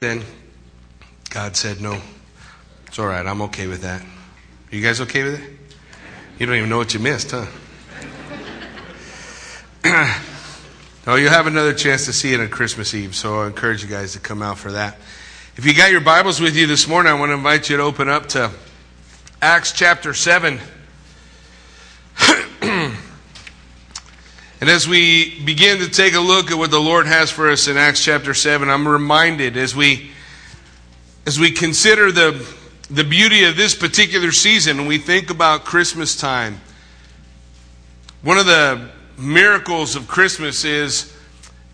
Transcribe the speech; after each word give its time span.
Then 0.00 0.22
God 1.30 1.56
said, 1.56 1.80
No, 1.80 2.00
it's 2.86 3.00
all 3.00 3.06
right. 3.06 3.26
I'm 3.26 3.42
okay 3.42 3.66
with 3.66 3.82
that. 3.82 4.00
Are 4.00 4.76
you 4.76 4.80
guys 4.80 5.00
okay 5.00 5.24
with 5.24 5.42
it? 5.42 5.50
You 6.38 6.46
don't 6.46 6.54
even 6.54 6.68
know 6.68 6.76
what 6.76 6.94
you 6.94 7.00
missed, 7.00 7.32
huh? 7.32 7.46
oh, 11.08 11.16
you'll 11.16 11.30
have 11.30 11.48
another 11.48 11.74
chance 11.74 12.04
to 12.04 12.12
see 12.12 12.32
it 12.32 12.38
on 12.38 12.48
Christmas 12.48 12.94
Eve, 12.94 13.16
so 13.16 13.40
I 13.40 13.48
encourage 13.48 13.82
you 13.82 13.88
guys 13.88 14.12
to 14.12 14.20
come 14.20 14.40
out 14.40 14.56
for 14.56 14.70
that. 14.70 14.98
If 15.56 15.66
you 15.66 15.74
got 15.74 15.90
your 15.90 16.00
Bibles 16.00 16.40
with 16.40 16.54
you 16.54 16.68
this 16.68 16.86
morning, 16.86 17.10
I 17.10 17.18
want 17.18 17.30
to 17.30 17.34
invite 17.34 17.68
you 17.68 17.78
to 17.78 17.82
open 17.82 18.08
up 18.08 18.26
to 18.28 18.52
Acts 19.42 19.72
chapter 19.72 20.14
7. 20.14 20.60
As 24.66 24.88
we 24.88 25.38
begin 25.44 25.78
to 25.78 25.88
take 25.88 26.14
a 26.14 26.20
look 26.20 26.50
at 26.50 26.58
what 26.58 26.70
the 26.70 26.80
Lord 26.80 27.06
has 27.06 27.30
for 27.30 27.48
us 27.48 27.68
in 27.68 27.76
Acts 27.76 28.04
chapter 28.04 28.34
7, 28.34 28.68
I'm 28.68 28.88
reminded 28.88 29.56
as 29.56 29.76
we 29.76 30.10
as 31.26 31.38
we 31.38 31.50
consider 31.52 32.10
the 32.10 32.44
the 32.90 33.04
beauty 33.04 33.44
of 33.44 33.56
this 33.56 33.74
particular 33.74 34.32
season 34.32 34.80
and 34.80 34.88
we 34.88 34.98
think 34.98 35.30
about 35.30 35.64
Christmas 35.64 36.16
time. 36.16 36.60
One 38.22 38.38
of 38.38 38.46
the 38.46 38.88
miracles 39.16 39.94
of 39.94 40.08
Christmas 40.08 40.64
is 40.64 41.14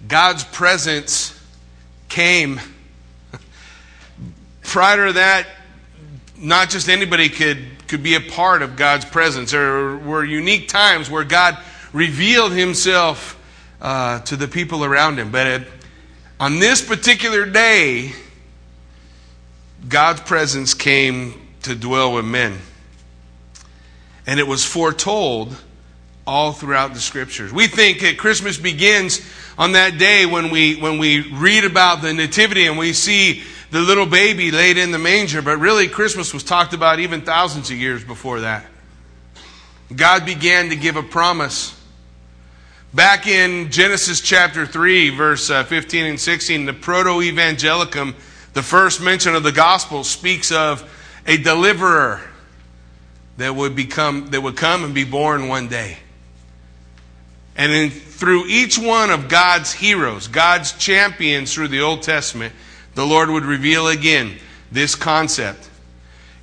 God's 0.06 0.44
presence 0.44 1.40
came. 2.08 2.60
Prior 4.62 5.06
to 5.06 5.12
that, 5.14 5.46
not 6.36 6.68
just 6.68 6.88
anybody 6.88 7.28
could, 7.28 7.64
could 7.86 8.02
be 8.02 8.14
a 8.16 8.20
part 8.20 8.60
of 8.60 8.76
God's 8.76 9.04
presence. 9.04 9.52
There 9.52 9.96
were 9.96 10.24
unique 10.24 10.68
times 10.68 11.08
where 11.08 11.24
God 11.24 11.56
revealed 11.94 12.52
himself 12.52 13.40
uh, 13.80 14.20
to 14.20 14.36
the 14.36 14.48
people 14.48 14.84
around 14.84 15.18
him. 15.18 15.30
But 15.30 15.46
it, 15.46 15.68
on 16.38 16.58
this 16.58 16.82
particular 16.82 17.46
day, 17.46 18.12
God's 19.88 20.20
presence 20.20 20.74
came 20.74 21.40
to 21.62 21.74
dwell 21.74 22.12
with 22.12 22.26
men. 22.26 22.58
And 24.26 24.40
it 24.40 24.46
was 24.46 24.64
foretold 24.64 25.56
all 26.26 26.52
throughout 26.52 26.94
the 26.94 27.00
scriptures. 27.00 27.52
We 27.52 27.66
think 27.66 28.00
that 28.00 28.18
Christmas 28.18 28.58
begins 28.58 29.20
on 29.56 29.72
that 29.72 29.98
day 29.98 30.26
when 30.26 30.50
we, 30.50 30.76
when 30.76 30.98
we 30.98 31.20
read 31.20 31.64
about 31.64 32.02
the 32.02 32.12
nativity 32.12 32.66
and 32.66 32.78
we 32.78 32.92
see 32.92 33.42
the 33.70 33.80
little 33.80 34.06
baby 34.06 34.50
laid 34.50 34.78
in 34.78 34.90
the 34.90 34.98
manger, 34.98 35.42
but 35.42 35.58
really 35.58 35.88
Christmas 35.88 36.32
was 36.32 36.42
talked 36.42 36.72
about 36.72 37.00
even 37.00 37.20
thousands 37.20 37.70
of 37.70 37.76
years 37.76 38.02
before 38.02 38.40
that. 38.40 38.64
God 39.94 40.24
began 40.24 40.70
to 40.70 40.76
give 40.76 40.96
a 40.96 41.02
promise. 41.02 41.73
Back 42.94 43.26
in 43.26 43.72
Genesis 43.72 44.20
chapter 44.20 44.66
3, 44.66 45.10
verse 45.10 45.50
uh, 45.50 45.64
15 45.64 46.06
and 46.06 46.20
16, 46.20 46.64
the 46.64 46.72
Proto 46.72 47.20
Evangelium 47.20 48.14
the 48.52 48.62
first 48.62 49.00
mention 49.02 49.34
of 49.34 49.42
the 49.42 49.50
gospel 49.50 50.04
speaks 50.04 50.52
of 50.52 50.88
a 51.26 51.36
deliverer 51.36 52.20
that 53.36 53.56
would 53.56 53.74
become 53.74 54.28
that 54.28 54.40
would 54.40 54.56
come 54.56 54.84
and 54.84 54.94
be 54.94 55.02
born 55.02 55.48
one 55.48 55.66
day. 55.66 55.98
And 57.56 57.72
in, 57.72 57.90
through 57.90 58.46
each 58.46 58.78
one 58.78 59.10
of 59.10 59.28
God's 59.28 59.72
heroes, 59.72 60.28
God's 60.28 60.70
champions 60.70 61.52
through 61.52 61.68
the 61.68 61.80
Old 61.80 62.02
Testament, 62.02 62.54
the 62.94 63.04
Lord 63.04 63.28
would 63.28 63.44
reveal 63.44 63.88
again 63.88 64.38
this 64.70 64.94
concept. 64.94 65.68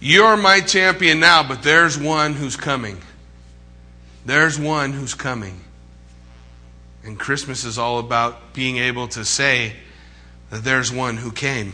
You're 0.01 0.35
my 0.35 0.59
champion 0.59 1.21
now, 1.21 1.47
but 1.47 1.63
there's 1.63 1.97
one 1.97 2.33
who's 2.33 2.57
coming. 2.57 2.97
There's 4.25 4.59
one 4.59 4.91
who's 4.91 5.13
coming. 5.13 5.61
And 7.03 7.17
Christmas 7.17 7.63
is 7.63 7.77
all 7.77 7.97
about 7.99 8.53
being 8.53 8.77
able 8.77 9.07
to 9.09 9.25
say 9.25 9.73
that 10.51 10.63
there's 10.63 10.91
one 10.91 11.17
who 11.17 11.31
came. 11.31 11.73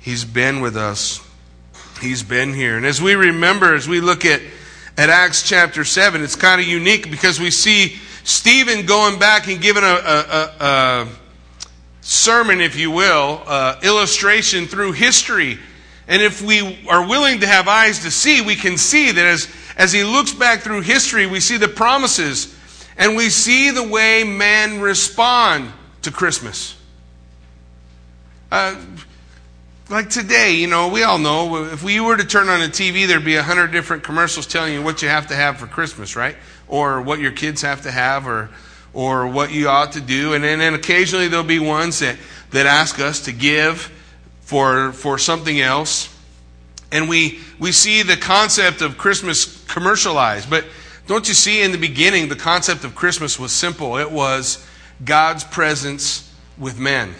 He's 0.00 0.24
been 0.24 0.60
with 0.60 0.76
us. 0.76 1.20
He's 2.00 2.24
been 2.24 2.52
here. 2.52 2.76
And 2.76 2.84
as 2.84 3.00
we 3.00 3.14
remember, 3.14 3.74
as 3.74 3.86
we 3.86 4.00
look 4.00 4.24
at, 4.24 4.40
at 4.98 5.08
Acts 5.08 5.48
chapter 5.48 5.84
7, 5.84 6.22
it's 6.22 6.34
kind 6.34 6.60
of 6.60 6.66
unique 6.66 7.10
because 7.10 7.38
we 7.38 7.52
see 7.52 7.96
Stephen 8.24 8.86
going 8.86 9.20
back 9.20 9.46
and 9.46 9.60
giving 9.60 9.84
a, 9.84 9.86
a, 9.86 9.90
a, 9.90 10.52
a 10.60 11.08
sermon, 12.00 12.60
if 12.60 12.76
you 12.76 12.90
will, 12.90 13.40
uh, 13.46 13.78
illustration 13.84 14.66
through 14.66 14.92
history. 14.92 15.60
And 16.08 16.20
if 16.20 16.42
we 16.42 16.84
are 16.88 17.06
willing 17.06 17.40
to 17.40 17.46
have 17.46 17.68
eyes 17.68 18.00
to 18.00 18.10
see, 18.10 18.40
we 18.40 18.56
can 18.56 18.76
see 18.76 19.12
that 19.12 19.24
as, 19.24 19.48
as 19.76 19.92
he 19.92 20.02
looks 20.02 20.32
back 20.32 20.62
through 20.62 20.80
history, 20.80 21.26
we 21.26 21.38
see 21.38 21.56
the 21.56 21.68
promises 21.68 22.51
and 22.96 23.16
we 23.16 23.30
see 23.30 23.70
the 23.70 23.86
way 23.86 24.24
men 24.24 24.80
respond 24.80 25.72
to 26.02 26.10
Christmas. 26.10 26.76
Uh, 28.50 28.76
like 29.88 30.10
today, 30.10 30.54
you 30.54 30.66
know, 30.66 30.88
we 30.88 31.02
all 31.02 31.18
know 31.18 31.64
if 31.64 31.82
we 31.82 32.00
were 32.00 32.16
to 32.16 32.24
turn 32.24 32.48
on 32.48 32.62
a 32.62 32.68
TV, 32.68 33.06
there'd 33.06 33.24
be 33.24 33.36
a 33.36 33.42
hundred 33.42 33.72
different 33.72 34.02
commercials 34.02 34.46
telling 34.46 34.72
you 34.72 34.82
what 34.82 35.02
you 35.02 35.08
have 35.08 35.28
to 35.28 35.34
have 35.34 35.58
for 35.58 35.66
Christmas, 35.66 36.16
right? 36.16 36.36
Or 36.68 37.02
what 37.02 37.18
your 37.18 37.32
kids 37.32 37.62
have 37.62 37.82
to 37.82 37.90
have, 37.90 38.26
or 38.26 38.50
or 38.94 39.26
what 39.26 39.52
you 39.52 39.68
ought 39.68 39.92
to 39.92 40.00
do. 40.00 40.34
And 40.34 40.44
then, 40.44 40.60
and 40.60 40.74
occasionally 40.74 41.28
there'll 41.28 41.44
be 41.44 41.58
ones 41.58 42.00
that, 42.00 42.16
that 42.50 42.66
ask 42.66 43.00
us 43.00 43.20
to 43.24 43.32
give 43.32 43.90
for 44.40 44.92
for 44.92 45.18
something 45.18 45.60
else. 45.60 46.08
And 46.90 47.08
we 47.08 47.40
we 47.58 47.72
see 47.72 48.02
the 48.02 48.16
concept 48.16 48.82
of 48.82 48.98
Christmas 48.98 49.64
commercialized. 49.66 50.50
But 50.50 50.64
don't 51.12 51.28
you 51.28 51.34
see 51.34 51.62
in 51.62 51.72
the 51.72 51.78
beginning 51.78 52.28
the 52.28 52.36
concept 52.36 52.84
of 52.84 52.94
Christmas 52.94 53.38
was 53.38 53.52
simple. 53.52 53.98
It 53.98 54.10
was 54.10 54.66
God's 55.04 55.44
presence 55.44 56.32
with 56.56 56.78
men. 56.78 57.14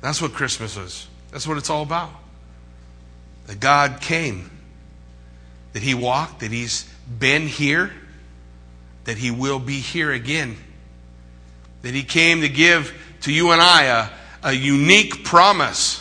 That's 0.00 0.22
what 0.22 0.32
Christmas 0.32 0.76
was. 0.76 1.08
That's 1.30 1.46
what 1.46 1.58
it's 1.58 1.70
all 1.70 1.82
about. 1.82 2.10
That 3.46 3.58
God 3.58 4.00
came, 4.00 4.50
that 5.72 5.82
He 5.82 5.94
walked, 5.94 6.40
that 6.40 6.52
He's 6.52 6.88
been 7.18 7.48
here, 7.48 7.92
that 9.04 9.18
He 9.18 9.30
will 9.30 9.58
be 9.58 9.80
here 9.80 10.12
again, 10.12 10.56
that 11.82 11.94
He 11.94 12.04
came 12.04 12.42
to 12.42 12.48
give 12.48 12.94
to 13.22 13.32
you 13.32 13.50
and 13.50 13.60
I 13.60 13.84
a, 13.84 14.50
a 14.50 14.52
unique 14.52 15.24
promise. 15.24 15.98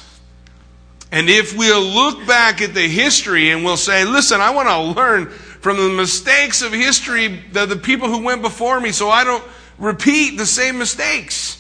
And 1.12 1.30
if 1.30 1.58
we'll 1.58 1.82
look 1.82 2.26
back 2.28 2.62
at 2.62 2.74
the 2.74 2.88
history 2.88 3.50
and 3.50 3.64
we'll 3.66 3.78
say, 3.78 4.06
listen, 4.06 4.42
I 4.42 4.52
want 4.52 4.70
to 4.70 4.80
learn 4.80 5.34
from 5.62 5.78
the 5.78 5.90
mistakes 5.90 6.62
of 6.62 6.74
history, 6.74 7.28
the, 7.52 7.66
the 7.66 7.76
people 7.76 8.08
who 8.08 8.24
went 8.24 8.42
before 8.42 8.80
me, 8.80 8.92
so 8.92 9.10
I 9.10 9.24
don't 9.24 9.44
repeat 9.78 10.38
the 10.38 10.46
same 10.46 10.78
mistakes. 10.78 11.58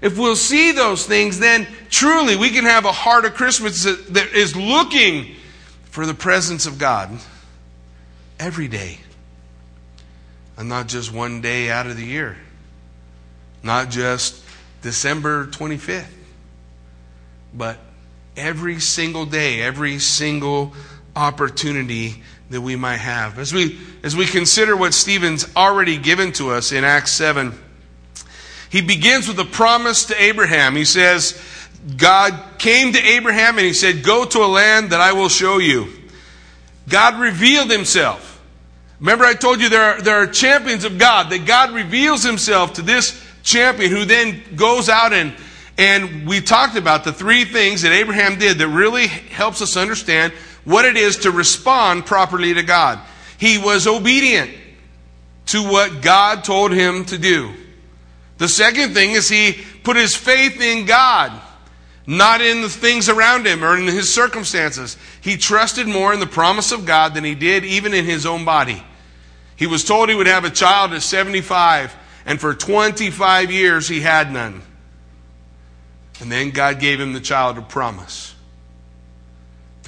If 0.00 0.16
we'll 0.16 0.36
see 0.36 0.72
those 0.72 1.04
things, 1.04 1.40
then 1.40 1.66
truly 1.90 2.36
we 2.36 2.50
can 2.50 2.64
have 2.64 2.84
a 2.84 2.92
heart 2.92 3.24
of 3.24 3.34
Christmas 3.34 3.82
that 3.84 4.32
is 4.32 4.54
looking 4.54 5.34
for 5.90 6.06
the 6.06 6.14
presence 6.14 6.66
of 6.66 6.78
God 6.78 7.10
every 8.38 8.68
day. 8.68 8.98
And 10.56 10.68
not 10.68 10.86
just 10.86 11.12
one 11.12 11.40
day 11.40 11.70
out 11.70 11.86
of 11.86 11.96
the 11.96 12.04
year. 12.04 12.36
Not 13.64 13.90
just 13.90 14.44
December 14.82 15.46
25th. 15.46 16.06
But 17.52 17.78
every 18.36 18.78
single 18.78 19.26
day, 19.26 19.62
every 19.62 19.98
single 19.98 20.74
opportunity 21.16 22.22
that 22.50 22.60
we 22.60 22.76
might 22.76 22.96
have. 22.96 23.38
As 23.38 23.52
we, 23.52 23.78
as 24.02 24.16
we 24.16 24.26
consider 24.26 24.76
what 24.76 24.94
Stephen's 24.94 25.54
already 25.54 25.98
given 25.98 26.32
to 26.32 26.50
us 26.50 26.72
in 26.72 26.84
Acts 26.84 27.12
7, 27.12 27.52
he 28.70 28.80
begins 28.80 29.28
with 29.28 29.38
a 29.38 29.44
promise 29.44 30.06
to 30.06 30.22
Abraham. 30.22 30.76
He 30.76 30.84
says, 30.84 31.40
God 31.96 32.58
came 32.58 32.92
to 32.92 32.98
Abraham 32.98 33.56
and 33.56 33.66
he 33.66 33.72
said, 33.72 34.02
Go 34.02 34.24
to 34.24 34.38
a 34.40 34.46
land 34.46 34.90
that 34.90 35.00
I 35.00 35.12
will 35.12 35.28
show 35.28 35.58
you. 35.58 35.92
God 36.88 37.20
revealed 37.20 37.70
himself. 37.70 38.42
Remember, 39.00 39.24
I 39.24 39.34
told 39.34 39.60
you 39.60 39.68
there 39.68 39.82
are, 39.82 40.02
there 40.02 40.16
are 40.16 40.26
champions 40.26 40.84
of 40.84 40.98
God, 40.98 41.30
that 41.30 41.46
God 41.46 41.72
reveals 41.72 42.24
himself 42.24 42.74
to 42.74 42.82
this 42.82 43.24
champion 43.42 43.90
who 43.90 44.04
then 44.04 44.42
goes 44.56 44.88
out 44.88 45.12
and 45.12 45.34
and 45.78 46.26
we 46.26 46.40
talked 46.40 46.76
about 46.76 47.04
the 47.04 47.12
three 47.12 47.44
things 47.44 47.82
that 47.82 47.92
Abraham 47.92 48.36
did 48.36 48.58
that 48.58 48.66
really 48.66 49.06
helps 49.06 49.62
us 49.62 49.76
understand 49.76 50.32
what 50.68 50.84
it 50.84 50.98
is 50.98 51.16
to 51.16 51.30
respond 51.30 52.04
properly 52.04 52.52
to 52.52 52.62
God. 52.62 53.00
He 53.38 53.56
was 53.56 53.86
obedient 53.86 54.50
to 55.46 55.62
what 55.62 56.02
God 56.02 56.44
told 56.44 56.72
him 56.72 57.06
to 57.06 57.16
do. 57.16 57.54
The 58.36 58.48
second 58.48 58.92
thing 58.92 59.12
is 59.12 59.30
he 59.30 59.56
put 59.82 59.96
his 59.96 60.14
faith 60.14 60.60
in 60.60 60.84
God, 60.84 61.32
not 62.06 62.42
in 62.42 62.60
the 62.60 62.68
things 62.68 63.08
around 63.08 63.46
him 63.46 63.64
or 63.64 63.78
in 63.78 63.86
his 63.86 64.12
circumstances. 64.12 64.98
He 65.22 65.38
trusted 65.38 65.88
more 65.88 66.12
in 66.12 66.20
the 66.20 66.26
promise 66.26 66.70
of 66.70 66.84
God 66.84 67.14
than 67.14 67.24
he 67.24 67.34
did 67.34 67.64
even 67.64 67.94
in 67.94 68.04
his 68.04 68.26
own 68.26 68.44
body. 68.44 68.82
He 69.56 69.66
was 69.66 69.84
told 69.84 70.10
he 70.10 70.14
would 70.14 70.26
have 70.26 70.44
a 70.44 70.50
child 70.50 70.92
at 70.92 71.00
75, 71.00 71.96
and 72.26 72.38
for 72.38 72.52
25 72.52 73.50
years 73.50 73.88
he 73.88 74.02
had 74.02 74.30
none. 74.30 74.60
And 76.20 76.30
then 76.30 76.50
God 76.50 76.78
gave 76.78 77.00
him 77.00 77.14
the 77.14 77.20
child 77.20 77.56
of 77.56 77.70
promise 77.70 78.34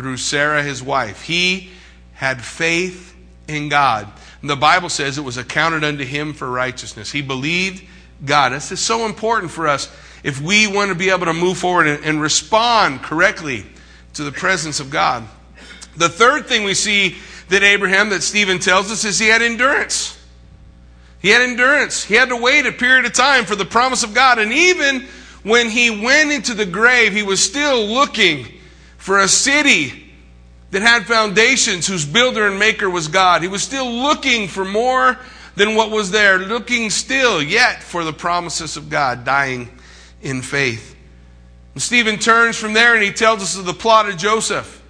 through 0.00 0.17
Sarah, 0.17 0.62
his 0.62 0.82
wife. 0.82 1.20
He 1.20 1.69
had 2.14 2.43
faith 2.43 3.14
in 3.47 3.69
God. 3.69 4.08
And 4.41 4.49
the 4.49 4.56
Bible 4.56 4.88
says 4.88 5.19
it 5.19 5.25
was 5.25 5.37
accounted 5.37 5.85
unto 5.85 6.05
him 6.05 6.32
for 6.32 6.50
righteousness. 6.50 7.12
He 7.12 7.20
believed 7.20 7.85
God. 8.25 8.52
This 8.52 8.73
is 8.73 8.81
so 8.81 9.05
important 9.05 9.52
for 9.52 9.69
us 9.69 9.94
if 10.25 10.41
we 10.41 10.67
want 10.67 10.88
to 10.88 10.94
be 10.94 11.11
able 11.11 11.26
to 11.26 11.35
move 11.35 11.58
forward 11.58 11.87
and, 11.87 12.02
and 12.02 12.19
respond 12.19 13.02
correctly 13.02 13.67
to 14.14 14.25
the 14.25 14.32
presence 14.32 14.81
of 14.81 14.88
God. 14.88 15.23
The 15.99 16.08
third 16.08 16.46
thing 16.46 16.64
we 16.64 16.73
see 16.73 17.17
that 17.50 17.62
Abraham, 17.62 18.08
that 18.08 18.23
Stephen 18.23 18.58
tells 18.58 18.91
us, 18.91 19.05
is 19.05 19.19
he 19.19 19.29
had 19.29 19.43
endurance. 19.43 20.19
He 21.20 21.29
had 21.29 21.43
endurance. 21.43 22.03
He 22.05 22.14
had 22.14 22.31
to 22.31 22.37
wait 22.37 22.64
a 22.64 22.73
period 22.73 23.05
of 23.05 23.12
time 23.12 23.44
for 23.44 23.55
the 23.55 23.67
promise 23.67 24.03
of 24.03 24.14
God. 24.14 24.38
And 24.38 24.50
even 24.50 25.06
when 25.43 25.69
he 25.69 25.91
went 25.91 26.32
into 26.32 26.55
the 26.55 26.64
grave, 26.64 27.12
he 27.12 27.23
was 27.23 27.43
still 27.43 27.85
looking 27.85 28.59
for 29.00 29.19
a 29.19 29.29
city 29.29 30.12
that 30.70 30.82
had 30.82 31.06
foundations, 31.06 31.87
whose 31.87 32.05
builder 32.05 32.47
and 32.47 32.58
maker 32.58 32.88
was 32.88 33.08
God. 33.08 33.43
He 33.43 33.49
was 33.49 33.62
still 33.62 33.91
looking 33.91 34.47
for 34.47 34.64
more 34.64 35.19
than 35.56 35.75
what 35.75 35.91
was 35.91 36.11
there, 36.11 36.38
looking 36.38 36.91
still 36.91 37.43
yet 37.43 37.82
for 37.82 38.05
the 38.05 38.12
promises 38.12 38.76
of 38.76 38.91
God, 38.91 39.25
dying 39.25 39.70
in 40.20 40.43
faith. 40.43 40.94
And 41.73 41.82
Stephen 41.82 42.19
turns 42.19 42.56
from 42.56 42.75
there 42.75 42.94
and 42.94 43.02
he 43.02 43.11
tells 43.11 43.43
us 43.43 43.56
of 43.56 43.64
the 43.64 43.73
plot 43.73 44.08
of 44.08 44.19
Joseph. 44.19 44.82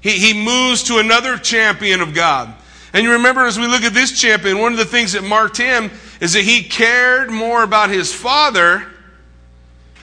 He, 0.00 0.10
he 0.10 0.44
moves 0.44 0.84
to 0.84 0.98
another 0.98 1.38
champion 1.38 2.02
of 2.02 2.14
God. 2.14 2.54
And 2.92 3.02
you 3.02 3.12
remember 3.12 3.46
as 3.46 3.58
we 3.58 3.66
look 3.66 3.82
at 3.82 3.94
this 3.94 4.20
champion, 4.20 4.58
one 4.58 4.72
of 4.72 4.78
the 4.78 4.84
things 4.84 5.12
that 5.12 5.24
marked 5.24 5.56
him 5.56 5.90
is 6.20 6.34
that 6.34 6.42
he 6.42 6.62
cared 6.62 7.30
more 7.30 7.62
about 7.62 7.88
his 7.88 8.14
father 8.14 8.86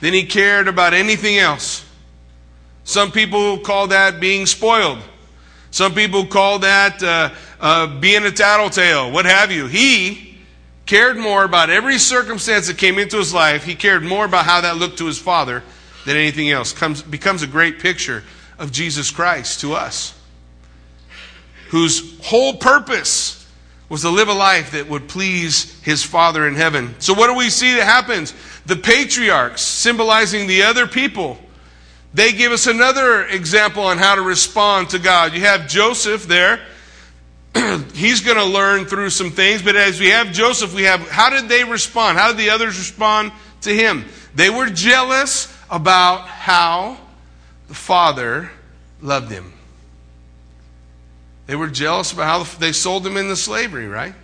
than 0.01 0.13
he 0.13 0.25
cared 0.25 0.67
about 0.67 0.95
anything 0.95 1.37
else. 1.37 1.84
Some 2.85 3.11
people 3.11 3.57
call 3.57 3.87
that 3.87 4.19
being 4.19 4.45
spoiled. 4.45 4.99
Some 5.71 5.93
people 5.93 6.27
call 6.27 6.59
that 6.59 7.03
uh, 7.03 7.31
uh, 7.59 7.99
being 7.99 8.23
a 8.23 8.31
tattletale, 8.31 9.11
what 9.11 9.25
have 9.25 9.51
you. 9.51 9.65
He 9.65 10.37
cared 10.85 11.17
more 11.17 11.43
about 11.43 11.71
every 11.71 11.97
circumstance 11.97 12.67
that 12.67 12.77
came 12.77 12.99
into 12.99 13.17
his 13.17 13.33
life. 13.33 13.65
He 13.65 13.73
cared 13.75 14.03
more 14.03 14.23
about 14.23 14.45
how 14.45 14.61
that 14.61 14.77
looked 14.77 14.99
to 14.99 15.07
his 15.07 15.17
father 15.17 15.63
than 16.05 16.15
anything 16.15 16.51
else. 16.51 16.71
Comes, 16.71 17.01
becomes 17.01 17.41
a 17.41 17.47
great 17.47 17.79
picture 17.79 18.23
of 18.59 18.71
Jesus 18.71 19.09
Christ 19.09 19.61
to 19.61 19.73
us, 19.73 20.13
whose 21.69 22.19
whole 22.23 22.53
purpose 22.53 23.47
was 23.89 24.01
to 24.01 24.09
live 24.09 24.27
a 24.27 24.33
life 24.33 24.71
that 24.71 24.87
would 24.87 25.07
please 25.07 25.79
his 25.81 26.03
Father 26.03 26.47
in 26.47 26.53
heaven. 26.53 26.93
So, 26.99 27.15
what 27.15 27.27
do 27.27 27.33
we 27.35 27.49
see 27.49 27.73
that 27.75 27.85
happens? 27.85 28.33
The 28.67 28.75
patriarchs, 28.75 29.61
symbolizing 29.61 30.47
the 30.47 30.63
other 30.63 30.87
people, 30.87 31.39
they 32.15 32.31
give 32.31 32.53
us 32.53 32.65
another 32.65 33.25
example 33.25 33.83
on 33.83 33.97
how 33.97 34.15
to 34.15 34.21
respond 34.21 34.91
to 34.91 34.99
God. 34.99 35.33
You 35.33 35.41
have 35.41 35.67
Joseph 35.67 36.25
there. 36.25 36.61
He's 37.93 38.21
going 38.21 38.37
to 38.37 38.45
learn 38.45 38.85
through 38.85 39.09
some 39.09 39.31
things, 39.31 39.61
but 39.61 39.75
as 39.75 39.99
we 39.99 40.07
have 40.11 40.31
Joseph, 40.31 40.73
we 40.73 40.83
have 40.83 41.01
how 41.09 41.29
did 41.29 41.49
they 41.49 41.65
respond? 41.65 42.17
How 42.17 42.29
did 42.29 42.37
the 42.37 42.51
others 42.51 42.77
respond 42.77 43.33
to 43.61 43.75
him? 43.75 44.05
They 44.33 44.49
were 44.49 44.69
jealous 44.69 45.53
about 45.69 46.27
how 46.29 46.97
the 47.67 47.73
father 47.75 48.49
loved 49.01 49.29
him. 49.29 49.51
They 51.47 51.55
were 51.57 51.67
jealous 51.67 52.13
about 52.13 52.47
how 52.47 52.59
they 52.59 52.71
sold 52.71 53.05
him 53.05 53.17
into 53.17 53.35
slavery, 53.35 53.87
right? 53.87 54.15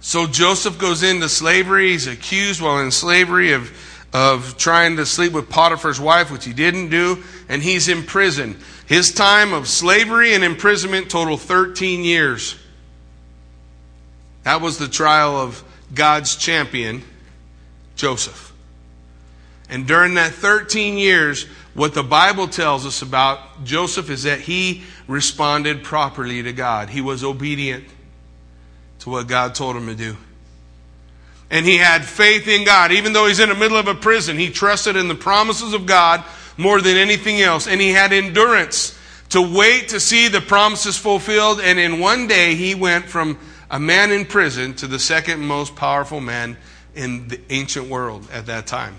So 0.00 0.28
Joseph 0.28 0.78
goes 0.78 1.02
into 1.02 1.28
slavery. 1.28 1.90
He's 1.90 2.06
accused 2.06 2.60
while 2.62 2.78
in 2.78 2.92
slavery 2.92 3.52
of, 3.52 3.72
of 4.16 4.56
trying 4.56 4.96
to 4.96 5.04
sleep 5.04 5.34
with 5.34 5.50
Potiphar's 5.50 6.00
wife, 6.00 6.30
which 6.30 6.46
he 6.46 6.54
didn't 6.54 6.88
do, 6.88 7.22
and 7.50 7.62
he's 7.62 7.86
in 7.86 8.02
prison. 8.02 8.58
His 8.86 9.12
time 9.12 9.52
of 9.52 9.68
slavery 9.68 10.32
and 10.32 10.42
imprisonment 10.42 11.10
total 11.10 11.36
13 11.36 12.02
years. 12.02 12.56
That 14.44 14.62
was 14.62 14.78
the 14.78 14.88
trial 14.88 15.36
of 15.36 15.62
God's 15.92 16.34
champion, 16.34 17.02
Joseph. 17.94 18.54
And 19.68 19.86
during 19.86 20.14
that 20.14 20.32
13 20.32 20.96
years, 20.96 21.44
what 21.74 21.92
the 21.92 22.02
Bible 22.02 22.48
tells 22.48 22.86
us 22.86 23.02
about 23.02 23.64
Joseph 23.64 24.08
is 24.08 24.22
that 24.22 24.40
he 24.40 24.84
responded 25.06 25.84
properly 25.84 26.42
to 26.42 26.54
God. 26.54 26.88
He 26.88 27.02
was 27.02 27.22
obedient 27.22 27.84
to 29.00 29.10
what 29.10 29.28
God 29.28 29.54
told 29.54 29.76
him 29.76 29.88
to 29.88 29.94
do. 29.94 30.16
And 31.50 31.64
he 31.64 31.76
had 31.76 32.04
faith 32.04 32.48
in 32.48 32.64
God. 32.64 32.92
Even 32.92 33.12
though 33.12 33.26
he's 33.26 33.40
in 33.40 33.48
the 33.48 33.54
middle 33.54 33.76
of 33.76 33.88
a 33.88 33.94
prison, 33.94 34.36
he 34.36 34.50
trusted 34.50 34.96
in 34.96 35.08
the 35.08 35.14
promises 35.14 35.72
of 35.72 35.86
God 35.86 36.24
more 36.56 36.80
than 36.80 36.96
anything 36.96 37.40
else. 37.40 37.68
And 37.68 37.80
he 37.80 37.90
had 37.90 38.12
endurance 38.12 38.98
to 39.30 39.40
wait 39.40 39.90
to 39.90 40.00
see 40.00 40.28
the 40.28 40.40
promises 40.40 40.96
fulfilled. 40.96 41.60
And 41.60 41.78
in 41.78 42.00
one 42.00 42.26
day, 42.26 42.54
he 42.54 42.74
went 42.74 43.06
from 43.06 43.38
a 43.70 43.78
man 43.78 44.10
in 44.10 44.24
prison 44.24 44.74
to 44.74 44.86
the 44.86 44.98
second 44.98 45.40
most 45.46 45.76
powerful 45.76 46.20
man 46.20 46.56
in 46.94 47.28
the 47.28 47.40
ancient 47.50 47.88
world 47.88 48.26
at 48.32 48.46
that 48.46 48.66
time. 48.66 48.96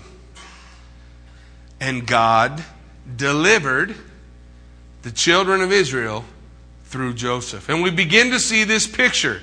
And 1.80 2.06
God 2.06 2.64
delivered 3.16 3.94
the 5.02 5.10
children 5.10 5.60
of 5.60 5.72
Israel 5.72 6.24
through 6.84 7.14
Joseph. 7.14 7.68
And 7.68 7.82
we 7.82 7.90
begin 7.90 8.30
to 8.30 8.40
see 8.40 8.64
this 8.64 8.86
picture. 8.86 9.40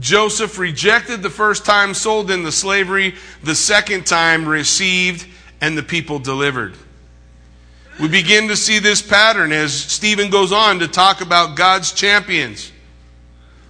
Joseph 0.00 0.58
rejected 0.58 1.22
the 1.22 1.30
first 1.30 1.64
time, 1.66 1.94
sold 1.94 2.30
into 2.30 2.50
slavery, 2.50 3.14
the 3.42 3.54
second 3.54 4.06
time 4.06 4.48
received, 4.48 5.26
and 5.60 5.76
the 5.76 5.82
people 5.82 6.18
delivered. 6.18 6.74
We 8.00 8.08
begin 8.08 8.48
to 8.48 8.56
see 8.56 8.78
this 8.78 9.02
pattern 9.02 9.52
as 9.52 9.74
Stephen 9.74 10.30
goes 10.30 10.50
on 10.50 10.78
to 10.78 10.88
talk 10.88 11.20
about 11.20 11.56
God's 11.56 11.92
champions. 11.92 12.72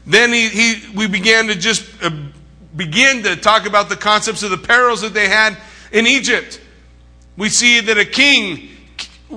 Then 0.07 0.33
he, 0.33 0.49
he, 0.49 0.89
we 0.95 1.09
began 1.09 1.49
to 1.49 1.57
just 1.57 1.85
uh, 2.03 2.11
begin 2.77 3.25
to 3.25 3.37
talk 3.37 3.67
about 3.67 3.89
the 3.89 3.97
concepts 3.97 4.43
of 4.43 4.51
the 4.51 4.59
perils 4.59 5.01
that 5.03 5.15
they 5.15 5.29
had 5.29 5.57
in 5.91 6.07
Egypt 6.07 6.61
we 7.37 7.49
see 7.49 7.81
that 7.81 7.99
a 7.99 8.05
king 8.05 8.69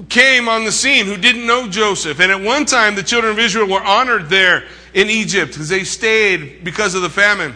came 0.10 0.50
on 0.50 0.66
the 0.66 0.72
scene 0.72 1.06
who 1.06 1.18
didn't 1.18 1.46
know 1.46 1.70
Joseph. 1.70 2.20
And 2.20 2.32
at 2.32 2.42
one 2.42 2.66
time, 2.66 2.96
the 2.96 3.04
children 3.04 3.32
of 3.32 3.40
Israel 3.40 3.68
were 3.68 3.84
honored 3.84 4.30
there 4.30 4.66
in 4.96 5.10
Egypt 5.10 5.52
because 5.52 5.70
they 5.70 5.84
stayed 5.84 6.64
because 6.64 6.96
of 6.96 7.04
the 7.04 7.10
famine. 7.10 7.54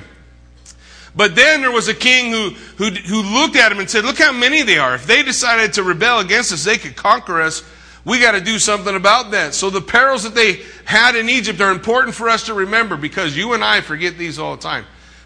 But 1.16 1.36
then 1.36 1.62
there 1.62 1.72
was 1.72 1.88
a 1.88 1.96
king 1.96 2.32
who, 2.32 2.50
who, 2.78 2.92
who 2.92 3.24
looked 3.24 3.56
at 3.56 3.72
him 3.72 3.80
and 3.80 3.90
said, 3.90 4.06
Look 4.06 4.20
how 4.20 4.32
many 4.32 4.62
they 4.62 4.78
are. 4.78 4.94
If 4.94 5.08
they 5.08 5.24
decided 5.24 5.74
to 5.74 5.84
rebel 5.84 6.20
against 6.20 6.54
us, 6.54 6.64
they 6.64 6.78
could 6.78 6.96
conquer 6.96 7.42
us. 7.42 7.64
We 8.06 8.20
got 8.20 8.32
to 8.32 8.42
do 8.42 8.60
something 8.60 8.96
about 8.96 9.32
that. 9.32 9.54
So 9.54 9.70
the 9.70 9.82
perils 9.82 10.24
that 10.24 10.36
they 10.36 10.62
had 10.86 11.16
in 11.16 11.30
Egypt 11.30 11.60
are 11.62 11.72
important 11.72 12.16
for 12.16 12.30
us 12.30 12.46
to 12.46 12.54
remember 12.54 12.96
because 12.98 13.36
you 13.36 13.54
and 13.54 13.64
I 13.64 13.82
forget 13.82 14.18
these 14.18 14.38
all 14.38 14.56
the 14.56 14.62
time. 14.62 14.86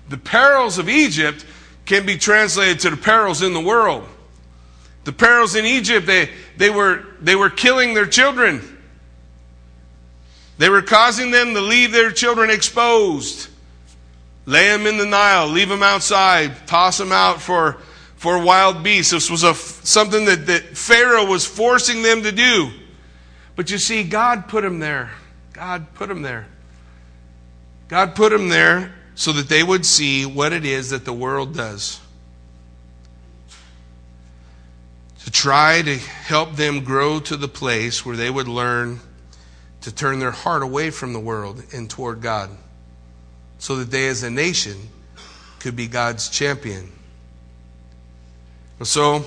The 0.10 0.18
perils 0.18 0.78
of 0.78 0.90
Egypt 0.90 1.46
can 1.86 2.06
be 2.06 2.18
translated 2.18 2.80
to 2.82 2.90
the 2.92 2.98
perils 2.98 3.42
in 3.42 3.54
the 3.54 3.60
world. 3.60 4.08
The 5.04 5.12
perils 5.12 5.56
in 5.56 5.66
Egypt, 5.66 6.08
they, 6.08 6.30
they, 6.58 6.70
were, 6.70 7.04
they 7.20 7.36
were 7.36 7.50
killing 7.50 7.94
their 7.94 8.06
children. 8.06 8.73
They 10.64 10.70
were 10.70 10.82
causing 10.82 11.32
them 11.32 11.54
to 11.56 11.60
leave 11.60 11.92
their 11.92 12.10
children 12.10 12.50
exposed. 12.50 13.50
Lay 14.46 14.70
them 14.70 14.88
in 14.88 14.98
the 14.98 15.06
Nile, 15.06 15.50
leave 15.50 15.68
them 15.68 15.84
outside, 15.84 16.68
toss 16.68 16.98
them 16.98 17.12
out 17.12 17.42
for, 17.42 17.80
for 18.16 18.42
wild 18.42 18.82
beasts. 18.82 19.12
This 19.12 19.30
was 19.30 19.44
a, 19.44 19.56
something 19.56 20.24
that, 20.24 20.46
that 20.46 20.78
Pharaoh 20.78 21.26
was 21.26 21.46
forcing 21.46 22.02
them 22.02 22.24
to 22.24 22.32
do. 22.32 22.72
But 23.58 23.72
you 23.72 23.78
see, 23.78 24.04
God 24.04 24.48
put 24.48 24.62
them 24.62 24.80
there. 24.80 25.12
God 25.52 25.94
put 25.96 26.08
them 26.08 26.22
there. 26.22 26.48
God 27.90 28.16
put 28.16 28.32
them 28.32 28.48
there 28.48 28.94
so 29.16 29.34
that 29.34 29.50
they 29.50 29.64
would 29.64 29.86
see 29.86 30.26
what 30.26 30.54
it 30.54 30.64
is 30.64 30.92
that 30.92 31.04
the 31.04 31.12
world 31.12 31.54
does. 31.54 32.00
to 35.26 35.32
try 35.32 35.82
to 35.82 35.98
help 35.98 36.56
them 36.56 36.86
grow 36.86 37.20
to 37.20 37.36
the 37.36 37.50
place 37.50 38.06
where 38.06 38.16
they 38.16 38.30
would 38.30 38.48
learn 38.48 39.02
to 39.84 39.94
turn 39.94 40.20
their 40.20 40.32
heart 40.32 40.64
away 40.64 40.90
from 40.90 41.14
the 41.14 41.20
world 41.20 41.64
and 41.74 41.90
toward 41.90 42.22
God 42.22 42.50
so 43.60 43.78
that 43.78 43.92
they 43.92 44.08
as 44.08 44.24
a 44.24 44.30
nation 44.30 44.78
could 45.60 45.76
be 45.76 45.88
God's 45.88 46.30
champion. 46.30 46.92
So 48.82 49.24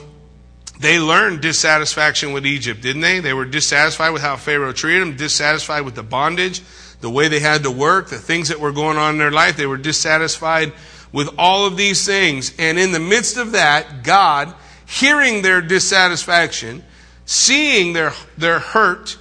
they 0.78 0.98
learned 0.98 1.40
dissatisfaction 1.40 2.32
with 2.32 2.44
Egypt, 2.44 2.82
didn't 2.82 3.02
they? 3.02 3.20
They 3.20 3.32
were 3.32 3.46
dissatisfied 3.46 4.12
with 4.12 4.22
how 4.22 4.36
Pharaoh 4.36 4.72
treated 4.72 5.02
them, 5.02 5.16
dissatisfied 5.16 5.84
with 5.84 5.94
the 5.94 6.02
bondage, 6.02 6.62
the 7.00 7.10
way 7.10 7.28
they 7.28 7.40
had 7.40 7.62
to 7.62 7.70
work, 7.70 8.08
the 8.08 8.18
things 8.18 8.48
that 8.48 8.60
were 8.60 8.72
going 8.72 8.98
on 8.98 9.14
in 9.14 9.18
their 9.18 9.30
life. 9.30 9.56
They 9.56 9.66
were 9.66 9.78
dissatisfied 9.78 10.72
with 11.12 11.30
all 11.38 11.66
of 11.66 11.76
these 11.76 12.04
things. 12.04 12.52
And 12.58 12.78
in 12.78 12.92
the 12.92 13.00
midst 13.00 13.36
of 13.36 13.52
that, 13.52 14.02
God 14.02 14.54
hearing 14.86 15.42
their 15.42 15.60
dissatisfaction, 15.60 16.84
seeing 17.24 17.92
their, 17.92 18.12
their 18.36 18.58
hurt, 18.58 19.18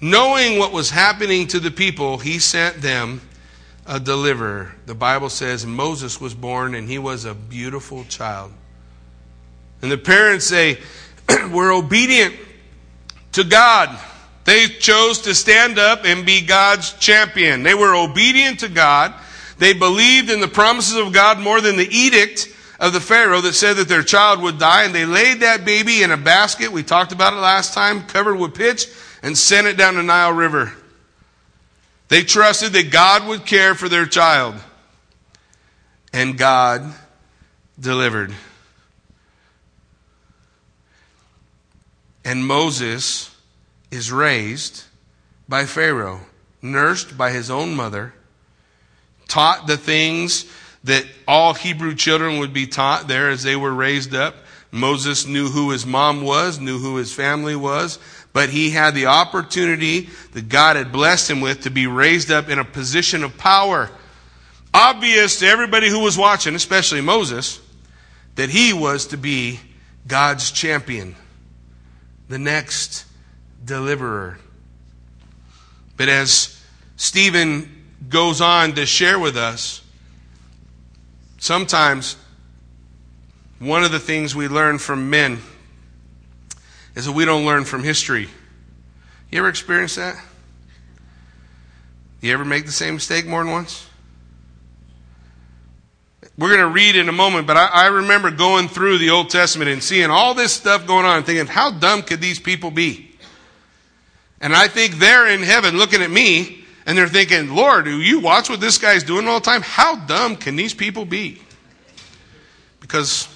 knowing 0.00 0.58
what 0.58 0.72
was 0.72 0.90
happening 0.90 1.46
to 1.48 1.60
the 1.60 1.70
people, 1.70 2.18
he 2.18 2.38
sent 2.38 2.80
them 2.82 3.20
a 3.86 3.98
deliverer. 3.98 4.74
The 4.86 4.94
Bible 4.94 5.30
says 5.30 5.64
Moses 5.64 6.20
was 6.20 6.34
born 6.34 6.74
and 6.74 6.88
he 6.88 6.98
was 6.98 7.24
a 7.24 7.34
beautiful 7.34 8.04
child. 8.04 8.52
And 9.82 9.90
the 9.90 9.98
parents 9.98 10.44
say, 10.44 10.78
We're 11.50 11.72
obedient 11.72 12.34
to 13.32 13.44
God. 13.44 13.98
They 14.44 14.66
chose 14.66 15.20
to 15.22 15.34
stand 15.34 15.78
up 15.78 16.04
and 16.04 16.24
be 16.24 16.40
God's 16.40 16.94
champion. 16.94 17.62
They 17.62 17.74
were 17.74 17.94
obedient 17.94 18.60
to 18.60 18.68
God. 18.68 19.14
They 19.58 19.74
believed 19.74 20.30
in 20.30 20.40
the 20.40 20.48
promises 20.48 20.96
of 20.96 21.12
God 21.12 21.38
more 21.38 21.60
than 21.60 21.76
the 21.76 21.88
edict 21.88 22.48
of 22.80 22.92
the 22.92 23.00
Pharaoh 23.00 23.40
that 23.40 23.54
said 23.54 23.74
that 23.74 23.88
their 23.88 24.02
child 24.02 24.40
would 24.40 24.58
die, 24.58 24.84
and 24.84 24.94
they 24.94 25.04
laid 25.04 25.40
that 25.40 25.64
baby 25.64 26.02
in 26.02 26.12
a 26.12 26.16
basket. 26.16 26.70
We 26.70 26.82
talked 26.82 27.12
about 27.12 27.32
it 27.32 27.36
last 27.36 27.74
time, 27.74 28.06
covered 28.06 28.36
with 28.36 28.54
pitch, 28.54 28.86
and 29.22 29.36
sent 29.36 29.66
it 29.66 29.76
down 29.76 29.96
the 29.96 30.02
Nile 30.02 30.32
River. 30.32 30.72
They 32.08 32.22
trusted 32.22 32.72
that 32.72 32.90
God 32.90 33.26
would 33.26 33.44
care 33.44 33.74
for 33.74 33.88
their 33.88 34.06
child. 34.06 34.54
And 36.12 36.38
God 36.38 36.94
delivered. 37.78 38.32
And 42.24 42.46
Moses 42.46 43.34
is 43.90 44.12
raised 44.12 44.84
by 45.48 45.64
Pharaoh, 45.64 46.20
nursed 46.60 47.16
by 47.16 47.30
his 47.30 47.50
own 47.50 47.74
mother, 47.74 48.14
taught 49.28 49.66
the 49.66 49.76
things 49.76 50.46
that 50.84 51.06
all 51.26 51.54
Hebrew 51.54 51.94
children 51.94 52.38
would 52.38 52.52
be 52.52 52.66
taught 52.66 53.08
there 53.08 53.30
as 53.30 53.42
they 53.42 53.56
were 53.56 53.72
raised 53.72 54.14
up. 54.14 54.36
Moses 54.70 55.26
knew 55.26 55.48
who 55.48 55.70
his 55.70 55.86
mom 55.86 56.22
was, 56.22 56.58
knew 56.58 56.78
who 56.78 56.96
his 56.96 57.14
family 57.14 57.56
was, 57.56 57.98
but 58.38 58.50
he 58.50 58.70
had 58.70 58.94
the 58.94 59.06
opportunity 59.06 60.08
that 60.32 60.48
God 60.48 60.76
had 60.76 60.92
blessed 60.92 61.28
him 61.28 61.40
with 61.40 61.62
to 61.62 61.70
be 61.70 61.88
raised 61.88 62.30
up 62.30 62.48
in 62.48 62.60
a 62.60 62.64
position 62.64 63.24
of 63.24 63.36
power. 63.36 63.90
Obvious 64.72 65.40
to 65.40 65.46
everybody 65.48 65.88
who 65.88 65.98
was 65.98 66.16
watching, 66.16 66.54
especially 66.54 67.00
Moses, 67.00 67.60
that 68.36 68.48
he 68.48 68.72
was 68.72 69.08
to 69.08 69.16
be 69.16 69.58
God's 70.06 70.52
champion, 70.52 71.16
the 72.28 72.38
next 72.38 73.06
deliverer. 73.64 74.38
But 75.96 76.08
as 76.08 76.62
Stephen 76.94 77.88
goes 78.08 78.40
on 78.40 78.74
to 78.74 78.86
share 78.86 79.18
with 79.18 79.36
us, 79.36 79.82
sometimes 81.38 82.16
one 83.58 83.82
of 83.82 83.90
the 83.90 83.98
things 83.98 84.36
we 84.36 84.46
learn 84.46 84.78
from 84.78 85.10
men 85.10 85.40
is 86.98 87.04
that 87.04 87.12
we 87.12 87.24
don't 87.24 87.46
learn 87.46 87.64
from 87.64 87.84
history. 87.84 88.28
You 89.30 89.38
ever 89.38 89.48
experience 89.48 89.94
that? 89.94 90.20
You 92.20 92.32
ever 92.32 92.44
make 92.44 92.66
the 92.66 92.72
same 92.72 92.94
mistake 92.94 93.24
more 93.24 93.44
than 93.44 93.52
once? 93.52 93.86
We're 96.36 96.48
going 96.48 96.58
to 96.58 96.74
read 96.74 96.96
in 96.96 97.08
a 97.08 97.12
moment, 97.12 97.46
but 97.46 97.56
I, 97.56 97.66
I, 97.66 97.86
remember 97.86 98.32
going 98.32 98.66
through 98.66 98.98
the 98.98 99.10
Old 99.10 99.30
Testament 99.30 99.70
and 99.70 99.80
seeing 99.80 100.10
all 100.10 100.34
this 100.34 100.52
stuff 100.52 100.88
going 100.88 101.06
on 101.06 101.18
and 101.18 101.24
thinking, 101.24 101.46
how 101.46 101.70
dumb 101.70 102.02
could 102.02 102.20
these 102.20 102.40
people 102.40 102.72
be? 102.72 103.12
And 104.40 104.52
I 104.52 104.66
think 104.66 104.96
they're 104.96 105.28
in 105.28 105.44
heaven 105.44 105.76
looking 105.76 106.02
at 106.02 106.10
me 106.10 106.64
and 106.84 106.98
they're 106.98 107.06
thinking, 107.06 107.54
Lord, 107.54 107.84
do 107.84 108.00
you 108.00 108.18
watch 108.18 108.50
what 108.50 108.60
this 108.60 108.76
guy's 108.76 109.04
doing 109.04 109.28
all 109.28 109.38
the 109.38 109.44
time? 109.44 109.62
How 109.62 109.94
dumb 109.94 110.34
can 110.34 110.56
these 110.56 110.74
people 110.74 111.04
be? 111.04 111.40
Because 112.80 113.28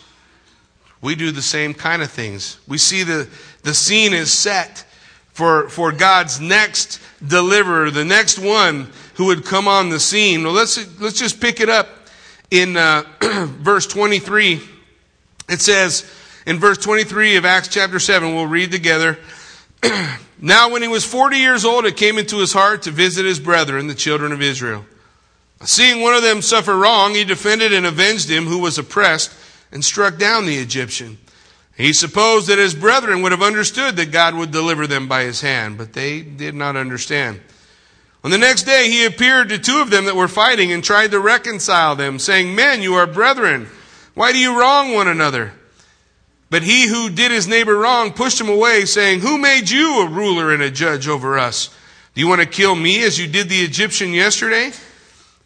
we 1.02 1.16
do 1.16 1.32
the 1.32 1.42
same 1.42 1.74
kind 1.74 2.00
of 2.00 2.10
things. 2.10 2.58
We 2.68 2.78
see 2.78 3.02
the, 3.02 3.28
the 3.62 3.74
scene 3.74 4.12
is 4.12 4.32
set 4.32 4.84
for, 5.32 5.68
for 5.68 5.92
God's 5.92 6.40
next 6.40 7.00
deliverer, 7.26 7.90
the 7.90 8.04
next 8.04 8.38
one 8.38 8.90
who 9.14 9.26
would 9.26 9.44
come 9.44 9.68
on 9.68 9.88
the 9.88 10.00
scene. 10.00 10.44
Well, 10.44 10.52
let's, 10.52 11.00
let's 11.00 11.18
just 11.18 11.40
pick 11.40 11.60
it 11.60 11.68
up 11.68 11.88
in 12.50 12.76
uh, 12.76 13.04
verse 13.46 13.86
23. 13.86 14.60
It 15.48 15.60
says, 15.60 16.10
in 16.46 16.58
verse 16.58 16.78
23 16.78 17.36
of 17.36 17.44
Acts 17.44 17.68
chapter 17.68 17.98
7, 17.98 18.34
we'll 18.34 18.46
read 18.46 18.70
together. 18.70 19.18
now, 20.40 20.70
when 20.70 20.82
he 20.82 20.88
was 20.88 21.04
40 21.04 21.36
years 21.36 21.64
old, 21.64 21.86
it 21.86 21.96
came 21.96 22.18
into 22.18 22.38
his 22.38 22.52
heart 22.52 22.82
to 22.82 22.90
visit 22.90 23.24
his 23.24 23.40
brethren, 23.40 23.86
the 23.86 23.94
children 23.94 24.32
of 24.32 24.42
Israel. 24.42 24.84
Seeing 25.64 26.02
one 26.02 26.14
of 26.14 26.22
them 26.22 26.42
suffer 26.42 26.76
wrong, 26.76 27.14
he 27.14 27.24
defended 27.24 27.72
and 27.72 27.86
avenged 27.86 28.28
him 28.28 28.44
who 28.46 28.58
was 28.58 28.78
oppressed 28.78 29.32
and 29.70 29.84
struck 29.84 30.18
down 30.18 30.46
the 30.46 30.56
Egyptian. 30.56 31.18
He 31.76 31.92
supposed 31.92 32.48
that 32.48 32.58
his 32.58 32.74
brethren 32.74 33.22
would 33.22 33.32
have 33.32 33.42
understood 33.42 33.96
that 33.96 34.12
God 34.12 34.34
would 34.34 34.50
deliver 34.50 34.86
them 34.86 35.08
by 35.08 35.24
his 35.24 35.40
hand, 35.40 35.78
but 35.78 35.92
they 35.92 36.20
did 36.20 36.54
not 36.54 36.76
understand. 36.76 37.40
On 38.24 38.30
the 38.30 38.38
next 38.38 38.64
day, 38.64 38.88
he 38.88 39.04
appeared 39.04 39.48
to 39.48 39.58
two 39.58 39.80
of 39.80 39.90
them 39.90 40.04
that 40.04 40.14
were 40.14 40.28
fighting 40.28 40.70
and 40.70 40.84
tried 40.84 41.10
to 41.10 41.18
reconcile 41.18 41.96
them, 41.96 42.18
saying, 42.18 42.54
Men, 42.54 42.82
you 42.82 42.94
are 42.94 43.06
brethren. 43.06 43.68
Why 44.14 44.32
do 44.32 44.38
you 44.38 44.58
wrong 44.58 44.92
one 44.92 45.08
another? 45.08 45.52
But 46.50 46.62
he 46.62 46.86
who 46.86 47.08
did 47.08 47.32
his 47.32 47.48
neighbor 47.48 47.76
wrong 47.76 48.12
pushed 48.12 48.40
him 48.40 48.48
away, 48.48 48.84
saying, 48.84 49.20
Who 49.20 49.38
made 49.38 49.70
you 49.70 50.02
a 50.02 50.08
ruler 50.08 50.52
and 50.52 50.62
a 50.62 50.70
judge 50.70 51.08
over 51.08 51.38
us? 51.38 51.74
Do 52.14 52.20
you 52.20 52.28
want 52.28 52.42
to 52.42 52.46
kill 52.46 52.74
me 52.74 53.02
as 53.02 53.18
you 53.18 53.26
did 53.26 53.48
the 53.48 53.62
Egyptian 53.62 54.12
yesterday? 54.12 54.72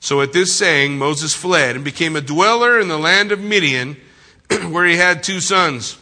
So 0.01 0.21
at 0.21 0.33
this 0.33 0.53
saying, 0.53 0.99
Moses 0.99 1.33
fled 1.33 1.77
and 1.77 1.85
became 1.85 2.17
a 2.17 2.21
dweller 2.21 2.81
in 2.81 2.89
the 2.89 2.99
land 2.99 3.31
of 3.31 3.41
Midian, 3.41 3.97
where 4.69 4.85
he 4.85 4.97
had 4.97 5.23
two 5.23 5.41
sons. 5.41 5.97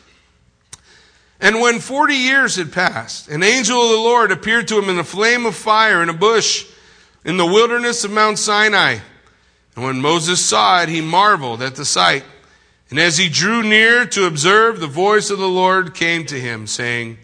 And 1.40 1.60
when 1.60 1.80
40 1.80 2.14
years 2.14 2.56
had 2.56 2.72
passed, 2.72 3.28
an 3.28 3.42
angel 3.42 3.82
of 3.82 3.90
the 3.90 3.96
Lord 3.96 4.30
appeared 4.30 4.68
to 4.68 4.78
him 4.78 4.88
in 4.88 4.98
a 4.98 5.04
flame 5.04 5.46
of 5.46 5.54
fire 5.54 6.02
in 6.02 6.08
a 6.08 6.14
bush 6.14 6.66
in 7.24 7.36
the 7.36 7.46
wilderness 7.46 8.04
of 8.04 8.10
Mount 8.10 8.38
Sinai. 8.38 8.98
And 9.74 9.84
when 9.84 10.00
Moses 10.00 10.44
saw 10.44 10.82
it, 10.82 10.88
he 10.88 11.00
marveled 11.00 11.60
at 11.60 11.74
the 11.74 11.84
sight. 11.84 12.24
And 12.90 12.98
as 12.98 13.18
he 13.18 13.28
drew 13.28 13.62
near 13.62 14.06
to 14.06 14.26
observe, 14.26 14.78
the 14.78 14.86
voice 14.86 15.30
of 15.30 15.38
the 15.38 15.48
Lord 15.48 15.94
came 15.94 16.26
to 16.26 16.40
him, 16.40 16.66
saying, 16.66 17.18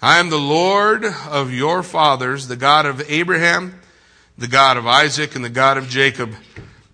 I 0.00 0.18
am 0.18 0.30
the 0.30 0.38
Lord 0.38 1.04
of 1.04 1.52
your 1.52 1.82
fathers, 1.82 2.48
the 2.48 2.56
God 2.56 2.86
of 2.86 3.02
Abraham, 3.10 3.80
the 4.38 4.48
God 4.48 4.76
of 4.76 4.86
Isaac, 4.86 5.34
and 5.34 5.44
the 5.44 5.50
God 5.50 5.76
of 5.76 5.88
Jacob. 5.88 6.34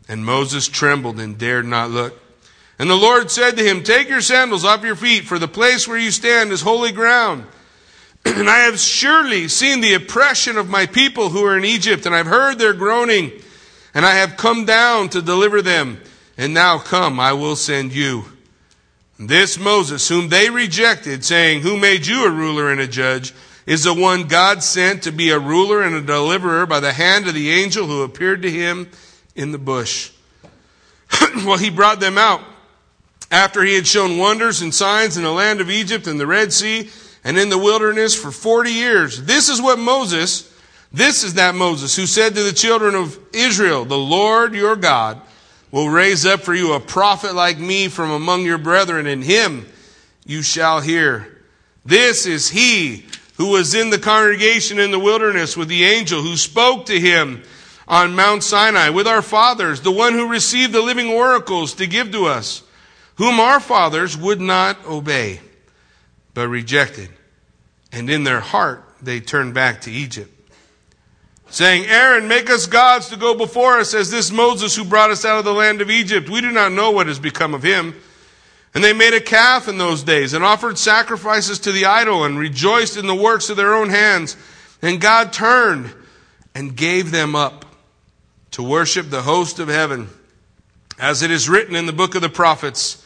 And 0.08 0.24
Moses 0.24 0.66
trembled 0.66 1.20
and 1.20 1.38
dared 1.38 1.66
not 1.66 1.90
look. 1.90 2.20
And 2.80 2.88
the 2.88 2.96
Lord 2.96 3.30
said 3.30 3.58
to 3.58 3.62
him, 3.62 3.82
Take 3.82 4.08
your 4.08 4.22
sandals 4.22 4.64
off 4.64 4.82
your 4.82 4.96
feet, 4.96 5.24
for 5.24 5.38
the 5.38 5.46
place 5.46 5.86
where 5.86 5.98
you 5.98 6.10
stand 6.10 6.50
is 6.50 6.62
holy 6.62 6.92
ground. 6.92 7.44
and 8.24 8.48
I 8.48 8.60
have 8.60 8.80
surely 8.80 9.48
seen 9.48 9.82
the 9.82 9.92
oppression 9.92 10.56
of 10.56 10.70
my 10.70 10.86
people 10.86 11.28
who 11.28 11.44
are 11.44 11.58
in 11.58 11.64
Egypt, 11.66 12.06
and 12.06 12.14
I've 12.14 12.24
heard 12.24 12.58
their 12.58 12.72
groaning, 12.72 13.32
and 13.92 14.06
I 14.06 14.14
have 14.14 14.38
come 14.38 14.64
down 14.64 15.10
to 15.10 15.20
deliver 15.20 15.60
them. 15.60 16.00
And 16.38 16.54
now 16.54 16.78
come, 16.78 17.20
I 17.20 17.34
will 17.34 17.54
send 17.54 17.92
you. 17.92 18.24
This 19.18 19.58
Moses, 19.58 20.08
whom 20.08 20.30
they 20.30 20.48
rejected, 20.48 21.22
saying, 21.22 21.60
Who 21.60 21.76
made 21.76 22.06
you 22.06 22.24
a 22.24 22.30
ruler 22.30 22.72
and 22.72 22.80
a 22.80 22.88
judge, 22.88 23.34
is 23.66 23.84
the 23.84 23.92
one 23.92 24.26
God 24.26 24.62
sent 24.62 25.02
to 25.02 25.12
be 25.12 25.28
a 25.28 25.38
ruler 25.38 25.82
and 25.82 25.94
a 25.96 26.00
deliverer 26.00 26.64
by 26.64 26.80
the 26.80 26.94
hand 26.94 27.28
of 27.28 27.34
the 27.34 27.50
angel 27.50 27.86
who 27.86 28.04
appeared 28.04 28.40
to 28.40 28.50
him 28.50 28.88
in 29.36 29.52
the 29.52 29.58
bush. 29.58 30.12
well, 31.44 31.58
he 31.58 31.68
brought 31.68 32.00
them 32.00 32.16
out 32.16 32.40
after 33.30 33.62
he 33.62 33.74
had 33.74 33.86
shown 33.86 34.18
wonders 34.18 34.60
and 34.60 34.74
signs 34.74 35.16
in 35.16 35.22
the 35.22 35.30
land 35.30 35.60
of 35.60 35.70
Egypt 35.70 36.06
and 36.06 36.18
the 36.18 36.26
Red 36.26 36.52
Sea 36.52 36.90
and 37.22 37.38
in 37.38 37.48
the 37.48 37.58
wilderness 37.58 38.14
for 38.14 38.30
40 38.30 38.70
years. 38.70 39.22
This 39.22 39.48
is 39.48 39.62
what 39.62 39.78
Moses, 39.78 40.52
this 40.92 41.22
is 41.22 41.34
that 41.34 41.54
Moses 41.54 41.94
who 41.94 42.06
said 42.06 42.34
to 42.34 42.42
the 42.42 42.52
children 42.52 42.94
of 42.94 43.18
Israel, 43.32 43.84
the 43.84 43.98
Lord 43.98 44.54
your 44.54 44.76
God 44.76 45.20
will 45.70 45.88
raise 45.88 46.26
up 46.26 46.40
for 46.40 46.54
you 46.54 46.72
a 46.72 46.80
prophet 46.80 47.34
like 47.34 47.58
me 47.58 47.88
from 47.88 48.10
among 48.10 48.44
your 48.44 48.58
brethren 48.58 49.06
and 49.06 49.22
him 49.22 49.66
you 50.24 50.42
shall 50.42 50.80
hear. 50.80 51.38
This 51.84 52.26
is 52.26 52.50
he 52.50 53.06
who 53.36 53.48
was 53.48 53.74
in 53.74 53.90
the 53.90 53.98
congregation 53.98 54.80
in 54.80 54.90
the 54.90 54.98
wilderness 54.98 55.56
with 55.56 55.68
the 55.68 55.84
angel 55.84 56.20
who 56.20 56.36
spoke 56.36 56.86
to 56.86 56.98
him 56.98 57.42
on 57.86 58.14
Mount 58.14 58.42
Sinai 58.42 58.90
with 58.90 59.06
our 59.06 59.22
fathers, 59.22 59.80
the 59.80 59.90
one 59.90 60.12
who 60.14 60.28
received 60.28 60.72
the 60.72 60.82
living 60.82 61.08
oracles 61.08 61.74
to 61.74 61.86
give 61.86 62.12
to 62.12 62.26
us 62.26 62.62
whom 63.20 63.38
our 63.38 63.60
fathers 63.60 64.16
would 64.16 64.40
not 64.40 64.82
obey, 64.86 65.38
but 66.32 66.48
rejected. 66.48 67.10
And 67.92 68.08
in 68.08 68.24
their 68.24 68.40
heart 68.40 68.82
they 69.02 69.20
turned 69.20 69.52
back 69.52 69.82
to 69.82 69.90
Egypt, 69.90 70.32
saying, 71.50 71.84
Aaron, 71.84 72.28
make 72.28 72.48
us 72.48 72.64
gods 72.64 73.10
to 73.10 73.18
go 73.18 73.34
before 73.34 73.78
us 73.78 73.92
as 73.92 74.10
this 74.10 74.32
Moses 74.32 74.74
who 74.74 74.86
brought 74.86 75.10
us 75.10 75.26
out 75.26 75.38
of 75.38 75.44
the 75.44 75.52
land 75.52 75.82
of 75.82 75.90
Egypt. 75.90 76.30
We 76.30 76.40
do 76.40 76.50
not 76.50 76.72
know 76.72 76.92
what 76.92 77.08
has 77.08 77.18
become 77.18 77.52
of 77.52 77.62
him. 77.62 77.94
And 78.72 78.82
they 78.82 78.94
made 78.94 79.12
a 79.12 79.20
calf 79.20 79.68
in 79.68 79.76
those 79.76 80.02
days 80.02 80.32
and 80.32 80.42
offered 80.42 80.78
sacrifices 80.78 81.58
to 81.58 81.72
the 81.72 81.84
idol 81.84 82.24
and 82.24 82.38
rejoiced 82.38 82.96
in 82.96 83.06
the 83.06 83.14
works 83.14 83.50
of 83.50 83.58
their 83.58 83.74
own 83.74 83.90
hands. 83.90 84.34
And 84.80 84.98
God 84.98 85.30
turned 85.30 85.92
and 86.54 86.74
gave 86.74 87.10
them 87.10 87.36
up 87.36 87.66
to 88.52 88.62
worship 88.62 89.10
the 89.10 89.20
host 89.20 89.58
of 89.58 89.68
heaven. 89.68 90.08
As 90.98 91.22
it 91.22 91.30
is 91.30 91.50
written 91.50 91.76
in 91.76 91.84
the 91.84 91.92
book 91.92 92.14
of 92.14 92.22
the 92.22 92.30
prophets, 92.30 93.04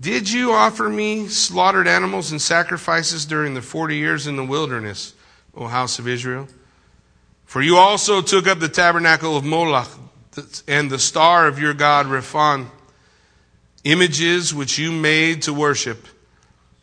did 0.00 0.30
you 0.30 0.52
offer 0.52 0.88
me 0.88 1.28
slaughtered 1.28 1.86
animals 1.86 2.30
and 2.30 2.40
sacrifices 2.40 3.26
during 3.26 3.52
the 3.54 3.60
40 3.60 3.96
years 3.96 4.26
in 4.26 4.36
the 4.36 4.44
wilderness, 4.44 5.14
O 5.54 5.66
house 5.66 5.98
of 5.98 6.08
Israel? 6.08 6.48
For 7.44 7.60
you 7.60 7.76
also 7.76 8.22
took 8.22 8.46
up 8.46 8.60
the 8.60 8.68
tabernacle 8.68 9.36
of 9.36 9.44
Moloch 9.44 9.88
and 10.66 10.90
the 10.90 10.98
star 10.98 11.46
of 11.46 11.58
your 11.58 11.74
God 11.74 12.06
Rephan, 12.06 12.68
images 13.84 14.54
which 14.54 14.78
you 14.78 14.90
made 14.90 15.42
to 15.42 15.52
worship. 15.52 16.06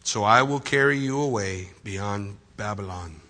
So 0.04 0.24
I 0.24 0.44
will 0.44 0.60
carry 0.60 0.98
you 0.98 1.20
away 1.20 1.70
beyond 1.84 2.38
Babylon. 2.56 3.22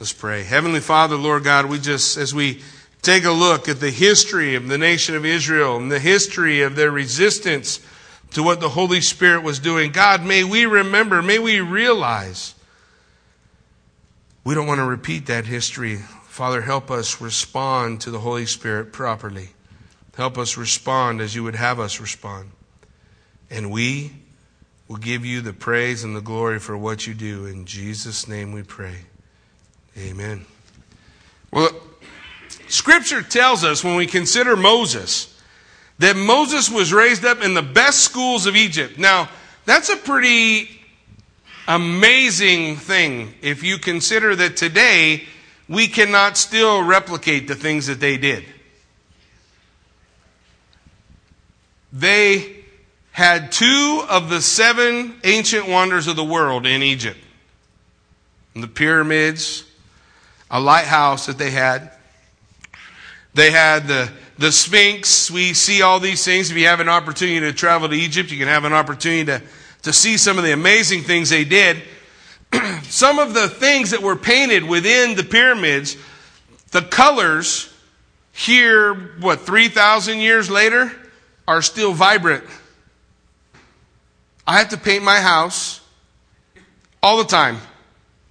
Let's 0.00 0.12
pray. 0.12 0.42
Heavenly 0.42 0.80
Father, 0.80 1.16
Lord 1.16 1.44
God, 1.44 1.66
we 1.66 1.78
just, 1.78 2.16
as 2.16 2.34
we 2.34 2.62
take 3.02 3.24
a 3.24 3.30
look 3.30 3.68
at 3.68 3.78
the 3.78 3.90
history 3.90 4.56
of 4.56 4.66
the 4.66 4.78
nation 4.78 5.14
of 5.14 5.24
Israel 5.24 5.76
and 5.76 5.92
the 5.92 6.00
history 6.00 6.62
of 6.62 6.74
their 6.74 6.90
resistance 6.90 7.80
to 8.34 8.42
what 8.42 8.60
the 8.60 8.70
Holy 8.70 9.00
Spirit 9.00 9.42
was 9.42 9.58
doing. 9.58 9.92
God, 9.92 10.24
may 10.24 10.44
we 10.44 10.66
remember, 10.66 11.22
may 11.22 11.38
we 11.38 11.60
realize 11.60 12.54
we 14.44 14.54
don't 14.54 14.66
want 14.66 14.78
to 14.78 14.86
repeat 14.86 15.26
that 15.26 15.44
history. 15.44 15.96
Father, 16.24 16.62
help 16.62 16.90
us 16.90 17.20
respond 17.20 18.00
to 18.00 18.10
the 18.10 18.20
Holy 18.20 18.46
Spirit 18.46 18.92
properly. 18.92 19.50
Help 20.16 20.36
us 20.36 20.56
respond 20.56 21.20
as 21.20 21.34
you 21.34 21.42
would 21.42 21.54
have 21.54 21.78
us 21.78 22.00
respond. 22.00 22.50
And 23.50 23.70
we 23.70 24.12
will 24.88 24.96
give 24.96 25.24
you 25.24 25.40
the 25.40 25.52
praise 25.52 26.04
and 26.04 26.16
the 26.16 26.20
glory 26.20 26.58
for 26.58 26.76
what 26.76 27.06
you 27.06 27.14
do. 27.14 27.46
In 27.46 27.64
Jesus' 27.66 28.26
name 28.26 28.52
we 28.52 28.62
pray. 28.62 28.96
Amen. 29.96 30.46
Well, 31.50 31.70
Scripture 32.68 33.22
tells 33.22 33.62
us 33.62 33.84
when 33.84 33.96
we 33.96 34.06
consider 34.06 34.56
Moses 34.56 35.31
that 36.02 36.16
Moses 36.16 36.68
was 36.68 36.92
raised 36.92 37.24
up 37.24 37.44
in 37.44 37.54
the 37.54 37.62
best 37.62 38.00
schools 38.00 38.46
of 38.46 38.56
Egypt. 38.56 38.98
Now, 38.98 39.28
that's 39.66 39.88
a 39.88 39.96
pretty 39.96 40.68
amazing 41.68 42.74
thing 42.74 43.32
if 43.40 43.62
you 43.62 43.78
consider 43.78 44.34
that 44.34 44.56
today 44.56 45.22
we 45.68 45.86
cannot 45.86 46.36
still 46.36 46.82
replicate 46.82 47.46
the 47.46 47.54
things 47.54 47.86
that 47.86 48.00
they 48.00 48.18
did. 48.18 48.44
They 51.92 52.64
had 53.12 53.52
two 53.52 54.04
of 54.10 54.28
the 54.28 54.40
seven 54.40 55.14
ancient 55.22 55.68
wonders 55.68 56.08
of 56.08 56.16
the 56.16 56.24
world 56.24 56.66
in 56.66 56.82
Egypt 56.82 57.18
the 58.54 58.68
pyramids, 58.68 59.64
a 60.50 60.60
lighthouse 60.60 61.26
that 61.26 61.38
they 61.38 61.50
had. 61.52 61.92
They 63.34 63.50
had 63.52 63.86
the, 63.86 64.12
the 64.38 64.52
Sphinx. 64.52 65.30
We 65.30 65.54
see 65.54 65.82
all 65.82 66.00
these 66.00 66.24
things. 66.24 66.50
If 66.50 66.56
you 66.56 66.66
have 66.66 66.80
an 66.80 66.88
opportunity 66.88 67.40
to 67.40 67.52
travel 67.52 67.88
to 67.88 67.94
Egypt, 67.94 68.30
you 68.30 68.38
can 68.38 68.48
have 68.48 68.64
an 68.64 68.72
opportunity 68.72 69.24
to, 69.26 69.42
to 69.82 69.92
see 69.92 70.16
some 70.16 70.38
of 70.38 70.44
the 70.44 70.52
amazing 70.52 71.02
things 71.02 71.30
they 71.30 71.44
did. 71.44 71.82
some 72.82 73.18
of 73.18 73.34
the 73.34 73.48
things 73.48 73.90
that 73.90 74.02
were 74.02 74.16
painted 74.16 74.64
within 74.64 75.16
the 75.16 75.24
pyramids, 75.24 75.96
the 76.70 76.82
colors 76.82 77.72
here, 78.32 78.94
what, 79.20 79.40
3,000 79.40 80.18
years 80.18 80.50
later, 80.50 80.92
are 81.46 81.62
still 81.62 81.92
vibrant. 81.92 82.44
I 84.46 84.58
have 84.58 84.70
to 84.70 84.78
paint 84.78 85.04
my 85.04 85.20
house 85.20 85.80
all 87.02 87.18
the 87.18 87.24
time. 87.24 87.58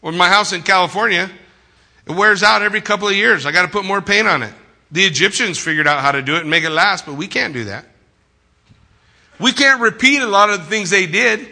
Or 0.02 0.12
my 0.12 0.30
house 0.30 0.52
in 0.52 0.64
California, 0.64 1.30
it 2.08 2.12
wears 2.12 2.42
out 2.42 2.64
every 2.64 2.82
couple 2.82 3.08
of 3.08 3.14
years. 3.14 3.46
I 3.46 3.52
got 3.52 3.64
to 3.64 3.68
put 3.68 3.86
more 3.86 4.02
paint 4.02 4.28
on 4.28 4.42
it. 4.44 4.54
The 4.92 5.04
Egyptians 5.04 5.58
figured 5.58 5.88
out 5.88 6.02
how 6.02 6.12
to 6.12 6.22
do 6.22 6.36
it 6.36 6.42
and 6.42 6.50
make 6.50 6.64
it 6.64 6.70
last, 6.70 7.06
but 7.06 7.16
we 7.16 7.28
can't 7.28 7.54
do 7.54 7.66
that. 7.66 7.86
We 9.40 9.54
can't 9.54 9.82
repeat 9.82 10.22
a 10.22 10.28
lot 10.28 10.50
of 10.50 10.60
the 10.60 10.66
things 10.66 10.90
they 10.90 11.08
did. 11.08 11.48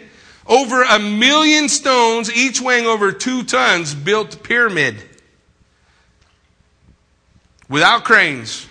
Over 0.46 0.82
a 0.82 0.98
million 0.98 1.68
stones, 1.68 2.32
each 2.32 2.60
weighing 2.60 2.86
over 2.86 3.12
two 3.12 3.42
tons, 3.42 3.94
built 3.94 4.32
the 4.32 4.36
pyramid 4.36 4.96
without 7.68 8.04
cranes. 8.04 8.66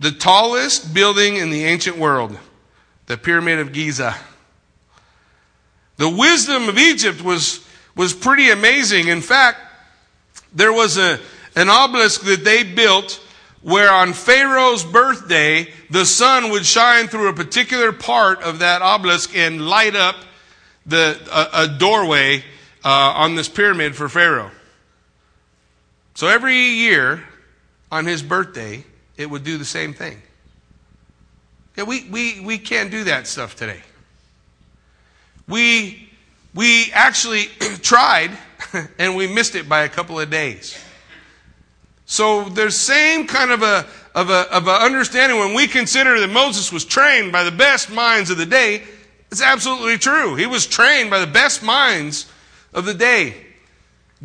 The 0.00 0.10
tallest 0.12 0.92
building 0.92 1.36
in 1.36 1.50
the 1.50 1.64
ancient 1.64 1.96
world, 1.96 2.38
the 3.06 3.16
Pyramid 3.16 3.58
of 3.58 3.72
Giza. 3.72 4.14
The 5.96 6.08
wisdom 6.08 6.68
of 6.68 6.78
Egypt 6.78 7.22
was, 7.22 7.66
was 7.96 8.12
pretty 8.12 8.50
amazing. 8.50 9.08
In 9.08 9.20
fact, 9.20 9.58
there 10.52 10.72
was 10.72 10.98
a, 10.98 11.18
an 11.56 11.68
obelisk 11.68 12.22
that 12.22 12.44
they 12.44 12.62
built 12.62 13.20
where 13.68 13.92
on 13.92 14.14
Pharaoh's 14.14 14.82
birthday, 14.82 15.70
the 15.90 16.06
sun 16.06 16.50
would 16.50 16.64
shine 16.64 17.06
through 17.06 17.28
a 17.28 17.34
particular 17.34 17.92
part 17.92 18.40
of 18.40 18.60
that 18.60 18.80
obelisk 18.80 19.36
and 19.36 19.68
light 19.68 19.94
up 19.94 20.16
the, 20.86 21.20
a, 21.30 21.64
a 21.64 21.68
doorway 21.68 22.38
uh, 22.82 22.88
on 22.88 23.34
this 23.34 23.46
pyramid 23.46 23.94
for 23.94 24.08
Pharaoh. 24.08 24.50
So 26.14 26.28
every 26.28 26.56
year 26.56 27.22
on 27.92 28.06
his 28.06 28.22
birthday, 28.22 28.84
it 29.18 29.28
would 29.28 29.44
do 29.44 29.58
the 29.58 29.66
same 29.66 29.92
thing. 29.92 30.22
Yeah, 31.76 31.84
we, 31.84 32.08
we, 32.08 32.40
we 32.40 32.56
can't 32.56 32.90
do 32.90 33.04
that 33.04 33.26
stuff 33.26 33.54
today. 33.54 33.82
We, 35.46 36.08
we 36.54 36.90
actually 36.94 37.46
tried 37.82 38.30
and 38.98 39.14
we 39.14 39.26
missed 39.26 39.56
it 39.56 39.68
by 39.68 39.82
a 39.82 39.90
couple 39.90 40.18
of 40.18 40.30
days. 40.30 40.82
So 42.10 42.44
there's 42.44 42.74
same 42.74 43.26
kind 43.26 43.50
of 43.50 43.62
a, 43.62 43.86
of 44.14 44.30
a, 44.30 44.50
of 44.50 44.66
a 44.66 44.72
understanding 44.72 45.38
when 45.38 45.52
we 45.52 45.66
consider 45.66 46.18
that 46.18 46.30
Moses 46.30 46.72
was 46.72 46.86
trained 46.86 47.32
by 47.32 47.44
the 47.44 47.50
best 47.50 47.90
minds 47.90 48.30
of 48.30 48.38
the 48.38 48.46
day. 48.46 48.82
It's 49.30 49.42
absolutely 49.42 49.98
true. 49.98 50.34
He 50.34 50.46
was 50.46 50.66
trained 50.66 51.10
by 51.10 51.20
the 51.20 51.26
best 51.26 51.62
minds 51.62 52.26
of 52.72 52.86
the 52.86 52.94
day. 52.94 53.34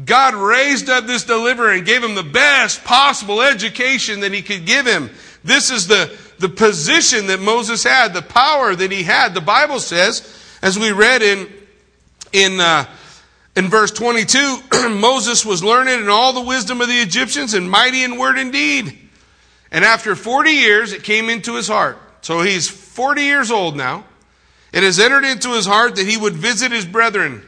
God 0.06 0.34
raised 0.34 0.90
up 0.90 1.08
this 1.08 1.26
deliverer 1.26 1.74
and 1.74 1.86
gave 1.86 2.02
him 2.02 2.16
the 2.16 2.24
best 2.24 2.86
possible 2.86 3.42
education 3.42 4.22
that 4.22 4.32
he 4.32 4.42
could 4.42 4.66
give 4.66 4.88
him. 4.88 5.10
This 5.44 5.70
is 5.70 5.86
the, 5.86 6.18
the 6.40 6.48
position 6.48 7.28
that 7.28 7.42
Moses 7.42 7.84
had, 7.84 8.14
the 8.14 8.22
power 8.22 8.74
that 8.74 8.92
he 8.94 9.04
had. 9.04 9.34
The 9.34 9.42
Bible 9.42 9.82
says, 9.82 10.42
as 10.62 10.80
we 10.80 10.94
read 10.94 11.22
in, 11.22 11.52
in, 12.32 12.62
uh, 12.62 12.86
in 13.56 13.70
verse 13.70 13.92
22, 13.92 14.58
Moses 14.90 15.46
was 15.46 15.64
learned 15.64 15.90
in 15.90 16.10
all 16.10 16.34
the 16.34 16.42
wisdom 16.42 16.82
of 16.82 16.88
the 16.88 17.00
Egyptians 17.00 17.54
and 17.54 17.70
mighty 17.70 18.04
in 18.04 18.18
word 18.18 18.38
and 18.38 18.52
deed. 18.52 18.98
And 19.72 19.84
after 19.84 20.16
40 20.16 20.52
years, 20.52 20.94
it 20.94 21.04
came 21.04 21.30
into 21.30 21.56
his 21.56 21.68
heart. 21.68 21.98
So 22.22 22.42
he's 22.42 22.70
40 22.70 23.22
years 23.22 23.52
old 23.52 23.76
now. 23.76 24.06
It 24.72 24.84
has 24.84 25.00
entered 25.00 25.24
into 25.24 25.50
his 25.50 25.66
heart 25.66 25.96
that 25.98 26.08
he 26.08 26.18
would 26.18 26.34
visit 26.34 26.72
his 26.72 26.86
brethren 26.86 27.44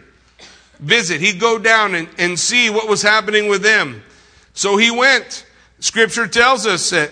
visit. 0.79 1.21
He'd 1.21 1.39
go 1.39 1.57
down 1.57 1.95
and, 1.95 2.07
and 2.17 2.39
see 2.39 2.69
what 2.69 2.87
was 2.87 3.01
happening 3.01 3.47
with 3.47 3.61
them. 3.61 4.03
So 4.53 4.77
he 4.77 4.91
went. 4.91 5.45
Scripture 5.79 6.27
tells 6.27 6.65
us 6.65 6.89
that 6.91 7.11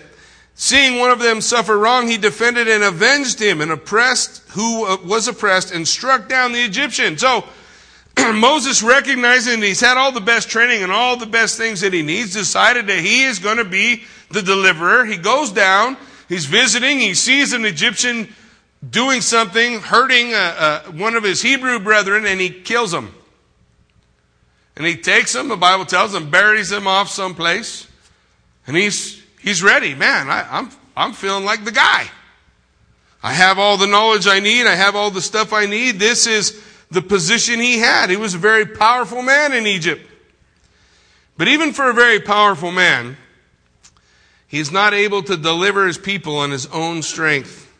seeing 0.54 0.98
one 0.98 1.10
of 1.10 1.18
them 1.18 1.40
suffer 1.40 1.78
wrong, 1.78 2.08
he 2.08 2.16
defended 2.16 2.68
and 2.68 2.82
avenged 2.82 3.40
him 3.40 3.60
and 3.60 3.70
oppressed 3.70 4.42
who 4.50 4.86
uh, 4.86 4.96
was 5.04 5.28
oppressed 5.28 5.72
and 5.72 5.86
struck 5.86 6.28
down 6.28 6.52
the 6.52 6.62
Egyptian. 6.62 7.18
So 7.18 7.44
Moses 8.34 8.82
recognizing 8.82 9.60
he's 9.62 9.80
had 9.80 9.96
all 9.96 10.12
the 10.12 10.20
best 10.20 10.48
training 10.48 10.82
and 10.82 10.92
all 10.92 11.16
the 11.16 11.26
best 11.26 11.56
things 11.56 11.80
that 11.80 11.92
he 11.92 12.02
needs, 12.02 12.32
decided 12.32 12.86
that 12.86 12.98
he 12.98 13.24
is 13.24 13.38
going 13.38 13.58
to 13.58 13.64
be 13.64 14.04
the 14.30 14.42
deliverer. 14.42 15.04
He 15.04 15.16
goes 15.16 15.50
down, 15.50 15.96
he's 16.28 16.46
visiting, 16.46 16.98
he 16.98 17.14
sees 17.14 17.52
an 17.52 17.64
Egyptian 17.64 18.28
doing 18.88 19.20
something, 19.20 19.80
hurting 19.80 20.34
uh, 20.34 20.36
uh, 20.36 20.82
one 20.92 21.14
of 21.14 21.22
his 21.22 21.42
Hebrew 21.42 21.78
brethren, 21.78 22.26
and 22.26 22.40
he 22.40 22.50
kills 22.50 22.92
him. 22.92 23.14
And 24.76 24.86
he 24.86 24.96
takes 24.96 25.34
him, 25.34 25.48
the 25.48 25.56
Bible 25.56 25.84
tells 25.84 26.14
him, 26.14 26.30
buries 26.30 26.70
him 26.72 26.86
off 26.86 27.08
someplace. 27.08 27.86
And 28.66 28.76
he's, 28.76 29.22
he's 29.40 29.62
ready. 29.62 29.94
Man, 29.94 30.28
I, 30.28 30.46
I'm, 30.50 30.70
I'm 30.96 31.12
feeling 31.12 31.44
like 31.44 31.64
the 31.64 31.72
guy. 31.72 32.06
I 33.22 33.32
have 33.32 33.58
all 33.58 33.76
the 33.76 33.86
knowledge 33.86 34.26
I 34.26 34.40
need. 34.40 34.66
I 34.66 34.74
have 34.74 34.96
all 34.96 35.10
the 35.10 35.22
stuff 35.22 35.52
I 35.52 35.66
need. 35.66 35.98
This 35.98 36.26
is 36.26 36.62
the 36.90 37.02
position 37.02 37.60
he 37.60 37.78
had. 37.78 38.10
He 38.10 38.16
was 38.16 38.34
a 38.34 38.38
very 38.38 38.66
powerful 38.66 39.22
man 39.22 39.52
in 39.52 39.66
Egypt. 39.66 40.08
But 41.36 41.48
even 41.48 41.72
for 41.72 41.90
a 41.90 41.94
very 41.94 42.20
powerful 42.20 42.70
man, 42.70 43.16
he's 44.46 44.70
not 44.70 44.94
able 44.94 45.22
to 45.24 45.36
deliver 45.36 45.86
his 45.86 45.98
people 45.98 46.36
on 46.36 46.50
his 46.50 46.66
own 46.66 47.02
strength. 47.02 47.72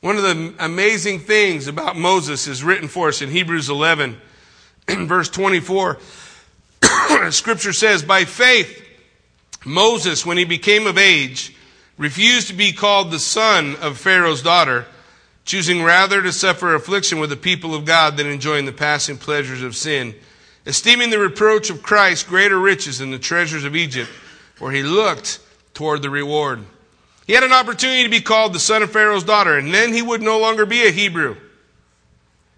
One 0.00 0.16
of 0.16 0.22
the 0.22 0.54
amazing 0.58 1.20
things 1.20 1.66
about 1.66 1.96
Moses 1.96 2.46
is 2.46 2.62
written 2.62 2.88
for 2.88 3.08
us 3.08 3.22
in 3.22 3.30
Hebrews 3.30 3.70
11 3.70 4.20
in 4.88 5.06
verse 5.08 5.28
24, 5.30 5.98
scripture 7.30 7.72
says, 7.72 8.02
By 8.02 8.24
faith, 8.24 8.82
Moses, 9.64 10.26
when 10.26 10.36
he 10.36 10.44
became 10.44 10.86
of 10.86 10.98
age, 10.98 11.56
refused 11.96 12.48
to 12.48 12.54
be 12.54 12.72
called 12.72 13.10
the 13.10 13.18
son 13.18 13.76
of 13.76 13.98
Pharaoh's 13.98 14.42
daughter, 14.42 14.86
choosing 15.44 15.82
rather 15.82 16.22
to 16.22 16.32
suffer 16.32 16.74
affliction 16.74 17.18
with 17.18 17.30
the 17.30 17.36
people 17.36 17.74
of 17.74 17.84
God 17.84 18.16
than 18.16 18.26
enjoying 18.26 18.64
the 18.64 18.72
passing 18.72 19.18
pleasures 19.18 19.62
of 19.62 19.76
sin, 19.76 20.14
esteeming 20.66 21.10
the 21.10 21.18
reproach 21.18 21.70
of 21.70 21.82
Christ 21.82 22.26
greater 22.26 22.58
riches 22.58 22.98
than 22.98 23.10
the 23.10 23.18
treasures 23.18 23.64
of 23.64 23.76
Egypt, 23.76 24.10
for 24.54 24.72
he 24.72 24.82
looked 24.82 25.40
toward 25.74 26.02
the 26.02 26.10
reward. 26.10 26.64
He 27.26 27.32
had 27.32 27.42
an 27.42 27.52
opportunity 27.52 28.02
to 28.02 28.08
be 28.10 28.20
called 28.20 28.52
the 28.52 28.60
son 28.60 28.82
of 28.82 28.92
Pharaoh's 28.92 29.24
daughter, 29.24 29.56
and 29.56 29.72
then 29.72 29.92
he 29.92 30.02
would 30.02 30.22
no 30.22 30.38
longer 30.38 30.66
be 30.66 30.86
a 30.86 30.90
Hebrew. 30.90 31.36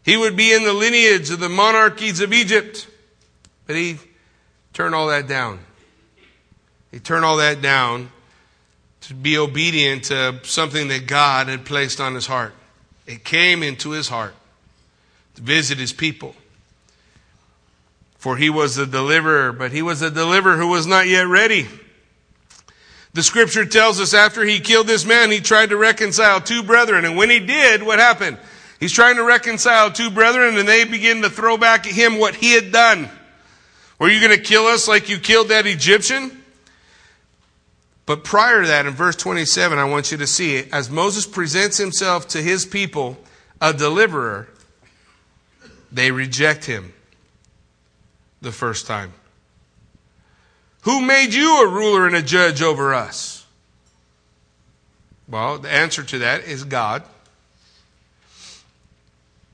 He 0.04 0.16
would 0.16 0.36
be 0.36 0.52
in 0.52 0.62
the 0.62 0.72
lineage 0.72 1.30
of 1.30 1.40
the 1.40 1.48
monarchies 1.48 2.20
of 2.20 2.32
Egypt. 2.32 2.88
But 3.66 3.74
he 3.74 3.98
turned 4.72 4.94
all 4.94 5.08
that 5.08 5.26
down. 5.26 5.58
He 6.92 7.00
turned 7.00 7.24
all 7.24 7.38
that 7.38 7.60
down 7.60 8.10
to 9.02 9.14
be 9.14 9.36
obedient 9.36 10.04
to 10.04 10.40
something 10.44 10.88
that 10.88 11.06
God 11.08 11.48
had 11.48 11.64
placed 11.64 12.00
on 12.00 12.14
his 12.14 12.26
heart. 12.26 12.54
It 13.06 13.24
came 13.24 13.62
into 13.62 13.90
his 13.90 14.08
heart 14.08 14.34
to 15.36 15.42
visit 15.42 15.78
his 15.78 15.92
people. 15.92 16.34
For 18.18 18.36
he 18.36 18.50
was 18.50 18.74
the 18.74 18.86
deliverer, 18.86 19.52
but 19.52 19.70
he 19.70 19.82
was 19.82 20.02
a 20.02 20.10
deliverer 20.10 20.56
who 20.56 20.68
was 20.68 20.86
not 20.86 21.06
yet 21.06 21.28
ready. 21.28 21.68
The 23.12 23.22
scripture 23.22 23.64
tells 23.64 24.00
us 24.00 24.12
after 24.12 24.44
he 24.44 24.60
killed 24.60 24.86
this 24.86 25.06
man, 25.06 25.30
he 25.30 25.40
tried 25.40 25.70
to 25.70 25.76
reconcile 25.76 26.40
two 26.40 26.62
brethren. 26.62 27.04
And 27.04 27.16
when 27.16 27.30
he 27.30 27.38
did, 27.38 27.82
what 27.82 27.98
happened? 27.98 28.38
He's 28.78 28.92
trying 28.92 29.16
to 29.16 29.24
reconcile 29.24 29.90
two 29.90 30.10
brethren 30.10 30.58
and 30.58 30.68
they 30.68 30.84
begin 30.84 31.22
to 31.22 31.30
throw 31.30 31.56
back 31.56 31.86
at 31.86 31.92
him 31.92 32.18
what 32.18 32.34
he 32.34 32.52
had 32.52 32.72
done. 32.72 33.08
Were 33.98 34.10
you 34.10 34.20
going 34.20 34.36
to 34.36 34.42
kill 34.42 34.66
us 34.66 34.86
like 34.86 35.08
you 35.08 35.18
killed 35.18 35.48
that 35.48 35.66
Egyptian? 35.66 36.42
But 38.06 38.22
prior 38.22 38.62
to 38.62 38.68
that, 38.68 38.86
in 38.86 38.92
verse 38.92 39.16
27, 39.16 39.78
I 39.78 39.84
want 39.84 40.12
you 40.12 40.18
to 40.18 40.26
see 40.26 40.56
it. 40.56 40.72
As 40.72 40.88
Moses 40.88 41.26
presents 41.26 41.76
himself 41.76 42.28
to 42.28 42.40
his 42.40 42.64
people, 42.64 43.18
a 43.60 43.72
deliverer, 43.72 44.48
they 45.90 46.12
reject 46.12 46.64
him 46.64 46.92
the 48.40 48.52
first 48.52 48.86
time. 48.86 49.12
Who 50.82 51.02
made 51.02 51.34
you 51.34 51.64
a 51.64 51.68
ruler 51.68 52.06
and 52.06 52.14
a 52.14 52.22
judge 52.22 52.62
over 52.62 52.94
us? 52.94 53.44
Well, 55.28 55.58
the 55.58 55.68
answer 55.68 56.04
to 56.04 56.18
that 56.20 56.44
is 56.44 56.62
God. 56.62 57.02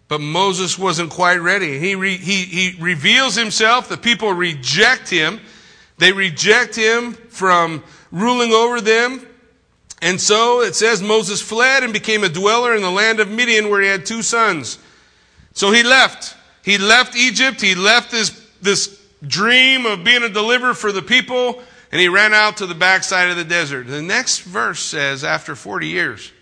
But 0.09 0.21
Moses 0.21 0.79
wasn't 0.79 1.09
quite 1.09 1.39
ready. 1.39 1.79
He, 1.79 1.95
re, 1.95 2.19
he, 2.19 2.45
he 2.45 2.77
reveals 2.79 3.35
himself. 3.35 3.89
The 3.89 3.97
people 3.97 4.35
reject 4.35 5.09
him. 5.09 5.41
They 5.97 6.13
reject 6.13 6.77
him 6.77 7.15
from 7.15 7.83
ruling 8.13 8.53
over 8.53 8.81
them. 8.81 9.27
And 10.01 10.21
so 10.21 10.63
it 10.63 10.77
says 10.77 11.03
Moses 11.03 11.41
fled 11.41 11.83
and 11.83 11.93
became 11.93 12.23
a 12.23 12.29
dweller 12.29 12.77
in 12.77 12.83
the 12.83 12.91
land 12.91 13.19
of 13.19 13.31
Midian 13.31 13.71
where 13.71 13.81
he 13.81 13.89
had 13.89 14.07
two 14.07 14.23
sons. 14.23 14.79
So 15.55 15.73
he 15.73 15.83
left. 15.83 16.37
He 16.65 16.79
left 16.79 17.17
Egypt. 17.17 17.61
He 17.61 17.75
left 17.75 18.11
this, 18.11 18.31
this 18.61 19.01
dream 19.27 19.87
of 19.87 20.05
being 20.05 20.23
a 20.23 20.29
deliverer 20.29 20.75
for 20.75 20.93
the 20.93 21.03
people, 21.03 21.63
and 21.91 22.01
he 22.01 22.09
ran 22.09 22.35
out 22.35 22.59
to 22.59 22.67
the 22.67 22.75
backside 22.75 23.31
of 23.31 23.37
the 23.37 23.45
desert. 23.45 23.87
The 23.87 24.03
next 24.03 24.41
verse 24.41 24.81
says, 24.81 25.25
after 25.25 25.55
40 25.55 25.89
years, 25.89 26.33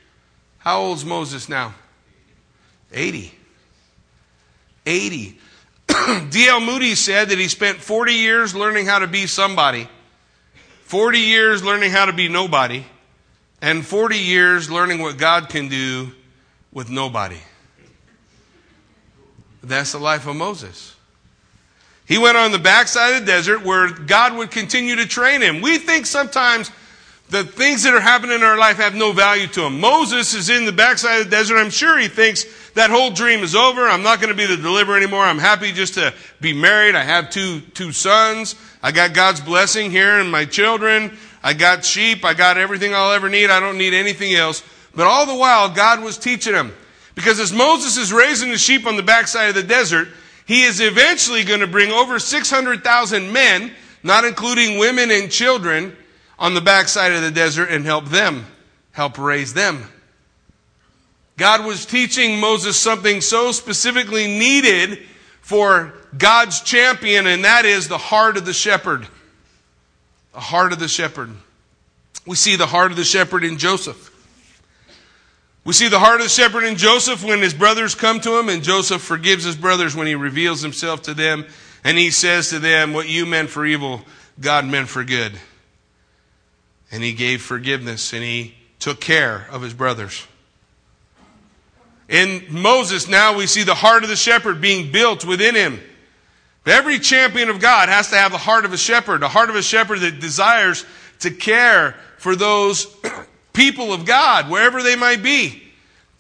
how 0.59 0.81
old's 0.81 1.05
Moses 1.05 1.49
now? 1.49 1.75
80. 2.93 3.33
80. 4.87 5.39
D.L. 6.31 6.61
Moody 6.61 6.95
said 6.95 7.29
that 7.31 7.39
he 7.39 7.49
spent 7.49 7.79
40 7.79 8.13
years 8.13 8.55
learning 8.55 8.87
how 8.87 9.01
to 9.01 9.07
be 9.07 9.27
somebody, 9.27 9.89
40 10.91 11.21
years 11.21 11.63
learning 11.63 11.93
how 11.93 12.07
to 12.07 12.13
be 12.13 12.27
nobody, 12.27 12.85
and 13.63 13.87
40 13.87 14.19
years 14.19 14.69
learning 14.69 14.99
what 14.99 15.19
God 15.19 15.49
can 15.49 15.69
do 15.69 16.11
with 16.73 16.91
nobody. 16.91 17.39
That's 19.63 19.93
the 19.93 20.01
life 20.01 20.27
of 20.27 20.35
Moses. 20.35 20.97
He 22.09 22.19
went 22.19 22.37
on 22.37 22.51
the 22.51 22.59
backside 22.59 23.15
of 23.15 23.21
the 23.21 23.27
desert 23.27 23.65
where 23.65 23.93
God 23.93 24.37
would 24.37 24.51
continue 24.51 24.97
to 24.97 25.07
train 25.07 25.43
him. 25.43 25.61
We 25.61 25.79
think 25.79 26.07
sometimes 26.07 26.73
the 27.29 27.45
things 27.45 27.85
that 27.85 27.95
are 27.95 28.01
happening 28.01 28.35
in 28.35 28.43
our 28.43 28.59
life 28.59 28.79
have 28.79 28.97
no 28.97 29.13
value 29.13 29.47
to 29.47 29.67
him. 29.67 29.79
Moses 29.79 30.35
is 30.35 30.51
in 30.51 30.65
the 30.65 30.73
backside 30.73 31.21
of 31.21 31.27
the 31.27 31.31
desert. 31.31 31.59
I'm 31.59 31.71
sure 31.71 32.01
he 32.01 32.09
thinks 32.09 32.47
that 32.75 32.91
whole 32.91 33.11
dream 33.11 33.41
is 33.41 33.55
over. 33.55 33.89
I'm 33.89 34.03
not 34.03 34.21
going 34.21 34.31
to 34.31 34.37
be 34.37 34.47
the 34.47 34.61
deliverer 34.61 34.97
anymore. 34.97 35.25
I'm 35.25 35.39
happy 35.39 35.73
just 35.73 35.95
to 35.95 36.15
be 36.41 36.53
married. 36.53 36.95
I 36.95 37.03
have 37.03 37.31
two, 37.31 37.61
two 37.61 37.93
sons. 37.93 38.55
I 38.83 38.93
got 38.93 39.13
God's 39.13 39.41
blessing 39.41 39.91
here 39.91 40.19
and 40.19 40.31
my 40.31 40.45
children. 40.45 41.17
I 41.43 41.55
got 41.55 41.85
sheep. 41.85 42.25
I 42.25 42.35
got 42.35 42.59
everything 42.59 42.95
I'll 42.95 43.13
ever 43.13 43.29
need. 43.29 43.51
I 43.51 43.61
don't 43.61 43.79
need 43.79 43.95
anything 43.95 44.35
else. 44.35 44.63
But 44.95 45.07
all 45.07 45.27
the 45.27 45.35
while, 45.35 45.69
God 45.69 46.03
was 46.03 46.19
teaching 46.19 46.55
him. 46.55 46.73
Because 47.15 47.41
as 47.41 47.53
Moses 47.53 47.97
is 47.97 48.13
raising 48.13 48.51
the 48.51 48.59
sheep 48.59 48.87
on 48.87 48.97
the 48.97 49.03
backside 49.03 49.51
of 49.51 49.55
the 49.55 49.63
desert, 49.63 50.09
he 50.47 50.63
is 50.63 50.81
eventually 50.81 51.45
going 51.45 51.61
to 51.61 51.67
bring 51.67 51.91
over 51.91 52.19
600,000 52.19 53.33
men, 53.33 53.73
not 54.03 54.25
including 54.25 54.79
women 54.79 55.11
and 55.11 55.31
children, 55.31 55.97
on 56.39 56.55
the 56.55 56.61
backside 56.61 57.13
of 57.13 57.21
the 57.21 57.31
desert 57.31 57.69
and 57.71 57.85
help 57.85 58.07
them, 58.07 58.47
help 58.93 59.19
raise 59.19 59.53
them. 59.53 59.85
God 61.41 61.65
was 61.65 61.87
teaching 61.87 62.39
Moses 62.39 62.77
something 62.77 63.23
so 63.23 63.51
specifically 63.51 64.27
needed 64.27 64.99
for 65.41 65.95
God's 66.19 66.61
champion, 66.61 67.27
and 67.27 67.47
that 67.47 67.65
is 67.65 67.89
the 67.89 67.97
heart 67.97 68.37
of 68.37 68.45
the 68.45 68.53
shepherd. 68.53 69.09
The 70.35 70.41
heart 70.41 70.75
of 70.75 70.79
the 70.79 70.87
shepherd. 70.87 71.31
We 72.27 72.37
see 72.37 72.57
the 72.57 72.67
heart 72.67 72.91
of 72.91 72.99
the 72.99 73.05
shepherd 73.05 73.43
in 73.43 73.57
Joseph. 73.57 74.09
We 75.65 75.73
see 75.73 75.89
the 75.89 75.99
heart 75.99 76.21
of 76.21 76.27
the 76.27 76.29
shepherd 76.29 76.65
in 76.65 76.77
Joseph 76.77 77.25
when 77.25 77.41
his 77.41 77.55
brothers 77.55 77.95
come 77.95 78.21
to 78.21 78.39
him, 78.39 78.51
and 78.51 78.63
Joseph 78.63 79.01
forgives 79.01 79.45
his 79.45 79.57
brothers 79.57 79.97
when 79.97 80.07
he 80.07 80.17
reveals 80.17 80.61
himself 80.61 81.01
to 81.05 81.15
them, 81.15 81.47
and 81.83 81.97
he 81.97 82.11
says 82.11 82.51
to 82.51 82.59
them, 82.59 82.93
What 82.93 83.09
you 83.09 83.25
meant 83.25 83.49
for 83.49 83.65
evil, 83.65 84.03
God 84.39 84.67
meant 84.67 84.91
for 84.91 85.05
good. 85.05 85.33
And 86.93 87.03
he 87.03 87.15
gave 87.15 87.41
forgiveness, 87.41 88.13
and 88.13 88.23
he 88.23 88.57
took 88.79 89.01
care 89.01 89.47
of 89.51 89.63
his 89.63 89.73
brothers. 89.73 90.27
In 92.11 92.45
Moses, 92.51 93.07
now 93.07 93.37
we 93.37 93.47
see 93.47 93.63
the 93.63 93.75
heart 93.75 94.03
of 94.03 94.09
the 94.09 94.17
shepherd 94.17 94.61
being 94.61 94.91
built 94.91 95.25
within 95.25 95.55
him. 95.55 95.81
Every 96.67 96.99
champion 96.99 97.49
of 97.49 97.61
God 97.61 97.89
has 97.89 98.11
to 98.11 98.17
have 98.17 98.33
the 98.33 98.39
heart 98.39 98.65
of 98.65 98.73
a 98.73 98.77
shepherd, 98.77 99.23
a 99.23 99.29
heart 99.29 99.49
of 99.49 99.55
a 99.55 99.63
shepherd 99.63 100.01
that 100.01 100.21
desires 100.21 100.85
to 101.21 101.31
care 101.31 101.95
for 102.19 102.35
those 102.35 102.87
people 103.53 103.93
of 103.93 104.05
God, 104.05 104.51
wherever 104.51 104.83
they 104.83 104.97
might 104.97 105.23
be, 105.23 105.63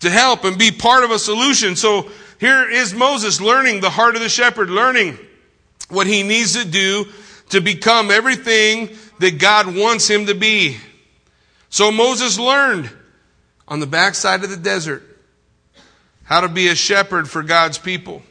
to 0.01 0.09
help 0.09 0.45
and 0.45 0.57
be 0.57 0.71
part 0.71 1.03
of 1.03 1.11
a 1.11 1.19
solution. 1.19 1.75
So 1.75 2.09
here 2.39 2.71
is 2.71 2.95
Moses 2.95 3.41
learning 3.41 3.81
the 3.81 3.91
heart 3.91 4.15
of 4.15 4.23
the 4.23 4.29
shepherd, 4.29 4.71
learning 4.71 5.19
what 5.89 6.07
he 6.07 6.23
needs 6.23 6.55
to 6.55 6.65
do 6.65 7.07
to 7.49 7.61
become 7.61 8.13
everything 8.13 8.97
that 9.19 9.41
God 9.41 9.77
wants 9.77 10.09
him 10.09 10.27
to 10.27 10.37
be. 10.37 10.77
So 11.69 11.91
Moses 11.91 12.39
learned 12.39 12.89
on 13.67 13.81
the 13.81 13.89
backside 13.89 14.45
of 14.45 14.51
the 14.51 14.57
desert 14.57 15.10
how 16.31 16.41
to 16.41 16.49
be 16.49 16.69
a 16.69 16.75
shepherd 16.75 17.29
for 17.29 17.43
God's 17.43 17.77
people. 17.77 18.23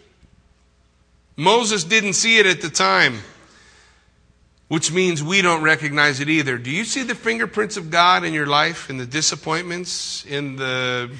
Moses 1.38 1.84
didn't 1.84 2.14
see 2.14 2.40
it 2.40 2.48
at 2.48 2.62
the 2.62 2.70
time 2.70 3.20
which 4.70 4.92
means 4.92 5.24
we 5.24 5.42
don't 5.42 5.64
recognize 5.64 6.20
it 6.20 6.30
either. 6.30 6.58
Do 6.58 6.70
you 6.70 6.86
see 6.86 7.02
the 7.02 7.16
fingerprints 7.16 7.76
of 7.76 7.90
God 7.90 8.24
in 8.24 8.34
your 8.34 8.46
life, 8.46 8.90
in 8.90 8.98
the 8.98 9.06
disappointments, 9.06 10.24
in 10.26 10.56
the 10.56 11.12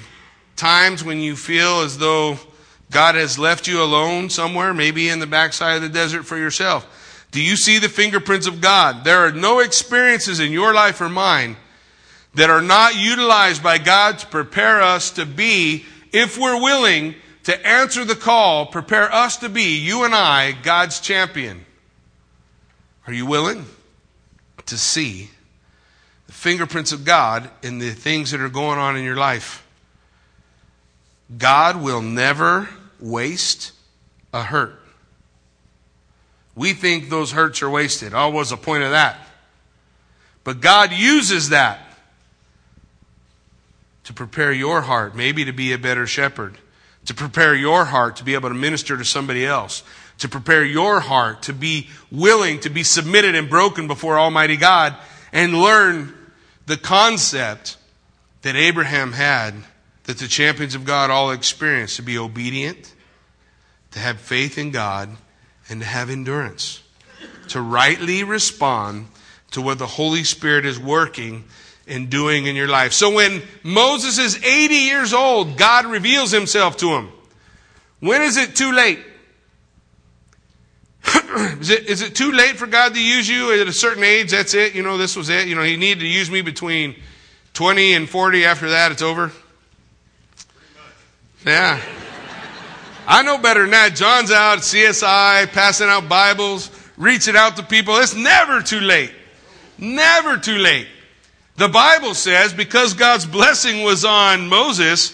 times 0.54 1.04
when 1.04 1.18
you 1.18 1.34
feel 1.34 1.80
as 1.80 1.98
though 1.98 2.38
God 2.92 3.16
has 3.16 3.40
left 3.40 3.66
you 3.66 3.82
alone 3.82 4.30
somewhere, 4.30 4.72
maybe 4.72 5.08
in 5.08 5.18
the 5.18 5.26
backside 5.26 5.76
of 5.76 5.82
the 5.82 5.88
desert 5.88 6.22
for 6.22 6.38
yourself? 6.38 7.26
Do 7.32 7.42
you 7.42 7.56
see 7.56 7.78
the 7.78 7.88
fingerprints 7.88 8.46
of 8.46 8.60
God? 8.60 9.02
There 9.02 9.18
are 9.18 9.32
no 9.32 9.58
experiences 9.58 10.38
in 10.38 10.52
your 10.52 10.72
life 10.72 11.00
or 11.00 11.08
mine 11.08 11.56
that 12.34 12.50
are 12.50 12.62
not 12.62 12.94
utilized 12.94 13.64
by 13.64 13.78
God 13.78 14.20
to 14.20 14.26
prepare 14.28 14.80
us 14.80 15.10
to 15.12 15.26
be, 15.26 15.84
if 16.12 16.38
we're 16.38 16.60
willing 16.60 17.14
to 17.44 17.66
answer 17.66 18.04
the 18.04 18.14
call, 18.14 18.66
prepare 18.66 19.12
us 19.12 19.38
to 19.38 19.48
be, 19.48 19.78
you 19.78 20.04
and 20.04 20.14
I, 20.14 20.52
God's 20.52 21.00
champion. 21.00 21.64
Are 23.06 23.12
you 23.12 23.26
willing 23.26 23.66
to 24.66 24.78
see 24.78 25.30
the 26.26 26.32
fingerprints 26.32 26.92
of 26.92 27.04
God 27.04 27.50
in 27.62 27.78
the 27.78 27.90
things 27.90 28.30
that 28.30 28.40
are 28.40 28.48
going 28.48 28.78
on 28.78 28.96
in 28.96 29.04
your 29.04 29.16
life? 29.16 29.66
God 31.36 31.82
will 31.82 32.02
never 32.02 32.68
waste 32.98 33.72
a 34.32 34.42
hurt. 34.42 34.80
We 36.54 36.72
think 36.72 37.08
those 37.08 37.32
hurts 37.32 37.62
are 37.62 37.70
wasted. 37.70 38.12
Oh, 38.14 38.30
what's 38.30 38.50
the 38.50 38.56
point 38.56 38.82
of 38.82 38.90
that? 38.90 39.18
But 40.44 40.60
God 40.60 40.92
uses 40.92 41.50
that 41.50 41.89
to 44.10 44.14
prepare 44.14 44.50
your 44.50 44.80
heart, 44.80 45.14
maybe 45.14 45.44
to 45.44 45.52
be 45.52 45.72
a 45.72 45.78
better 45.78 46.04
shepherd, 46.04 46.58
to 47.04 47.14
prepare 47.14 47.54
your 47.54 47.84
heart 47.84 48.16
to 48.16 48.24
be 48.24 48.34
able 48.34 48.48
to 48.48 48.56
minister 48.56 48.96
to 48.96 49.04
somebody 49.04 49.46
else, 49.46 49.84
to 50.18 50.28
prepare 50.28 50.64
your 50.64 50.98
heart 50.98 51.44
to 51.44 51.52
be 51.52 51.88
willing 52.10 52.58
to 52.58 52.68
be 52.68 52.82
submitted 52.82 53.36
and 53.36 53.48
broken 53.48 53.86
before 53.86 54.18
Almighty 54.18 54.56
God 54.56 54.96
and 55.32 55.54
learn 55.54 56.12
the 56.66 56.76
concept 56.76 57.76
that 58.42 58.56
Abraham 58.56 59.12
had, 59.12 59.54
that 60.04 60.18
the 60.18 60.26
champions 60.26 60.74
of 60.74 60.84
God 60.84 61.10
all 61.10 61.30
experienced 61.30 61.94
to 61.94 62.02
be 62.02 62.18
obedient, 62.18 62.92
to 63.92 64.00
have 64.00 64.18
faith 64.18 64.58
in 64.58 64.72
God, 64.72 65.08
and 65.68 65.82
to 65.82 65.86
have 65.86 66.10
endurance, 66.10 66.82
to 67.46 67.60
rightly 67.60 68.24
respond 68.24 69.06
to 69.52 69.62
what 69.62 69.78
the 69.78 69.86
Holy 69.86 70.24
Spirit 70.24 70.66
is 70.66 70.80
working 70.80 71.44
and 71.90 72.08
doing 72.08 72.46
in 72.46 72.56
your 72.56 72.68
life. 72.68 72.92
So 72.92 73.10
when 73.10 73.42
Moses 73.62 74.18
is 74.18 74.42
80 74.42 74.74
years 74.74 75.12
old, 75.12 75.56
God 75.56 75.86
reveals 75.86 76.30
himself 76.30 76.76
to 76.78 76.90
him. 76.90 77.10
When 77.98 78.22
is 78.22 78.36
it 78.36 78.56
too 78.56 78.72
late? 78.72 79.00
is, 81.60 81.70
it, 81.70 81.86
is 81.86 82.02
it 82.02 82.14
too 82.14 82.32
late 82.32 82.56
for 82.56 82.66
God 82.66 82.94
to 82.94 83.02
use 83.02 83.28
you 83.28 83.52
at 83.60 83.66
a 83.66 83.72
certain 83.72 84.04
age? 84.04 84.30
That's 84.30 84.54
it. 84.54 84.74
You 84.74 84.82
know, 84.82 84.96
this 84.96 85.16
was 85.16 85.28
it. 85.28 85.48
You 85.48 85.54
know, 85.54 85.62
He 85.62 85.76
needed 85.76 86.00
to 86.00 86.06
use 86.06 86.30
me 86.30 86.42
between 86.42 86.94
20 87.54 87.94
and 87.94 88.08
40. 88.08 88.44
After 88.44 88.70
that, 88.70 88.92
it's 88.92 89.02
over. 89.02 89.32
Yeah. 91.44 91.80
I 93.06 93.22
know 93.22 93.38
better 93.38 93.62
than 93.62 93.70
that. 93.70 93.96
John's 93.96 94.30
out 94.30 94.58
CSI, 94.58 95.50
passing 95.52 95.88
out 95.88 96.08
Bibles, 96.08 96.70
reaching 96.96 97.36
out 97.36 97.56
to 97.56 97.62
people. 97.62 97.96
It's 97.96 98.14
never 98.14 98.62
too 98.62 98.80
late. 98.80 99.12
Never 99.78 100.36
too 100.36 100.58
late. 100.58 100.86
The 101.60 101.68
Bible 101.68 102.14
says 102.14 102.54
because 102.54 102.94
God's 102.94 103.26
blessing 103.26 103.82
was 103.82 104.02
on 104.02 104.48
Moses, 104.48 105.12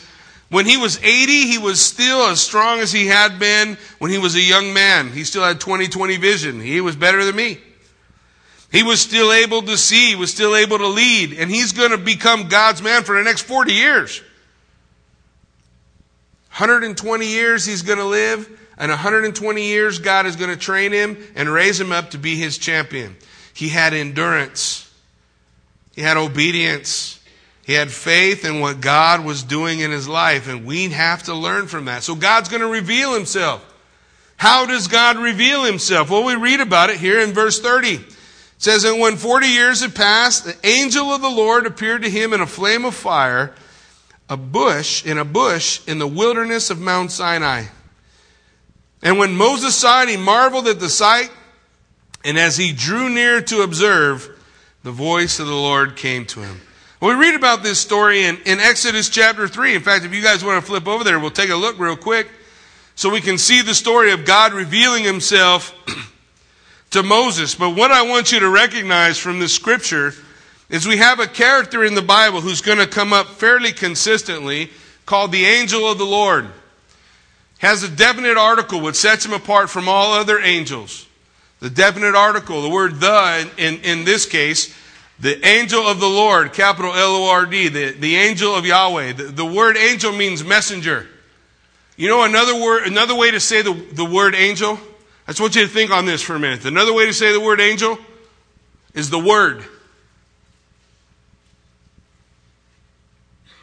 when 0.49 0.65
he 0.65 0.77
was 0.77 0.97
80, 1.03 1.49
he 1.49 1.59
was 1.59 1.85
still 1.85 2.29
as 2.29 2.41
strong 2.41 2.79
as 2.79 2.93
he 2.93 3.09
had 3.09 3.41
been 3.41 3.77
when 3.99 4.13
he 4.13 4.19
was 4.19 4.37
a 4.37 4.41
young 4.41 4.73
man. 4.73 5.11
He 5.11 5.25
still 5.25 5.43
had 5.43 5.59
20 5.59 5.89
20 5.89 6.17
vision. 6.19 6.61
He 6.61 6.81
was 6.81 6.95
better 6.95 7.25
than 7.25 7.35
me. 7.35 7.59
He 8.71 8.85
was 8.85 9.01
still 9.01 9.33
able 9.33 9.63
to 9.63 9.77
see, 9.77 10.11
he 10.11 10.15
was 10.15 10.31
still 10.31 10.55
able 10.55 10.79
to 10.79 10.87
lead, 10.87 11.33
and 11.33 11.51
he's 11.51 11.73
going 11.73 11.91
to 11.91 11.99
become 11.99 12.47
God's 12.47 12.81
man 12.81 13.03
for 13.03 13.17
the 13.17 13.25
next 13.25 13.43
40 13.43 13.73
years. 13.73 14.21
120 16.51 17.27
years 17.27 17.67
he's 17.67 17.83
going 17.83 17.99
to 17.99 18.05
live, 18.05 18.49
and 18.79 18.89
120 18.89 19.65
years 19.65 19.99
God 19.99 20.27
is 20.27 20.37
going 20.37 20.51
to 20.51 20.57
train 20.57 20.93
him 20.93 21.19
and 21.35 21.49
raise 21.49 21.81
him 21.81 21.91
up 21.91 22.13
to 22.13 22.19
be 22.19 22.37
his 22.37 22.57
champion. 22.57 23.17
He 23.53 23.69
had 23.69 23.95
endurance. 23.95 24.86
He 25.97 26.03
had 26.03 26.19
obedience. 26.19 27.19
He 27.65 27.73
had 27.73 27.91
faith 27.91 28.45
in 28.45 28.61
what 28.61 28.81
God 28.81 29.25
was 29.25 29.43
doing 29.43 29.81
in 29.81 29.91
his 29.91 30.07
life, 30.07 30.47
and 30.47 30.65
we 30.65 30.91
have 30.91 31.25
to 31.25 31.35
learn 31.35 31.67
from 31.67 31.87
that. 31.87 32.05
So 32.05 32.15
God's 32.15 32.49
going 32.49 32.61
to 32.61 32.69
reveal 32.69 33.13
himself. 33.15 33.65
How 34.37 34.67
does 34.67 34.87
God 34.87 35.17
reveal 35.17 35.65
himself? 35.65 36.11
Well, 36.11 36.23
we 36.23 36.37
read 36.37 36.61
about 36.61 36.91
it 36.91 36.99
here 36.99 37.19
in 37.21 37.33
verse 37.33 37.59
30. 37.59 37.95
It 37.95 38.15
says, 38.59 38.85
And 38.85 39.01
when 39.01 39.17
40 39.17 39.49
years 39.49 39.81
had 39.81 39.95
passed, 39.95 40.45
the 40.45 40.57
angel 40.63 41.07
of 41.07 41.23
the 41.23 41.31
Lord 41.31 41.67
appeared 41.67 42.03
to 42.03 42.11
him 42.11 42.33
in 42.33 42.43
a 42.43 42.47
flame 42.47 42.85
of 42.85 42.95
fire, 42.95 43.55
a 44.29 44.37
bush, 44.37 45.05
in 45.05 45.17
a 45.19 45.25
bush 45.25 45.81
in 45.89 45.99
the 45.99 46.07
wilderness 46.07 46.69
of 46.69 46.79
Mount 46.79 47.11
Sinai. 47.11 47.65
And 49.03 49.19
when 49.19 49.35
Moses 49.35 49.75
saw 49.75 50.03
it, 50.03 50.11
he 50.11 50.17
marveled 50.17 50.69
at 50.69 50.79
the 50.79 50.91
sight, 50.91 51.31
and 52.23 52.39
as 52.39 52.57
he 52.57 52.73
drew 52.73 53.09
near 53.09 53.41
to 53.41 53.63
observe, 53.63 54.36
the 54.87 54.93
voice 54.93 55.41
of 55.41 55.49
the 55.49 55.53
Lord 55.53 55.97
came 55.97 56.25
to 56.27 56.43
him. 56.43 56.61
we 57.01 57.13
read 57.13 57.35
about 57.35 57.65
this 57.65 57.81
story 57.81 58.23
in, 58.23 58.39
in 58.47 58.61
Exodus 58.61 59.09
chapter 59.09 59.49
3. 59.49 59.75
In 59.75 59.83
fact, 59.83 60.05
if 60.05 60.15
you 60.15 60.23
guys 60.23 60.45
want 60.45 60.63
to 60.63 60.65
flip 60.65 60.87
over 60.87 61.03
there, 61.03 61.19
we'll 61.19 61.33
take 61.33 61.51
a 61.51 61.57
look 61.57 61.77
real 61.81 61.97
quick 61.97 62.29
so 62.95 63.11
we 63.11 63.21
can 63.21 63.37
see 63.37 63.63
the 63.63 63.75
story 63.75 64.13
of 64.13 64.25
God 64.25 64.53
revealing 64.53 65.03
himself 65.03 65.75
to 66.91 67.03
Moses. 67.03 67.57
But 67.57 67.75
what 67.75 67.91
I 67.91 68.03
want 68.03 68.31
you 68.31 68.39
to 68.39 68.49
recognize 68.49 69.19
from 69.19 69.41
this 69.41 69.53
scripture 69.53 70.13
is 70.71 70.87
we 70.87 70.99
have 70.99 71.19
a 71.19 71.27
character 71.27 71.85
in 71.85 71.97
the 71.97 72.01
Bible 72.01 72.41
who's 72.41 72.61
going 72.61 72.79
to 72.79 72.87
come 72.87 73.13
up 73.13 73.27
fairly 73.27 73.73
consistently 73.73 74.71
called 75.05 75.33
the 75.33 75.47
angel 75.47 75.91
of 75.91 75.99
the 75.99 76.05
Lord. 76.05 76.47
Has 77.59 77.83
a 77.83 77.89
definite 77.89 78.37
article 78.37 78.81
which 78.81 78.95
sets 78.95 79.27
him 79.27 79.33
apart 79.33 79.69
from 79.69 79.89
all 79.89 80.13
other 80.13 80.39
angels. 80.39 81.06
The 81.61 81.71
definite 81.71 82.15
article, 82.15 82.63
the 82.63 82.69
word 82.69 83.01
the 83.01 83.51
in, 83.57 83.81
in 83.81 84.05
this 84.05 84.27
case, 84.27 84.75
the 85.19 85.45
angel 85.47 85.87
of 85.87 86.01
the 86.01 86.09
Lord, 86.09 86.53
capital 86.53 86.93
L 86.93 87.17
O 87.17 87.31
R 87.31 87.47
D, 87.47 87.69
the, 87.69 87.93
the 87.93 88.17
angel 88.17 88.55
of 88.55 88.67
Yahweh. 88.67 89.13
The, 89.13 89.25
the 89.25 89.47
word 89.47 89.77
angel 89.77 90.13
means 90.13 90.45
messenger. 90.45 91.07
You 91.97 92.09
know 92.09 92.25
another 92.25 92.55
word, 92.55 92.87
another 92.87 93.15
way 93.15 93.31
to 93.31 93.41
say 93.41 93.63
the, 93.63 93.73
the 93.73 94.05
word 94.05 94.35
angel? 94.35 94.79
I 95.27 95.33
just 95.33 95.41
want 95.41 95.57
you 95.57 95.63
to 95.63 95.69
think 95.69 95.91
on 95.91 96.05
this 96.05 96.21
for 96.21 96.35
a 96.35 96.39
minute. 96.39 96.67
Another 96.67 96.93
way 96.93 97.07
to 97.07 97.15
say 97.15 97.33
the 97.33 97.41
word 97.41 97.61
angel 97.61 97.99
is 98.93 99.09
the 99.09 99.19
word. 99.19 99.65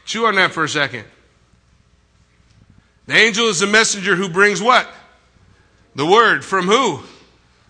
Chew 0.05 0.25
on 0.25 0.35
that 0.35 0.51
for 0.51 0.63
a 0.63 0.69
second. 0.69 1.05
The 3.05 3.15
angel 3.15 3.47
is 3.47 3.59
the 3.59 3.67
messenger 3.67 4.15
who 4.15 4.29
brings 4.29 4.61
what? 4.61 4.87
The 5.95 6.05
word. 6.05 6.43
From 6.43 6.65
who? 6.65 7.03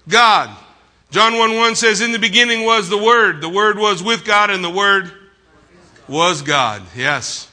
God. 0.07 0.49
John 1.11 1.37
1 1.37 1.55
1 1.55 1.75
says, 1.75 2.01
In 2.01 2.11
the 2.11 2.19
beginning 2.19 2.65
was 2.65 2.89
the 2.89 2.97
Word. 2.97 3.41
The 3.41 3.49
Word 3.49 3.77
was 3.77 4.01
with 4.01 4.25
God, 4.25 4.49
and 4.49 4.63
the 4.63 4.69
Word 4.69 5.11
was 6.07 6.41
God. 6.41 6.81
Yes. 6.95 7.49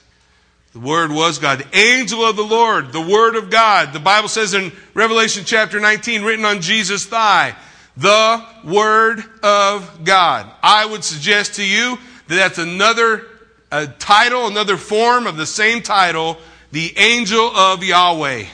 The 0.72 0.80
Word 0.80 1.10
was 1.10 1.38
God. 1.38 1.58
The 1.60 1.78
angel 1.78 2.24
of 2.24 2.36
the 2.36 2.44
Lord, 2.44 2.92
the 2.92 3.00
Word 3.00 3.36
of 3.36 3.50
God. 3.50 3.92
The 3.92 4.00
Bible 4.00 4.28
says 4.28 4.54
in 4.54 4.72
Revelation 4.94 5.44
chapter 5.44 5.80
19, 5.80 6.22
written 6.22 6.44
on 6.44 6.60
Jesus' 6.60 7.04
thigh, 7.04 7.54
the 7.96 8.44
Word 8.64 9.22
of 9.42 10.04
God. 10.04 10.50
I 10.62 10.86
would 10.86 11.04
suggest 11.04 11.54
to 11.54 11.64
you 11.64 11.98
that 12.28 12.36
that's 12.36 12.58
another 12.58 13.26
a 13.72 13.86
title, 13.86 14.46
another 14.46 14.76
form 14.76 15.26
of 15.26 15.36
the 15.36 15.46
same 15.46 15.82
title, 15.82 16.38
the 16.72 16.96
angel 16.96 17.54
of 17.54 17.84
Yahweh 17.84 18.46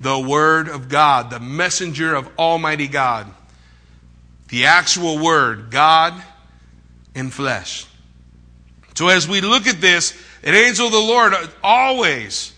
the 0.00 0.18
Word 0.18 0.68
of 0.68 0.88
God, 0.88 1.30
the 1.30 1.40
messenger 1.40 2.14
of 2.14 2.28
Almighty 2.38 2.88
God. 2.88 3.26
The 4.48 4.66
actual 4.66 5.18
Word, 5.18 5.70
God 5.70 6.20
in 7.14 7.30
flesh. 7.30 7.86
So 8.94 9.08
as 9.08 9.28
we 9.28 9.40
look 9.40 9.66
at 9.66 9.80
this, 9.80 10.12
an 10.42 10.54
angel 10.54 10.86
of 10.86 10.92
the 10.92 10.98
Lord 10.98 11.34
always, 11.62 12.52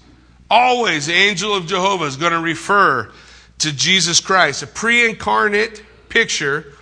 always, 0.50 1.06
the 1.06 1.12
angel 1.12 1.54
of 1.54 1.66
Jehovah 1.66 2.04
is 2.04 2.16
going 2.16 2.32
to 2.32 2.40
refer 2.40 3.12
to 3.58 3.72
Jesus 3.72 4.20
Christ, 4.20 4.62
a 4.62 4.66
pre 4.66 5.08
incarnate 5.08 5.82
picture 6.08 6.72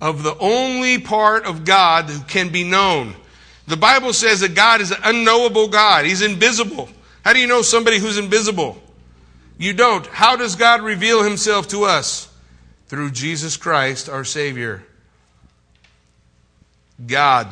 of 0.00 0.22
the 0.22 0.36
only 0.38 0.98
part 0.98 1.46
of 1.46 1.64
God 1.64 2.06
who 2.06 2.22
can 2.24 2.50
be 2.50 2.64
known. 2.64 3.14
The 3.66 3.76
Bible 3.76 4.12
says 4.12 4.40
that 4.40 4.54
God 4.54 4.80
is 4.80 4.90
an 4.90 4.98
unknowable 5.04 5.68
God, 5.68 6.04
He's 6.04 6.22
invisible. 6.22 6.88
How 7.24 7.32
do 7.32 7.40
you 7.40 7.46
know 7.46 7.62
somebody 7.62 7.98
who's 7.98 8.18
invisible? 8.18 8.80
You 9.58 9.72
don't. 9.72 10.06
How 10.06 10.36
does 10.36 10.56
God 10.56 10.82
reveal 10.82 11.22
himself 11.22 11.68
to 11.68 11.84
us? 11.84 12.32
Through 12.88 13.10
Jesus 13.10 13.56
Christ, 13.56 14.08
our 14.08 14.24
Savior. 14.24 14.84
God 17.04 17.48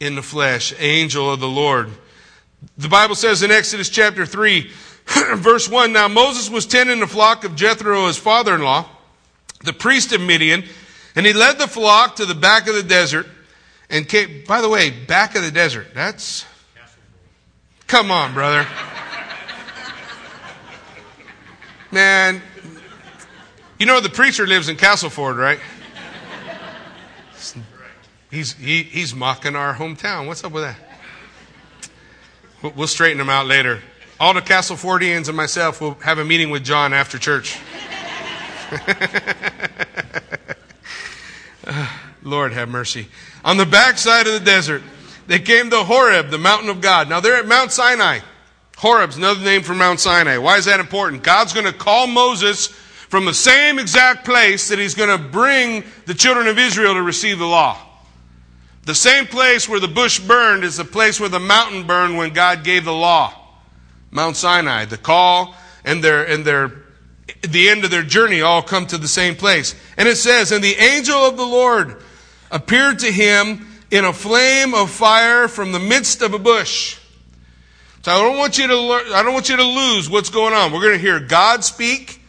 in 0.00 0.14
the 0.14 0.22
flesh, 0.22 0.74
angel 0.78 1.30
of 1.30 1.40
the 1.40 1.48
Lord. 1.48 1.90
The 2.78 2.88
Bible 2.88 3.14
says 3.14 3.42
in 3.42 3.50
Exodus 3.50 3.88
chapter 3.88 4.26
3, 4.26 4.70
verse 5.34 5.68
1 5.68 5.92
Now 5.92 6.08
Moses 6.08 6.50
was 6.50 6.66
tending 6.66 7.00
the 7.00 7.06
flock 7.06 7.44
of 7.44 7.54
Jethro, 7.54 8.06
his 8.06 8.16
father 8.16 8.54
in 8.54 8.62
law, 8.62 8.86
the 9.62 9.72
priest 9.72 10.12
of 10.12 10.20
Midian, 10.20 10.64
and 11.14 11.26
he 11.26 11.32
led 11.32 11.58
the 11.58 11.68
flock 11.68 12.16
to 12.16 12.26
the 12.26 12.34
back 12.34 12.66
of 12.66 12.74
the 12.74 12.82
desert. 12.82 13.26
And 13.92 14.08
came, 14.08 14.44
by 14.46 14.60
the 14.60 14.68
way, 14.68 14.90
back 14.90 15.34
of 15.34 15.42
the 15.42 15.50
desert, 15.50 15.88
that's. 15.94 16.46
Come 17.88 18.12
on, 18.12 18.32
brother. 18.32 18.64
Man, 21.92 22.40
you 23.78 23.86
know 23.86 24.00
the 24.00 24.08
preacher 24.08 24.46
lives 24.46 24.68
in 24.68 24.76
Castleford, 24.76 25.36
right? 25.36 25.58
He's, 28.30 28.52
he, 28.52 28.84
he's 28.84 29.12
mocking 29.12 29.56
our 29.56 29.74
hometown. 29.74 30.28
What's 30.28 30.44
up 30.44 30.52
with 30.52 30.62
that? 30.62 30.78
We'll 32.76 32.86
straighten 32.86 33.20
him 33.20 33.28
out 33.28 33.46
later. 33.46 33.80
All 34.20 34.34
the 34.34 34.40
Castlefordians 34.40 35.26
and 35.28 35.36
myself 35.36 35.80
will 35.80 35.94
have 35.94 36.18
a 36.18 36.24
meeting 36.24 36.50
with 36.50 36.62
John 36.62 36.92
after 36.92 37.18
church. 37.18 37.58
Uh, 41.62 41.86
Lord 42.22 42.54
have 42.54 42.70
mercy. 42.70 43.06
On 43.44 43.58
the 43.58 43.66
backside 43.66 44.26
of 44.26 44.32
the 44.32 44.40
desert, 44.40 44.82
they 45.26 45.38
came 45.38 45.68
to 45.70 45.84
Horeb, 45.84 46.30
the 46.30 46.38
mountain 46.38 46.70
of 46.70 46.80
God. 46.80 47.08
Now 47.08 47.20
they're 47.20 47.36
at 47.36 47.46
Mount 47.46 47.70
Sinai. 47.70 48.20
Horeb's 48.80 49.18
another 49.18 49.44
name 49.44 49.62
for 49.62 49.74
Mount 49.74 50.00
Sinai. 50.00 50.38
Why 50.38 50.56
is 50.56 50.64
that 50.64 50.80
important? 50.80 51.22
God's 51.22 51.52
going 51.52 51.66
to 51.66 51.72
call 51.72 52.06
Moses 52.06 52.68
from 52.68 53.26
the 53.26 53.34
same 53.34 53.78
exact 53.78 54.24
place 54.24 54.70
that 54.70 54.78
he's 54.78 54.94
going 54.94 55.10
to 55.10 55.22
bring 55.22 55.84
the 56.06 56.14
children 56.14 56.46
of 56.46 56.58
Israel 56.58 56.94
to 56.94 57.02
receive 57.02 57.38
the 57.38 57.46
law. 57.46 57.76
The 58.86 58.94
same 58.94 59.26
place 59.26 59.68
where 59.68 59.80
the 59.80 59.88
bush 59.88 60.18
burned 60.18 60.64
is 60.64 60.78
the 60.78 60.86
place 60.86 61.20
where 61.20 61.28
the 61.28 61.38
mountain 61.38 61.86
burned 61.86 62.16
when 62.16 62.32
God 62.32 62.64
gave 62.64 62.86
the 62.86 62.94
law. 62.94 63.34
Mount 64.10 64.38
Sinai. 64.38 64.86
The 64.86 64.96
call 64.96 65.54
and 65.84 66.02
their, 66.02 66.24
and 66.24 66.42
their, 66.42 66.72
the 67.46 67.68
end 67.68 67.84
of 67.84 67.90
their 67.90 68.02
journey 68.02 68.40
all 68.40 68.62
come 68.62 68.86
to 68.86 68.96
the 68.96 69.08
same 69.08 69.36
place. 69.36 69.74
And 69.98 70.08
it 70.08 70.16
says, 70.16 70.52
And 70.52 70.64
the 70.64 70.76
angel 70.76 71.16
of 71.16 71.36
the 71.36 71.44
Lord 71.44 72.02
appeared 72.50 73.00
to 73.00 73.12
him 73.12 73.66
in 73.90 74.06
a 74.06 74.12
flame 74.14 74.72
of 74.72 74.90
fire 74.90 75.48
from 75.48 75.72
the 75.72 75.78
midst 75.78 76.22
of 76.22 76.32
a 76.32 76.38
bush. 76.38 76.96
So 78.02 78.12
I 78.12 78.18
don't 78.18 78.38
want 78.38 78.56
you 78.56 78.66
to 78.66 78.76
learn, 78.76 79.12
I 79.12 79.22
don't 79.22 79.34
want 79.34 79.50
you 79.50 79.56
to 79.56 79.62
lose 79.62 80.08
what's 80.08 80.30
going 80.30 80.54
on. 80.54 80.72
We're 80.72 80.80
going 80.80 80.94
to 80.94 80.98
hear 80.98 81.20
God 81.20 81.62
speak 81.64 82.20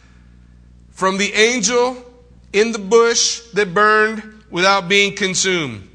from 0.90 1.16
the 1.16 1.32
angel 1.32 1.96
in 2.52 2.72
the 2.72 2.78
bush 2.78 3.40
that 3.52 3.72
burned 3.72 4.44
without 4.50 4.88
being 4.88 5.16
consumed. 5.16 5.88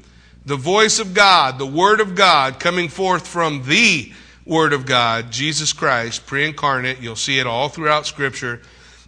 The 0.44 0.56
voice 0.56 0.98
of 0.98 1.14
God, 1.14 1.58
the 1.58 1.66
word 1.66 2.00
of 2.00 2.16
God 2.16 2.58
coming 2.58 2.88
forth 2.88 3.26
from 3.26 3.62
the 3.64 4.12
word 4.44 4.72
of 4.72 4.84
God, 4.84 5.30
Jesus 5.30 5.72
Christ, 5.72 6.26
pre-incarnate. 6.26 7.00
You'll 7.00 7.16
see 7.16 7.38
it 7.38 7.46
all 7.46 7.68
throughout 7.68 8.06
scripture 8.06 8.60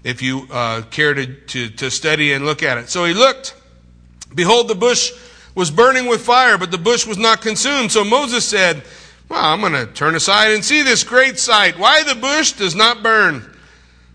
if 0.04 0.22
you 0.22 0.46
uh, 0.52 0.82
care 0.82 1.14
to, 1.14 1.26
to, 1.26 1.70
to 1.70 1.90
study 1.90 2.32
and 2.32 2.44
look 2.44 2.62
at 2.62 2.78
it. 2.78 2.90
So 2.90 3.06
he 3.06 3.14
looked. 3.14 3.56
Behold, 4.34 4.68
the 4.68 4.76
bush 4.76 5.12
was 5.56 5.70
burning 5.70 6.06
with 6.06 6.20
fire, 6.24 6.56
but 6.56 6.70
the 6.70 6.78
bush 6.78 7.06
was 7.06 7.18
not 7.18 7.40
consumed. 7.40 7.90
So 7.90 8.04
Moses 8.04 8.44
said, 8.44 8.84
well, 9.30 9.44
I'm 9.44 9.60
going 9.60 9.72
to 9.72 9.86
turn 9.86 10.16
aside 10.16 10.50
and 10.50 10.64
see 10.64 10.82
this 10.82 11.04
great 11.04 11.38
sight. 11.38 11.78
Why 11.78 12.02
the 12.02 12.16
bush 12.16 12.52
does 12.52 12.74
not 12.74 13.02
burn. 13.02 13.56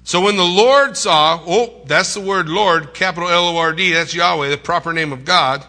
So 0.04 0.22
when 0.22 0.36
the 0.36 0.44
Lord 0.44 0.98
saw, 0.98 1.42
oh, 1.48 1.82
that's 1.86 2.14
the 2.14 2.22
word 2.22 2.50
Lord, 2.50 2.94
capital 2.94 3.30
L 3.30 3.48
O 3.48 3.58
R 3.58 3.74
D, 3.74 3.94
that's 3.94 4.14
Yahweh, 4.14 4.50
the 4.50 4.58
proper 4.58 4.94
name 4.94 5.14
of 5.14 5.24
God. 5.24 5.66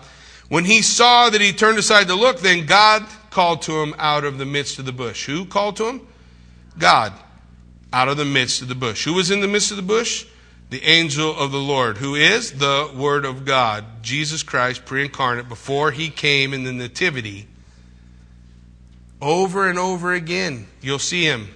When 0.48 0.64
he 0.64 0.82
saw 0.82 1.30
that 1.30 1.40
he 1.40 1.52
turned 1.52 1.78
aside 1.78 2.08
to 2.08 2.14
look, 2.14 2.40
then 2.40 2.66
God 2.66 3.06
called 3.30 3.62
to 3.62 3.80
him 3.80 3.94
out 3.98 4.24
of 4.24 4.38
the 4.38 4.44
midst 4.44 4.80
of 4.80 4.84
the 4.84 4.92
bush. 4.92 5.26
Who 5.26 5.46
called 5.46 5.76
to 5.76 5.86
him? 5.86 6.06
God, 6.76 7.12
out 7.92 8.08
of 8.08 8.16
the 8.16 8.24
midst 8.24 8.62
of 8.62 8.68
the 8.68 8.74
bush. 8.74 9.04
Who 9.04 9.14
was 9.14 9.30
in 9.30 9.40
the 9.40 9.48
midst 9.48 9.70
of 9.70 9.76
the 9.76 9.82
bush? 9.82 10.26
The 10.70 10.82
angel 10.82 11.36
of 11.36 11.52
the 11.52 11.58
Lord, 11.58 11.98
who 11.98 12.16
is 12.16 12.52
the 12.52 12.90
Word 12.94 13.24
of 13.24 13.44
God, 13.44 14.02
Jesus 14.02 14.42
Christ 14.42 14.84
pre 14.84 15.04
incarnate, 15.04 15.48
before 15.48 15.92
he 15.92 16.10
came 16.10 16.52
in 16.52 16.64
the 16.64 16.72
Nativity. 16.72 17.46
Over 19.20 19.68
and 19.68 19.78
over 19.78 20.12
again, 20.12 20.66
you'll 20.82 20.98
see 20.98 21.24
him. 21.24 21.48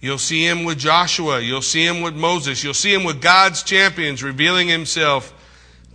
You'll 0.00 0.18
see 0.18 0.46
him 0.46 0.64
with 0.64 0.78
Joshua. 0.78 1.40
You'll 1.40 1.62
see 1.62 1.84
him 1.84 2.00
with 2.00 2.14
Moses. 2.14 2.62
You'll 2.62 2.74
see 2.74 2.94
him 2.94 3.04
with 3.04 3.20
God's 3.20 3.62
champions 3.62 4.22
revealing 4.22 4.68
himself 4.68 5.32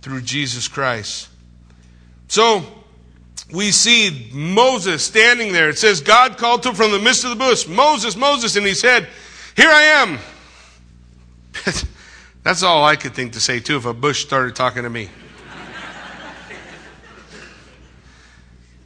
through 0.00 0.22
Jesus 0.22 0.68
Christ. 0.68 1.28
So, 2.28 2.64
we 3.52 3.70
see 3.70 4.30
Moses 4.32 5.04
standing 5.04 5.52
there. 5.52 5.68
It 5.68 5.78
says, 5.78 6.00
God 6.00 6.38
called 6.38 6.62
to 6.62 6.70
him 6.70 6.74
from 6.74 6.90
the 6.90 6.98
midst 6.98 7.24
of 7.24 7.30
the 7.30 7.36
bush, 7.36 7.66
Moses, 7.66 8.16
Moses, 8.16 8.56
and 8.56 8.66
he 8.66 8.74
said, 8.74 9.08
Here 9.54 9.68
I 9.68 9.82
am. 9.82 10.18
That's 12.42 12.62
all 12.62 12.84
I 12.84 12.96
could 12.96 13.14
think 13.14 13.34
to 13.34 13.40
say, 13.40 13.60
too, 13.60 13.76
if 13.76 13.84
a 13.84 13.94
bush 13.94 14.24
started 14.24 14.56
talking 14.56 14.82
to 14.84 14.90
me. 14.90 15.10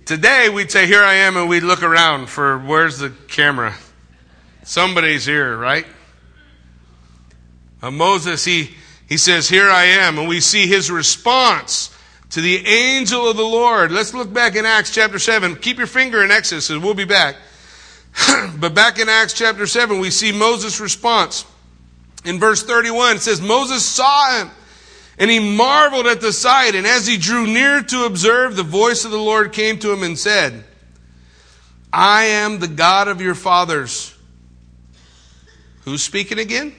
Today, 0.07 0.49
we'd 0.49 0.71
say, 0.71 0.87
Here 0.87 1.03
I 1.03 1.15
am, 1.15 1.37
and 1.37 1.49
we'd 1.49 1.65
look 1.65 1.83
around 1.83 2.29
for 2.29 2.61
where's 2.61 2.99
the 2.99 3.11
camera? 3.27 3.75
Somebody's 4.63 5.27
here, 5.27 5.57
right? 5.57 5.85
Uh, 7.83 7.91
Moses, 7.91 8.45
he, 8.45 8.71
he 9.09 9.17
says, 9.17 9.49
Here 9.49 9.69
I 9.69 9.83
am, 9.83 10.17
and 10.17 10.29
we 10.29 10.39
see 10.39 10.69
his 10.69 10.93
response 10.93 11.93
to 12.31 12.41
the 12.41 12.65
angel 12.65 13.29
of 13.29 13.37
the 13.37 13.43
Lord. 13.43 13.91
Let's 13.91 14.15
look 14.15 14.33
back 14.33 14.55
in 14.55 14.65
Acts 14.65 14.95
chapter 14.95 15.19
7. 15.19 15.57
Keep 15.57 15.79
your 15.79 15.89
finger 15.89 16.23
in 16.23 16.31
Exodus, 16.31 16.71
we'll 16.71 16.95
be 16.95 17.05
back. 17.05 17.35
but 18.59 18.77
back 18.77 19.01
in 19.01 19.09
Acts 19.09 19.33
chapter 19.33 19.67
7, 19.67 19.99
we 19.99 20.13
see 20.13 20.31
Moses' 20.31 20.79
response. 20.79 21.45
In 22.25 22.39
verse 22.39 22.63
31, 22.63 23.17
it 23.17 23.23
says, 23.23 23.41
Moses 23.41 23.85
saw 23.85 24.39
him, 24.39 24.53
and 25.19 25.31
he 25.31 25.39
marveled 25.39 26.07
at 26.07 26.21
the 26.21 26.33
sight. 26.33 26.75
And 26.75 26.87
as 26.87 27.07
he 27.07 27.17
drew 27.17 27.47
near 27.47 27.83
to 27.83 28.05
observe, 28.05 28.57
the 28.57 28.63
voice 28.63 29.05
of 29.05 29.11
the 29.11 29.19
Lord 29.19 29.53
came 29.53 29.79
to 29.79 29.93
him 29.93 30.03
and 30.03 30.19
said, 30.19 30.65
I 31.93 32.25
am 32.25 32.59
the 32.59 32.69
God 32.69 33.09
of 33.09 33.21
your 33.21 33.35
fathers. 33.35 34.15
Who's 35.85 36.03
speaking 36.03 36.39
again? 36.39 36.75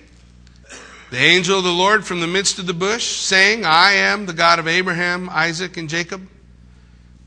The 1.10 1.18
angel 1.18 1.60
of 1.60 1.64
the 1.64 1.72
Lord 1.72 2.06
from 2.06 2.20
the 2.20 2.28
midst 2.28 2.60
of 2.60 2.68
the 2.68 2.74
bush, 2.74 3.06
saying, 3.06 3.64
I 3.64 3.94
am 3.94 4.26
the 4.26 4.34
God 4.34 4.60
of 4.60 4.68
Abraham, 4.68 5.30
Isaac, 5.30 5.78
and 5.78 5.88
Jacob. 5.88 6.28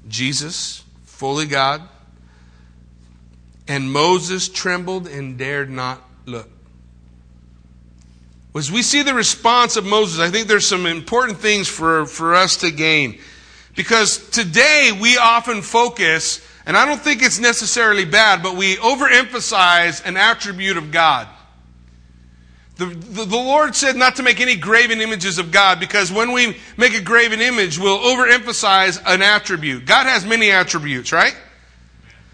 Jesus, 0.06 0.84
fully 1.04 1.46
God. 1.46 1.82
And 3.66 3.90
Moses 3.90 4.48
trembled 4.48 5.06
and 5.06 5.38
dared 5.38 5.70
not 5.70 6.02
look. 6.26 6.50
As 8.54 8.70
we 8.70 8.82
see 8.82 9.02
the 9.02 9.14
response 9.14 9.76
of 9.76 9.84
Moses, 9.84 10.18
I 10.18 10.28
think 10.28 10.48
there's 10.48 10.66
some 10.66 10.86
important 10.86 11.38
things 11.38 11.68
for, 11.68 12.04
for 12.06 12.34
us 12.34 12.56
to 12.58 12.70
gain. 12.70 13.20
Because 13.76 14.28
today 14.30 14.90
we 15.00 15.16
often 15.16 15.62
focus, 15.62 16.44
and 16.66 16.76
I 16.76 16.84
don't 16.84 17.00
think 17.00 17.22
it's 17.22 17.38
necessarily 17.38 18.04
bad, 18.04 18.42
but 18.42 18.56
we 18.56 18.76
overemphasize 18.76 20.04
an 20.04 20.16
attribute 20.16 20.76
of 20.76 20.90
God. 20.90 21.28
The, 22.76 22.86
the, 22.86 23.24
the, 23.26 23.36
Lord 23.36 23.76
said 23.76 23.94
not 23.94 24.16
to 24.16 24.22
make 24.22 24.40
any 24.40 24.56
graven 24.56 25.00
images 25.00 25.38
of 25.38 25.52
God 25.52 25.78
because 25.78 26.10
when 26.10 26.32
we 26.32 26.56
make 26.78 26.94
a 26.94 27.00
graven 27.00 27.40
image, 27.40 27.78
we'll 27.78 27.98
overemphasize 27.98 29.00
an 29.06 29.20
attribute. 29.20 29.84
God 29.84 30.06
has 30.06 30.24
many 30.24 30.50
attributes, 30.50 31.12
right? 31.12 31.36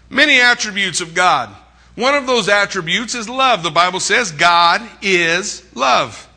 Many 0.09 0.39
attributes 0.39 1.01
of 1.01 1.13
God. 1.13 1.53
One 1.97 2.13
of 2.13 2.27
those 2.27 2.47
attributes 2.47 3.15
is 3.15 3.27
love. 3.27 3.63
The 3.63 3.71
Bible 3.71 3.99
says 3.99 4.31
God 4.31 4.87
is 5.01 5.65
love. 5.75 6.29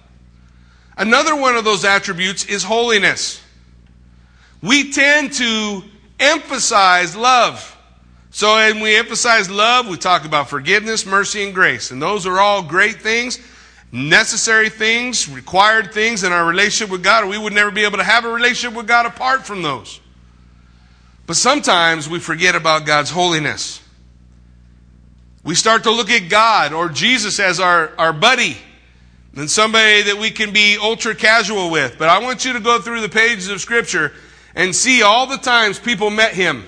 Another 0.97 1.37
one 1.37 1.55
of 1.55 1.65
those 1.65 1.85
attributes 1.85 2.47
is 2.47 2.65
holiness. 2.65 3.43
We 4.63 4.91
tend 4.91 5.35
to 5.35 5.83
emphasize 6.19 7.15
love. 7.15 7.77
So 8.31 8.55
when 8.55 8.81
we 8.81 8.97
emphasize 8.97 9.51
love, 9.51 9.87
we 9.87 9.99
talk 9.99 10.25
about 10.25 10.49
forgiveness, 10.49 11.05
mercy, 11.05 11.45
and 11.45 11.55
grace. 11.55 11.91
And 11.91 12.01
those 12.01 12.27
are 12.27 12.41
all 12.41 12.63
great 12.63 13.03
things 13.03 13.39
necessary 13.93 14.69
things, 14.69 15.29
required 15.29 15.93
things 15.93 16.23
in 16.23 16.33
our 16.33 16.47
relationship 16.47 16.93
with 16.93 17.03
God, 17.03 17.25
or 17.25 17.27
we 17.27 17.39
would 17.39 17.53
never 17.53 17.71
be 17.71 17.85
able 17.85 17.99
to 17.99 18.05
have 18.05 18.25
a 18.25 18.29
relationship 18.29 18.77
with 18.77 18.87
God 18.87 19.07
apart 19.07 19.45
from 19.45 19.63
those. 19.63 20.01
But 21.27 21.37
sometimes 21.37 22.09
we 22.09 22.19
forget 22.19 22.55
about 22.55 22.87
God's 22.87 23.11
holiness. 23.11 23.81
We 25.43 25.55
start 25.55 25.85
to 25.85 25.91
look 25.91 26.11
at 26.11 26.29
God 26.29 26.73
or 26.73 26.89
Jesus 26.89 27.41
as 27.41 27.61
our, 27.61 27.93
our 27.99 28.13
buddy 28.13 28.57
and 29.35 29.51
somebody 29.51 30.03
that 30.03 30.19
we 30.19 30.31
can 30.31 30.53
be 30.53 30.77
ultra 30.81 31.15
casual 31.15 31.71
with. 31.71 31.97
But 31.99 32.09
I 32.09 32.19
want 32.19 32.45
you 32.45 32.53
to 32.53 32.61
go 32.61 32.81
through 32.81 33.01
the 33.01 33.09
pages 33.09 33.49
of 33.49 33.61
Scripture 33.61 34.13
and 34.55 34.75
see 34.75 35.03
all 35.03 35.27
the 35.27 35.39
times 35.39 35.79
people 35.79 36.11
met 36.11 36.33
him. 36.33 36.65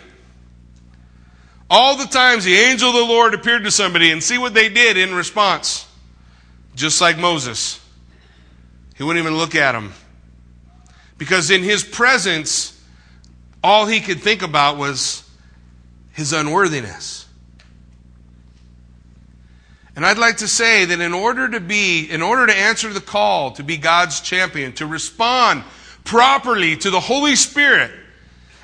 All 1.68 1.96
the 1.96 2.06
times 2.06 2.44
the 2.44 2.54
angel 2.54 2.90
of 2.90 2.94
the 2.94 3.04
Lord 3.04 3.34
appeared 3.34 3.64
to 3.64 3.70
somebody 3.70 4.10
and 4.10 4.22
see 4.22 4.38
what 4.38 4.54
they 4.54 4.68
did 4.68 4.96
in 4.96 5.14
response 5.14 5.86
just 6.74 7.00
like 7.00 7.18
Moses. 7.18 7.80
He 8.96 9.02
wouldn't 9.02 9.24
even 9.24 9.36
look 9.36 9.54
at 9.54 9.74
him. 9.74 9.92
Because 11.18 11.50
in 11.50 11.62
his 11.62 11.84
presence, 11.84 12.78
all 13.62 13.86
he 13.86 14.00
could 14.00 14.20
think 14.20 14.42
about 14.42 14.76
was 14.76 15.28
his 16.12 16.32
unworthiness. 16.32 17.21
And 19.94 20.06
I'd 20.06 20.18
like 20.18 20.38
to 20.38 20.48
say 20.48 20.86
that 20.86 21.00
in 21.00 21.12
order 21.12 21.48
to 21.50 21.60
be, 21.60 22.10
in 22.10 22.22
order 22.22 22.46
to 22.46 22.56
answer 22.56 22.92
the 22.92 23.00
call 23.00 23.52
to 23.52 23.62
be 23.62 23.76
God's 23.76 24.20
champion, 24.20 24.72
to 24.74 24.86
respond 24.86 25.64
properly 26.04 26.76
to 26.78 26.90
the 26.90 27.00
Holy 27.00 27.36
Spirit, 27.36 27.90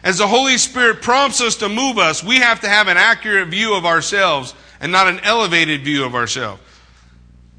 as 0.02 0.18
the 0.18 0.26
Holy 0.26 0.56
Spirit 0.56 1.02
prompts 1.02 1.40
us 1.40 1.56
to 1.56 1.68
move 1.68 1.98
us, 1.98 2.24
we 2.24 2.36
have 2.36 2.60
to 2.60 2.68
have 2.68 2.88
an 2.88 2.96
accurate 2.96 3.48
view 3.48 3.74
of 3.74 3.84
ourselves 3.84 4.54
and 4.80 4.90
not 4.90 5.08
an 5.08 5.20
elevated 5.20 5.82
view 5.82 6.04
of 6.04 6.14
ourselves. 6.14 6.62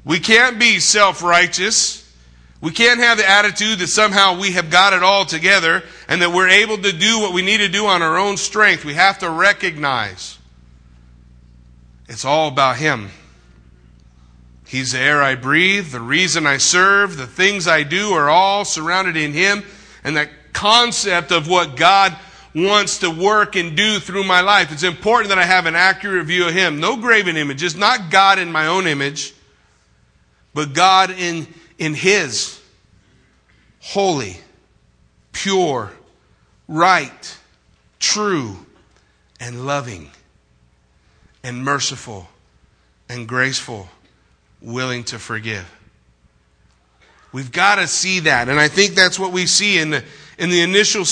We 0.04 0.18
can't 0.18 0.58
be 0.58 0.80
self 0.80 1.22
righteous. 1.22 1.98
We 2.60 2.72
can't 2.72 3.00
have 3.00 3.18
the 3.18 3.28
attitude 3.28 3.78
that 3.78 3.86
somehow 3.86 4.38
we 4.38 4.52
have 4.52 4.70
got 4.70 4.92
it 4.92 5.02
all 5.02 5.24
together 5.24 5.82
and 6.08 6.20
that 6.20 6.30
we're 6.30 6.48
able 6.48 6.76
to 6.76 6.92
do 6.92 7.20
what 7.20 7.32
we 7.32 7.40
need 7.40 7.58
to 7.58 7.68
do 7.68 7.86
on 7.86 8.02
our 8.02 8.18
own 8.18 8.36
strength. 8.36 8.84
We 8.84 8.94
have 8.94 9.18
to 9.20 9.30
recognize 9.30 10.38
it's 12.06 12.24
all 12.24 12.48
about 12.48 12.76
Him. 12.76 13.10
He's 14.70 14.92
the 14.92 15.00
air 15.00 15.22
I 15.22 15.34
breathe, 15.34 15.90
the 15.90 16.00
reason 16.00 16.46
I 16.46 16.58
serve, 16.58 17.16
the 17.16 17.26
things 17.26 17.66
I 17.66 17.82
do 17.82 18.12
are 18.12 18.30
all 18.30 18.64
surrounded 18.64 19.16
in 19.16 19.32
Him. 19.32 19.64
And 20.04 20.16
that 20.16 20.30
concept 20.52 21.32
of 21.32 21.48
what 21.48 21.76
God 21.76 22.16
wants 22.54 22.98
to 22.98 23.10
work 23.10 23.56
and 23.56 23.76
do 23.76 23.98
through 23.98 24.24
my 24.24 24.40
life. 24.40 24.72
It's 24.72 24.82
important 24.82 25.28
that 25.28 25.38
I 25.38 25.44
have 25.44 25.66
an 25.66 25.76
accurate 25.76 26.26
view 26.26 26.46
of 26.46 26.54
Him. 26.54 26.80
No 26.80 26.96
graven 26.96 27.36
images, 27.36 27.76
not 27.76 28.10
God 28.10 28.38
in 28.38 28.50
my 28.50 28.66
own 28.66 28.86
image 28.86 29.34
but 30.54 30.72
God 30.72 31.10
in, 31.10 31.46
in 31.78 31.94
His 31.94 32.60
holy, 33.80 34.36
pure, 35.32 35.92
right, 36.68 37.38
true, 37.98 38.66
and 39.38 39.66
loving, 39.66 40.10
and 41.42 41.64
merciful, 41.64 42.28
and 43.08 43.26
graceful, 43.26 43.88
willing 44.60 45.04
to 45.04 45.18
forgive. 45.18 45.66
We've 47.32 47.52
got 47.52 47.76
to 47.76 47.86
see 47.86 48.20
that. 48.20 48.48
And 48.48 48.58
I 48.58 48.68
think 48.68 48.94
that's 48.94 49.18
what 49.18 49.32
we 49.32 49.46
see 49.46 49.78
in 49.78 49.90
the, 49.90 50.04
in 50.38 50.50
the 50.50 50.62
initial 50.62 51.04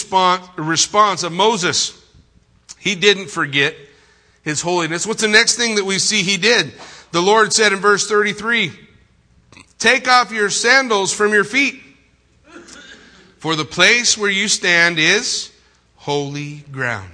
response 0.57 1.23
of 1.23 1.33
Moses. 1.33 1.95
He 2.79 2.95
didn't 2.95 3.31
forget 3.31 3.77
his 4.43 4.61
holiness. 4.61 5.07
What's 5.07 5.23
the 5.23 5.29
next 5.29 5.57
thing 5.57 5.77
that 5.77 5.85
we 5.85 5.99
see 5.99 6.23
he 6.23 6.37
did? 6.37 6.73
The 7.13 7.23
Lord 7.23 7.53
said 7.53 7.73
in 7.73 7.79
verse 7.79 8.09
33, 8.09 8.73
Take 9.79 10.09
off 10.09 10.33
your 10.33 10.51
sandals 10.51 11.13
from 11.13 11.33
your 11.33 11.45
feet, 11.45 11.81
for 13.39 13.55
the 13.55 13.65
place 13.65 14.19
where 14.19 14.31
you 14.31 14.49
stand 14.49 14.99
is 14.99 15.53
holy 15.97 16.65
ground. 16.73 17.13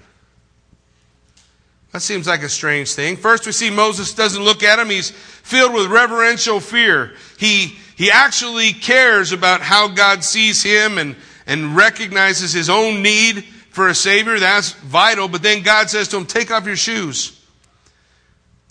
That 1.94 2.02
seems 2.02 2.26
like 2.26 2.42
a 2.42 2.48
strange 2.48 2.92
thing. 2.92 3.16
First, 3.16 3.46
we 3.46 3.52
see 3.52 3.70
Moses 3.70 4.14
doesn't 4.14 4.42
look 4.42 4.64
at 4.64 4.80
him. 4.80 4.90
He's 4.90 5.10
filled 5.10 5.72
with 5.74 5.86
reverential 5.86 6.58
fear. 6.58 7.12
He, 7.38 7.76
he 7.94 8.10
actually 8.10 8.72
cares 8.72 9.30
about 9.30 9.60
how 9.60 9.86
God 9.86 10.24
sees 10.24 10.60
him 10.60 10.98
and, 10.98 11.14
and 11.46 11.76
recognizes 11.76 12.52
his 12.52 12.68
own 12.68 13.00
need 13.00 13.44
for 13.70 13.88
a 13.88 13.94
Savior. 13.94 14.40
That's 14.40 14.72
vital. 14.72 15.28
But 15.28 15.44
then 15.44 15.62
God 15.62 15.88
says 15.88 16.08
to 16.08 16.16
him, 16.16 16.26
Take 16.26 16.50
off 16.50 16.66
your 16.66 16.74
shoes. 16.74 17.40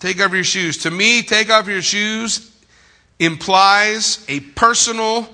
Take 0.00 0.20
off 0.20 0.34
your 0.34 0.44
shoes. 0.44 0.76
To 0.82 0.90
me, 0.90 1.22
take 1.22 1.48
off 1.48 1.66
your 1.66 1.80
shoes 1.80 2.52
implies 3.18 4.22
a 4.28 4.40
personal 4.40 5.26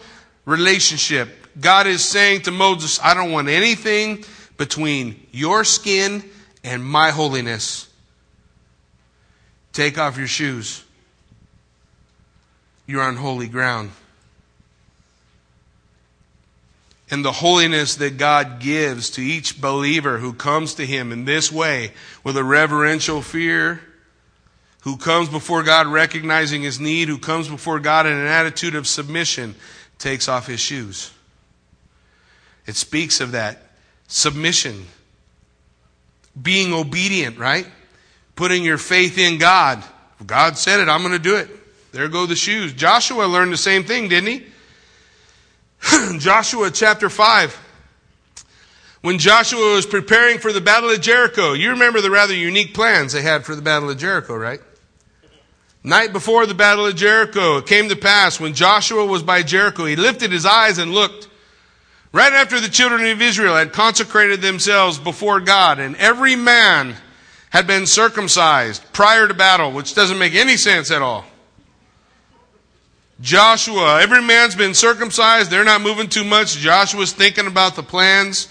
relationship. 0.44 1.28
God 1.60 1.88
is 1.88 2.04
saying 2.04 2.42
to 2.42 2.52
Moses, 2.52 3.00
I 3.02 3.14
don't 3.14 3.32
want 3.32 3.48
anything 3.48 4.24
between 4.58 5.26
your 5.32 5.64
skin 5.64 6.22
and 6.62 6.84
my 6.84 7.10
holiness. 7.10 7.88
Take 9.72 9.98
off 9.98 10.18
your 10.18 10.26
shoes. 10.26 10.84
You're 12.86 13.02
on 13.02 13.16
holy 13.16 13.48
ground. 13.48 13.90
And 17.10 17.24
the 17.24 17.32
holiness 17.32 17.96
that 17.96 18.18
God 18.18 18.60
gives 18.60 19.10
to 19.10 19.20
each 19.20 19.60
believer 19.60 20.18
who 20.18 20.32
comes 20.32 20.74
to 20.74 20.86
Him 20.86 21.12
in 21.12 21.24
this 21.24 21.50
way 21.50 21.92
with 22.22 22.36
a 22.36 22.44
reverential 22.44 23.20
fear, 23.20 23.80
who 24.82 24.96
comes 24.96 25.28
before 25.28 25.62
God 25.62 25.86
recognizing 25.86 26.62
his 26.62 26.80
need, 26.80 27.08
who 27.08 27.18
comes 27.18 27.48
before 27.48 27.80
God 27.80 28.06
in 28.06 28.12
an 28.12 28.26
attitude 28.26 28.74
of 28.74 28.86
submission, 28.86 29.54
takes 29.98 30.28
off 30.28 30.46
his 30.46 30.60
shoes. 30.60 31.10
It 32.66 32.76
speaks 32.76 33.20
of 33.20 33.32
that 33.32 33.62
submission, 34.08 34.86
being 36.40 36.72
obedient, 36.72 37.38
right? 37.38 37.66
Putting 38.36 38.64
your 38.64 38.78
faith 38.78 39.18
in 39.18 39.38
God. 39.38 39.82
God 40.24 40.58
said 40.58 40.80
it, 40.80 40.88
I'm 40.88 41.00
going 41.00 41.12
to 41.12 41.18
do 41.18 41.36
it. 41.36 41.48
There 41.92 42.08
go 42.08 42.26
the 42.26 42.36
shoes. 42.36 42.72
Joshua 42.72 43.24
learned 43.24 43.52
the 43.52 43.58
same 43.58 43.84
thing, 43.84 44.08
didn't 44.08 44.28
he? 44.28 44.46
Joshua 46.18 46.70
chapter 46.70 47.08
5. 47.08 47.66
When 49.02 49.18
Joshua 49.18 49.74
was 49.74 49.86
preparing 49.86 50.38
for 50.38 50.52
the 50.52 50.60
Battle 50.60 50.90
of 50.90 51.00
Jericho, 51.00 51.54
you 51.54 51.70
remember 51.70 52.00
the 52.00 52.10
rather 52.10 52.34
unique 52.34 52.74
plans 52.74 53.12
they 53.12 53.22
had 53.22 53.44
for 53.44 53.54
the 53.54 53.62
Battle 53.62 53.88
of 53.88 53.96
Jericho, 53.96 54.36
right? 54.36 54.60
Night 55.82 56.12
before 56.12 56.44
the 56.44 56.54
Battle 56.54 56.86
of 56.86 56.96
Jericho, 56.96 57.56
it 57.58 57.66
came 57.66 57.88
to 57.88 57.96
pass 57.96 58.38
when 58.38 58.52
Joshua 58.52 59.06
was 59.06 59.22
by 59.22 59.42
Jericho, 59.42 59.86
he 59.86 59.96
lifted 59.96 60.30
his 60.30 60.44
eyes 60.44 60.76
and 60.76 60.92
looked. 60.92 61.28
Right 62.12 62.32
after 62.32 62.60
the 62.60 62.68
children 62.68 63.06
of 63.06 63.22
Israel 63.22 63.54
had 63.54 63.72
consecrated 63.72 64.40
themselves 64.40 64.98
before 64.98 65.40
God, 65.40 65.78
and 65.78 65.94
every 65.96 66.34
man 66.34 66.96
had 67.50 67.66
been 67.66 67.86
circumcised 67.86 68.84
prior 68.92 69.28
to 69.28 69.34
battle, 69.34 69.70
which 69.70 69.94
doesn't 69.94 70.18
make 70.18 70.34
any 70.34 70.56
sense 70.56 70.90
at 70.90 71.02
all. 71.02 71.24
Joshua, 73.20 74.00
every 74.00 74.22
man's 74.22 74.54
been 74.54 74.74
circumcised. 74.74 75.50
They're 75.50 75.64
not 75.64 75.82
moving 75.82 76.08
too 76.08 76.24
much. 76.24 76.56
Joshua's 76.56 77.12
thinking 77.12 77.46
about 77.46 77.76
the 77.76 77.82
plans, 77.82 78.48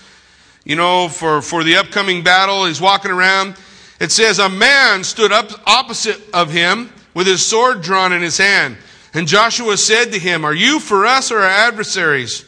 you 0.64 0.76
know, 0.76 1.10
for, 1.10 1.42
for 1.42 1.64
the 1.64 1.78
upcoming 1.78 2.24
battle. 2.24 2.66
He's 2.66 2.80
walking 2.80 3.12
around. 3.12 3.56
It 4.00 4.12
says, 4.12 4.38
a 4.40 4.48
man 4.48 5.04
stood 5.04 5.32
up 5.32 5.50
opposite 5.68 6.22
of 6.34 6.52
him 6.52 6.92
with 7.14 7.26
his 7.26 7.44
sword 7.46 7.82
drawn 7.82 8.14
in 8.14 8.22
his 8.22 8.38
hand. 8.38 8.78
And 9.14 9.28
Joshua 9.28 9.76
said 9.76 10.12
to 10.12 10.20
him, 10.20 10.46
Are 10.46 10.54
you 10.54 10.80
for 10.80 11.06
us 11.06 11.32
or 11.32 11.40
our 11.40 11.50
adversaries? 11.50 12.46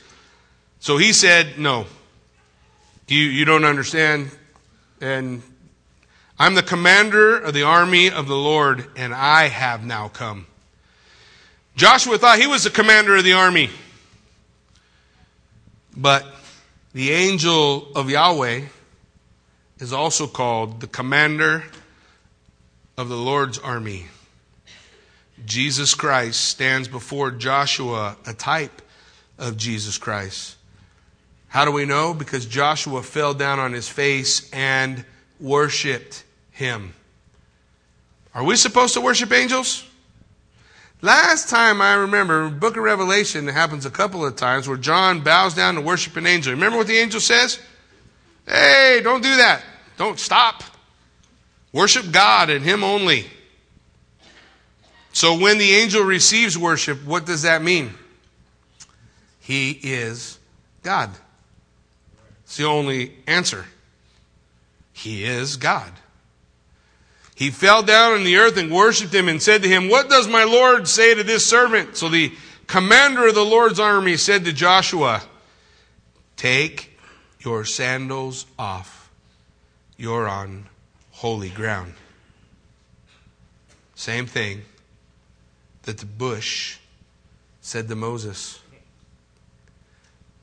So 0.81 0.97
he 0.97 1.13
said, 1.13 1.57
No. 1.57 1.85
You, 3.07 3.21
you 3.21 3.45
don't 3.45 3.65
understand. 3.65 4.31
And 4.99 5.41
I'm 6.39 6.55
the 6.55 6.63
commander 6.63 7.37
of 7.37 7.53
the 7.53 7.63
army 7.63 8.09
of 8.09 8.27
the 8.27 8.35
Lord, 8.35 8.85
and 8.95 9.13
I 9.13 9.47
have 9.47 9.85
now 9.85 10.07
come. 10.07 10.47
Joshua 11.75 12.17
thought 12.17 12.39
he 12.39 12.47
was 12.47 12.63
the 12.63 12.69
commander 12.69 13.15
of 13.15 13.23
the 13.23 13.33
army. 13.33 13.69
But 15.95 16.25
the 16.93 17.11
angel 17.11 17.91
of 17.95 18.09
Yahweh 18.09 18.61
is 19.79 19.93
also 19.93 20.25
called 20.25 20.79
the 20.79 20.87
commander 20.87 21.63
of 22.97 23.07
the 23.07 23.17
Lord's 23.17 23.59
army. 23.59 24.07
Jesus 25.45 25.93
Christ 25.95 26.39
stands 26.39 26.87
before 26.87 27.31
Joshua, 27.31 28.15
a 28.25 28.33
type 28.33 28.81
of 29.37 29.57
Jesus 29.57 29.97
Christ. 29.97 30.55
How 31.51 31.65
do 31.65 31.71
we 31.71 31.83
know? 31.83 32.13
Because 32.13 32.45
Joshua 32.45 33.03
fell 33.03 33.33
down 33.33 33.59
on 33.59 33.73
his 33.73 33.89
face 33.89 34.49
and 34.53 35.03
worshiped 35.37 36.23
him. 36.51 36.93
Are 38.33 38.41
we 38.41 38.55
supposed 38.55 38.93
to 38.93 39.01
worship 39.01 39.33
angels? 39.33 39.85
Last 41.01 41.49
time 41.49 41.81
I 41.81 41.95
remember, 41.95 42.47
book 42.47 42.77
of 42.77 42.83
Revelation 42.83 43.49
it 43.49 43.51
happens 43.51 43.85
a 43.85 43.91
couple 43.91 44.25
of 44.25 44.37
times 44.37 44.65
where 44.65 44.77
John 44.77 45.25
bows 45.25 45.53
down 45.53 45.75
to 45.75 45.81
worship 45.81 46.15
an 46.15 46.25
angel. 46.25 46.53
Remember 46.53 46.77
what 46.77 46.87
the 46.87 46.95
angel 46.95 47.19
says? 47.19 47.59
Hey, 48.47 49.01
don't 49.03 49.21
do 49.21 49.35
that. 49.35 49.61
Don't 49.97 50.17
stop. 50.17 50.63
Worship 51.73 52.13
God 52.13 52.49
and 52.49 52.63
Him 52.63 52.81
only. 52.81 53.25
So 55.11 55.37
when 55.37 55.57
the 55.57 55.71
angel 55.71 56.03
receives 56.03 56.57
worship, 56.57 57.03
what 57.03 57.25
does 57.25 57.41
that 57.41 57.61
mean? 57.61 57.91
He 59.41 59.71
is 59.71 60.39
God. 60.81 61.09
It's 62.51 62.57
the 62.57 62.65
only 62.65 63.13
answer. 63.27 63.65
He 64.91 65.23
is 65.23 65.55
God. 65.55 65.89
He 67.33 67.49
fell 67.49 67.81
down 67.81 68.11
on 68.11 68.25
the 68.25 68.35
earth 68.35 68.57
and 68.57 68.69
worshiped 68.69 69.13
him 69.13 69.29
and 69.29 69.41
said 69.41 69.63
to 69.63 69.69
him, 69.69 69.87
What 69.87 70.09
does 70.09 70.27
my 70.27 70.43
Lord 70.43 70.85
say 70.85 71.15
to 71.15 71.23
this 71.23 71.45
servant? 71.45 71.95
So 71.95 72.09
the 72.09 72.33
commander 72.67 73.29
of 73.29 73.35
the 73.35 73.45
Lord's 73.45 73.79
army 73.79 74.17
said 74.17 74.43
to 74.43 74.51
Joshua, 74.51 75.23
Take 76.35 76.99
your 77.39 77.63
sandals 77.63 78.45
off. 78.59 79.09
You're 79.95 80.27
on 80.27 80.65
holy 81.11 81.51
ground. 81.51 81.93
Same 83.95 84.25
thing 84.25 84.63
that 85.83 85.99
the 85.99 86.05
bush 86.05 86.79
said 87.61 87.87
to 87.87 87.95
Moses 87.95 88.59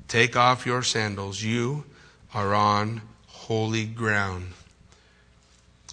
Take 0.08 0.36
off 0.36 0.64
your 0.64 0.82
sandals. 0.82 1.42
You 1.42 1.84
are 2.34 2.54
on 2.54 3.02
holy 3.26 3.86
ground. 3.86 4.52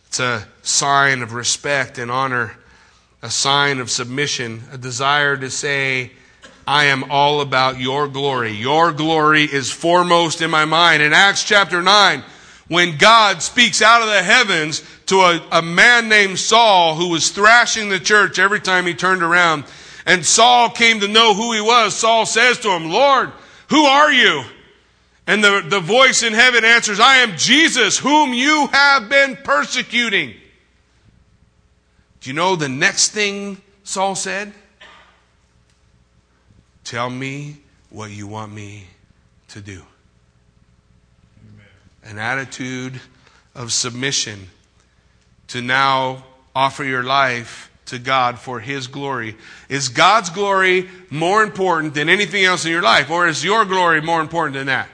It's 0.07 0.19
a 0.19 0.47
sign 0.61 1.21
of 1.21 1.33
respect 1.33 1.97
and 1.97 2.11
honor, 2.11 2.57
a 3.21 3.29
sign 3.29 3.79
of 3.79 3.89
submission, 3.89 4.63
a 4.71 4.77
desire 4.77 5.37
to 5.37 5.49
say, 5.49 6.11
I 6.67 6.85
am 6.85 7.11
all 7.11 7.41
about 7.41 7.79
your 7.79 8.07
glory. 8.07 8.51
Your 8.51 8.91
glory 8.91 9.43
is 9.43 9.71
foremost 9.71 10.41
in 10.41 10.49
my 10.49 10.65
mind. 10.65 11.03
In 11.03 11.13
Acts 11.13 11.43
chapter 11.43 11.81
9, 11.81 12.23
when 12.67 12.97
God 12.97 13.43
speaks 13.43 13.81
out 13.81 14.01
of 14.01 14.07
the 14.07 14.23
heavens 14.23 14.83
to 15.05 15.17
a, 15.17 15.47
a, 15.51 15.61
man 15.61 16.09
named 16.09 16.39
Saul 16.39 16.95
who 16.95 17.09
was 17.09 17.29
thrashing 17.29 17.89
the 17.89 17.99
church 17.99 18.39
every 18.39 18.59
time 18.59 18.85
he 18.87 18.95
turned 18.95 19.21
around, 19.21 19.65
and 20.05 20.25
Saul 20.25 20.69
came 20.69 20.99
to 21.01 21.07
know 21.07 21.35
who 21.35 21.53
he 21.53 21.61
was, 21.61 21.95
Saul 21.95 22.25
says 22.25 22.57
to 22.59 22.69
him, 22.69 22.89
Lord, 22.89 23.31
who 23.69 23.83
are 23.85 24.11
you? 24.11 24.43
And 25.27 25.43
the, 25.43 25.63
the 25.67 25.79
voice 25.79 26.21
in 26.21 26.33
heaven 26.33 26.63
answers, 26.63 26.99
I 26.99 27.17
am 27.17 27.35
Jesus, 27.35 27.97
whom 27.97 28.33
you 28.33 28.67
have 28.67 29.09
been 29.09 29.37
persecuting. 29.37 30.33
Do 32.21 32.29
you 32.29 32.35
know 32.35 32.55
the 32.55 32.69
next 32.69 33.09
thing 33.09 33.61
Saul 33.83 34.15
said? 34.15 34.53
Tell 36.83 37.09
me 37.09 37.57
what 37.89 38.11
you 38.11 38.27
want 38.27 38.53
me 38.53 38.85
to 39.49 39.61
do. 39.61 39.81
Amen. 41.41 41.65
An 42.03 42.19
attitude 42.19 43.01
of 43.55 43.71
submission 43.71 44.47
to 45.47 45.61
now 45.61 46.23
offer 46.55 46.83
your 46.83 47.03
life 47.03 47.71
to 47.87 47.97
God 47.97 48.37
for 48.37 48.59
His 48.59 48.87
glory. 48.87 49.35
Is 49.69 49.89
God's 49.89 50.29
glory 50.29 50.89
more 51.09 51.43
important 51.43 51.95
than 51.95 52.09
anything 52.09 52.43
else 52.43 52.65
in 52.65 52.71
your 52.71 52.81
life? 52.81 53.09
Or 53.09 53.27
is 53.27 53.43
your 53.43 53.65
glory 53.65 54.01
more 54.01 54.21
important 54.21 54.55
than 54.55 54.67
that? 54.67 54.89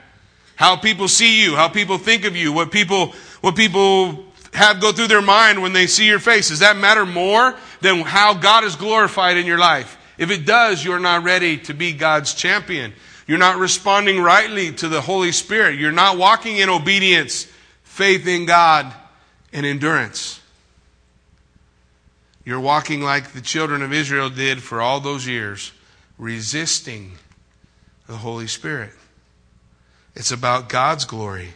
How 0.56 0.76
people 0.76 1.08
see 1.08 1.42
you, 1.42 1.56
how 1.56 1.68
people 1.68 1.98
think 1.98 2.24
of 2.24 2.36
you, 2.36 2.52
what 2.52 2.70
people, 2.70 3.14
what 3.40 3.56
people 3.56 4.24
have 4.52 4.80
go 4.80 4.92
through 4.92 5.08
their 5.08 5.22
mind 5.22 5.62
when 5.62 5.72
they 5.72 5.86
see 5.86 6.06
your 6.06 6.18
face. 6.18 6.50
Does 6.50 6.60
that 6.60 6.76
matter 6.76 7.06
more 7.06 7.54
than 7.80 8.00
how 8.00 8.34
God 8.34 8.64
is 8.64 8.76
glorified 8.76 9.36
in 9.36 9.46
your 9.46 9.58
life? 9.58 9.98
If 10.18 10.30
it 10.30 10.46
does, 10.46 10.84
you're 10.84 11.00
not 11.00 11.24
ready 11.24 11.58
to 11.58 11.74
be 11.74 11.92
God's 11.92 12.34
champion. 12.34 12.92
You're 13.26 13.38
not 13.38 13.58
responding 13.58 14.20
rightly 14.20 14.72
to 14.74 14.88
the 14.88 15.00
Holy 15.00 15.32
Spirit. 15.32 15.78
You're 15.78 15.90
not 15.92 16.18
walking 16.18 16.58
in 16.58 16.68
obedience, 16.68 17.46
faith 17.82 18.26
in 18.26 18.46
God, 18.46 18.92
and 19.52 19.64
endurance. 19.64 20.40
You're 22.44 22.60
walking 22.60 23.00
like 23.02 23.32
the 23.32 23.40
children 23.40 23.82
of 23.82 23.92
Israel 23.92 24.28
did 24.28 24.62
for 24.62 24.80
all 24.80 25.00
those 25.00 25.26
years, 25.26 25.72
resisting 26.18 27.12
the 28.06 28.16
Holy 28.16 28.48
Spirit. 28.48 28.90
It's 30.14 30.30
about 30.30 30.68
God's 30.68 31.04
glory. 31.04 31.48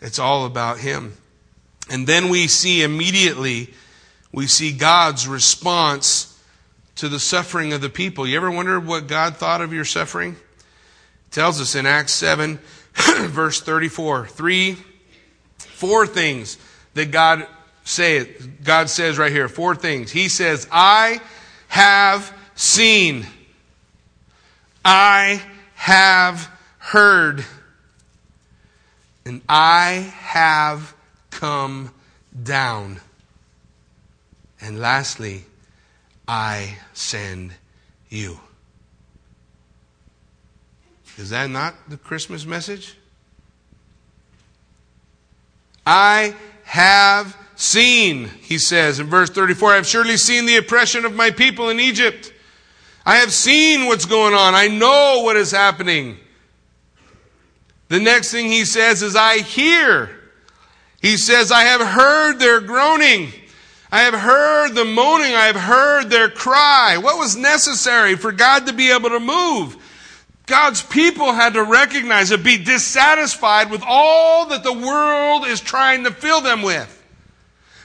It's 0.00 0.18
all 0.18 0.46
about 0.46 0.78
Him. 0.78 1.14
And 1.90 2.06
then 2.06 2.28
we 2.28 2.48
see 2.48 2.82
immediately, 2.82 3.72
we 4.32 4.46
see 4.46 4.72
God's 4.72 5.28
response 5.28 6.40
to 6.96 7.08
the 7.08 7.20
suffering 7.20 7.72
of 7.72 7.80
the 7.80 7.88
people. 7.88 8.26
You 8.26 8.36
ever 8.36 8.50
wonder 8.50 8.78
what 8.78 9.06
God 9.06 9.36
thought 9.36 9.60
of 9.60 9.72
your 9.72 9.84
suffering? 9.84 10.32
It 10.32 11.32
tells 11.32 11.60
us 11.60 11.74
in 11.74 11.86
Acts 11.86 12.12
7, 12.12 12.58
verse 13.28 13.60
34, 13.60 14.26
three, 14.26 14.76
four 15.58 16.06
things 16.06 16.58
that 16.94 17.10
God 17.10 17.46
say 17.84 18.34
God 18.62 18.88
says 18.88 19.18
right 19.18 19.32
here, 19.32 19.48
four 19.48 19.74
things. 19.74 20.10
He 20.10 20.28
says, 20.28 20.68
I 20.70 21.20
have 21.68 22.36
seen. 22.54 23.26
I 24.84 25.42
have 25.74 26.50
heard 26.78 27.44
and 29.24 29.42
I 29.48 30.12
have 30.18 30.94
come 31.30 31.90
down. 32.42 33.00
And 34.60 34.80
lastly, 34.80 35.44
I 36.26 36.78
send 36.92 37.52
you. 38.08 38.38
Is 41.18 41.30
that 41.30 41.50
not 41.50 41.74
the 41.88 41.96
Christmas 41.96 42.46
message? 42.46 42.96
I 45.86 46.34
have 46.64 47.36
seen, 47.56 48.28
he 48.40 48.58
says 48.58 48.98
in 48.98 49.06
verse 49.06 49.30
34, 49.30 49.72
I 49.72 49.76
have 49.76 49.86
surely 49.86 50.16
seen 50.16 50.46
the 50.46 50.56
oppression 50.56 51.04
of 51.04 51.14
my 51.14 51.30
people 51.30 51.68
in 51.70 51.80
Egypt. 51.80 52.32
I 53.04 53.16
have 53.16 53.32
seen 53.32 53.86
what's 53.86 54.06
going 54.06 54.34
on. 54.34 54.54
I 54.54 54.68
know 54.68 55.22
what 55.24 55.36
is 55.36 55.50
happening. 55.50 56.18
The 57.92 58.00
next 58.00 58.30
thing 58.30 58.46
he 58.46 58.64
says 58.64 59.02
is, 59.02 59.14
I 59.14 59.40
hear. 59.40 60.08
He 61.02 61.18
says, 61.18 61.52
I 61.52 61.64
have 61.64 61.82
heard 61.82 62.38
their 62.38 62.62
groaning. 62.62 63.30
I 63.90 64.04
have 64.04 64.14
heard 64.14 64.70
the 64.70 64.86
moaning. 64.86 65.34
I 65.34 65.44
have 65.44 65.56
heard 65.56 66.08
their 66.08 66.30
cry. 66.30 66.96
What 66.96 67.18
was 67.18 67.36
necessary 67.36 68.16
for 68.16 68.32
God 68.32 68.66
to 68.66 68.72
be 68.72 68.90
able 68.90 69.10
to 69.10 69.20
move? 69.20 69.76
God's 70.46 70.80
people 70.80 71.34
had 71.34 71.52
to 71.52 71.62
recognize 71.62 72.30
and 72.30 72.42
be 72.42 72.56
dissatisfied 72.56 73.70
with 73.70 73.82
all 73.86 74.46
that 74.46 74.64
the 74.64 74.72
world 74.72 75.44
is 75.44 75.60
trying 75.60 76.04
to 76.04 76.12
fill 76.12 76.40
them 76.40 76.62
with. 76.62 77.01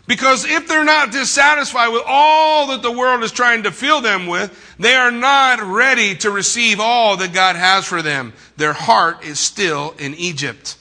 Because 0.07 0.45
if 0.45 0.69
they're 0.69 0.85
not 0.85 1.11
dissatisfied 1.11 1.91
with 1.91 2.03
all 2.07 2.67
that 2.67 2.81
the 2.81 2.91
world 2.91 3.23
is 3.23 3.31
trying 3.33 3.63
to 3.63 3.71
fill 3.71 3.99
them 3.99 4.25
with, 4.25 4.75
they 4.79 4.95
are 4.95 5.11
not 5.11 5.61
ready 5.61 6.15
to 6.17 6.31
receive 6.31 6.79
all 6.79 7.17
that 7.17 7.33
God 7.33 7.57
has 7.57 7.85
for 7.85 8.01
them. 8.01 8.31
Their 8.55 8.71
heart 8.71 9.25
is 9.25 9.37
still 9.37 9.93
in 9.99 10.15
Egypt. 10.15 10.77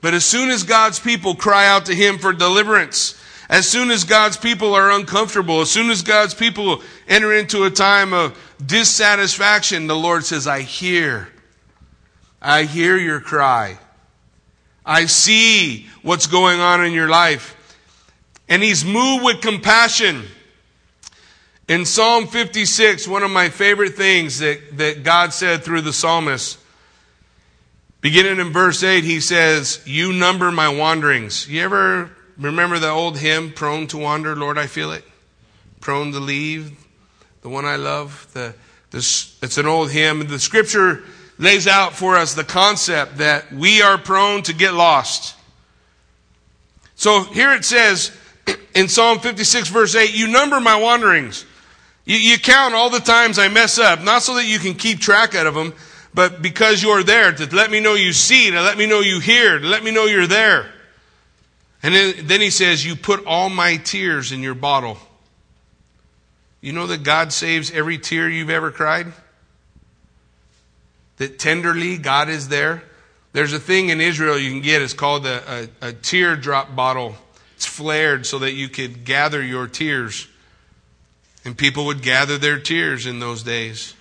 But 0.00 0.12
as 0.12 0.24
soon 0.24 0.50
as 0.50 0.64
God's 0.64 0.98
people 0.98 1.36
cry 1.36 1.68
out 1.68 1.86
to 1.86 1.94
Him 1.94 2.18
for 2.18 2.32
deliverance, 2.32 3.20
as 3.48 3.68
soon 3.68 3.92
as 3.92 4.02
God's 4.02 4.36
people 4.36 4.74
are 4.74 4.90
uncomfortable, 4.90 5.60
as 5.60 5.70
soon 5.70 5.88
as 5.90 6.02
God's 6.02 6.34
people 6.34 6.82
enter 7.06 7.32
into 7.32 7.64
a 7.64 7.70
time 7.70 8.12
of 8.12 8.36
dissatisfaction, 8.64 9.86
the 9.86 9.96
Lord 9.96 10.24
says, 10.24 10.48
I 10.48 10.62
hear. 10.62 11.28
I 12.42 12.64
hear 12.64 12.96
your 12.96 13.20
cry. 13.20 13.78
I 14.84 15.06
see 15.06 15.86
what's 16.02 16.26
going 16.26 16.60
on 16.60 16.84
in 16.84 16.92
your 16.92 17.08
life 17.08 17.54
and 18.48 18.62
he's 18.62 18.84
moved 18.84 19.24
with 19.24 19.40
compassion. 19.40 20.24
In 21.68 21.84
Psalm 21.84 22.26
56, 22.26 23.06
one 23.06 23.22
of 23.22 23.30
my 23.30 23.50
favorite 23.50 23.94
things 23.94 24.38
that, 24.38 24.78
that 24.78 25.02
God 25.02 25.34
said 25.34 25.62
through 25.62 25.82
the 25.82 25.92
psalmist, 25.92 26.58
beginning 28.00 28.40
in 28.40 28.52
verse 28.52 28.82
8, 28.82 29.04
he 29.04 29.20
says, 29.20 29.82
You 29.84 30.12
number 30.14 30.50
my 30.50 30.70
wanderings. 30.70 31.46
You 31.48 31.62
ever 31.62 32.10
remember 32.38 32.78
the 32.78 32.88
old 32.88 33.18
hymn, 33.18 33.52
Prone 33.52 33.86
to 33.88 33.98
Wander, 33.98 34.34
Lord, 34.34 34.56
I 34.56 34.66
feel 34.66 34.92
it? 34.92 35.04
Prone 35.80 36.12
to 36.12 36.20
leave, 36.20 36.72
the 37.42 37.50
one 37.50 37.66
I 37.66 37.76
love. 37.76 38.28
The, 38.32 38.54
this, 38.90 39.38
it's 39.42 39.58
an 39.58 39.66
old 39.66 39.90
hymn. 39.90 40.26
The 40.26 40.38
scripture 40.38 41.02
lays 41.38 41.66
out 41.66 41.92
for 41.92 42.16
us 42.16 42.34
the 42.34 42.44
concept 42.44 43.18
that 43.18 43.52
we 43.52 43.82
are 43.82 43.98
prone 43.98 44.42
to 44.44 44.54
get 44.54 44.72
lost. 44.72 45.36
So 46.94 47.22
here 47.24 47.52
it 47.52 47.64
says, 47.64 48.10
in 48.74 48.88
Psalm 48.88 49.18
56 49.18 49.68
verse 49.68 49.94
8, 49.94 50.14
you 50.14 50.28
number 50.28 50.60
my 50.60 50.76
wanderings. 50.76 51.44
You, 52.04 52.16
you, 52.16 52.38
count 52.38 52.74
all 52.74 52.88
the 52.88 53.00
times 53.00 53.38
I 53.38 53.48
mess 53.48 53.78
up, 53.78 54.02
not 54.02 54.22
so 54.22 54.34
that 54.36 54.46
you 54.46 54.58
can 54.58 54.74
keep 54.74 54.98
track 54.98 55.34
out 55.34 55.46
of 55.46 55.54
them, 55.54 55.74
but 56.14 56.40
because 56.40 56.82
you're 56.82 57.02
there 57.02 57.32
to 57.32 57.54
let 57.54 57.70
me 57.70 57.80
know 57.80 57.94
you 57.94 58.12
see, 58.12 58.50
to 58.50 58.62
let 58.62 58.78
me 58.78 58.86
know 58.86 59.00
you 59.00 59.20
hear, 59.20 59.58
to 59.58 59.66
let 59.66 59.84
me 59.84 59.90
know 59.90 60.06
you're 60.06 60.26
there. 60.26 60.72
And 61.82 61.94
then, 61.94 62.26
then 62.26 62.40
he 62.40 62.50
says, 62.50 62.84
you 62.84 62.96
put 62.96 63.24
all 63.26 63.50
my 63.50 63.76
tears 63.76 64.32
in 64.32 64.42
your 64.42 64.54
bottle. 64.54 64.98
You 66.60 66.72
know 66.72 66.86
that 66.88 67.04
God 67.04 67.32
saves 67.32 67.70
every 67.70 67.98
tear 67.98 68.28
you've 68.28 68.50
ever 68.50 68.70
cried? 68.70 69.12
That 71.18 71.38
tenderly 71.38 71.98
God 71.98 72.28
is 72.28 72.48
there? 72.48 72.82
There's 73.32 73.52
a 73.52 73.60
thing 73.60 73.90
in 73.90 74.00
Israel 74.00 74.38
you 74.38 74.50
can 74.50 74.62
get, 74.62 74.82
it's 74.82 74.94
called 74.94 75.26
a, 75.26 75.68
a, 75.82 75.88
a 75.88 75.92
teardrop 75.92 76.74
bottle. 76.74 77.14
It's 77.58 77.66
flared 77.66 78.24
so 78.24 78.38
that 78.38 78.52
you 78.52 78.68
could 78.68 79.04
gather 79.04 79.42
your 79.42 79.66
tears. 79.66 80.28
And 81.44 81.58
people 81.58 81.86
would 81.86 82.02
gather 82.02 82.38
their 82.38 82.60
tears 82.60 83.04
in 83.04 83.18
those 83.18 83.42
days. 83.42 83.94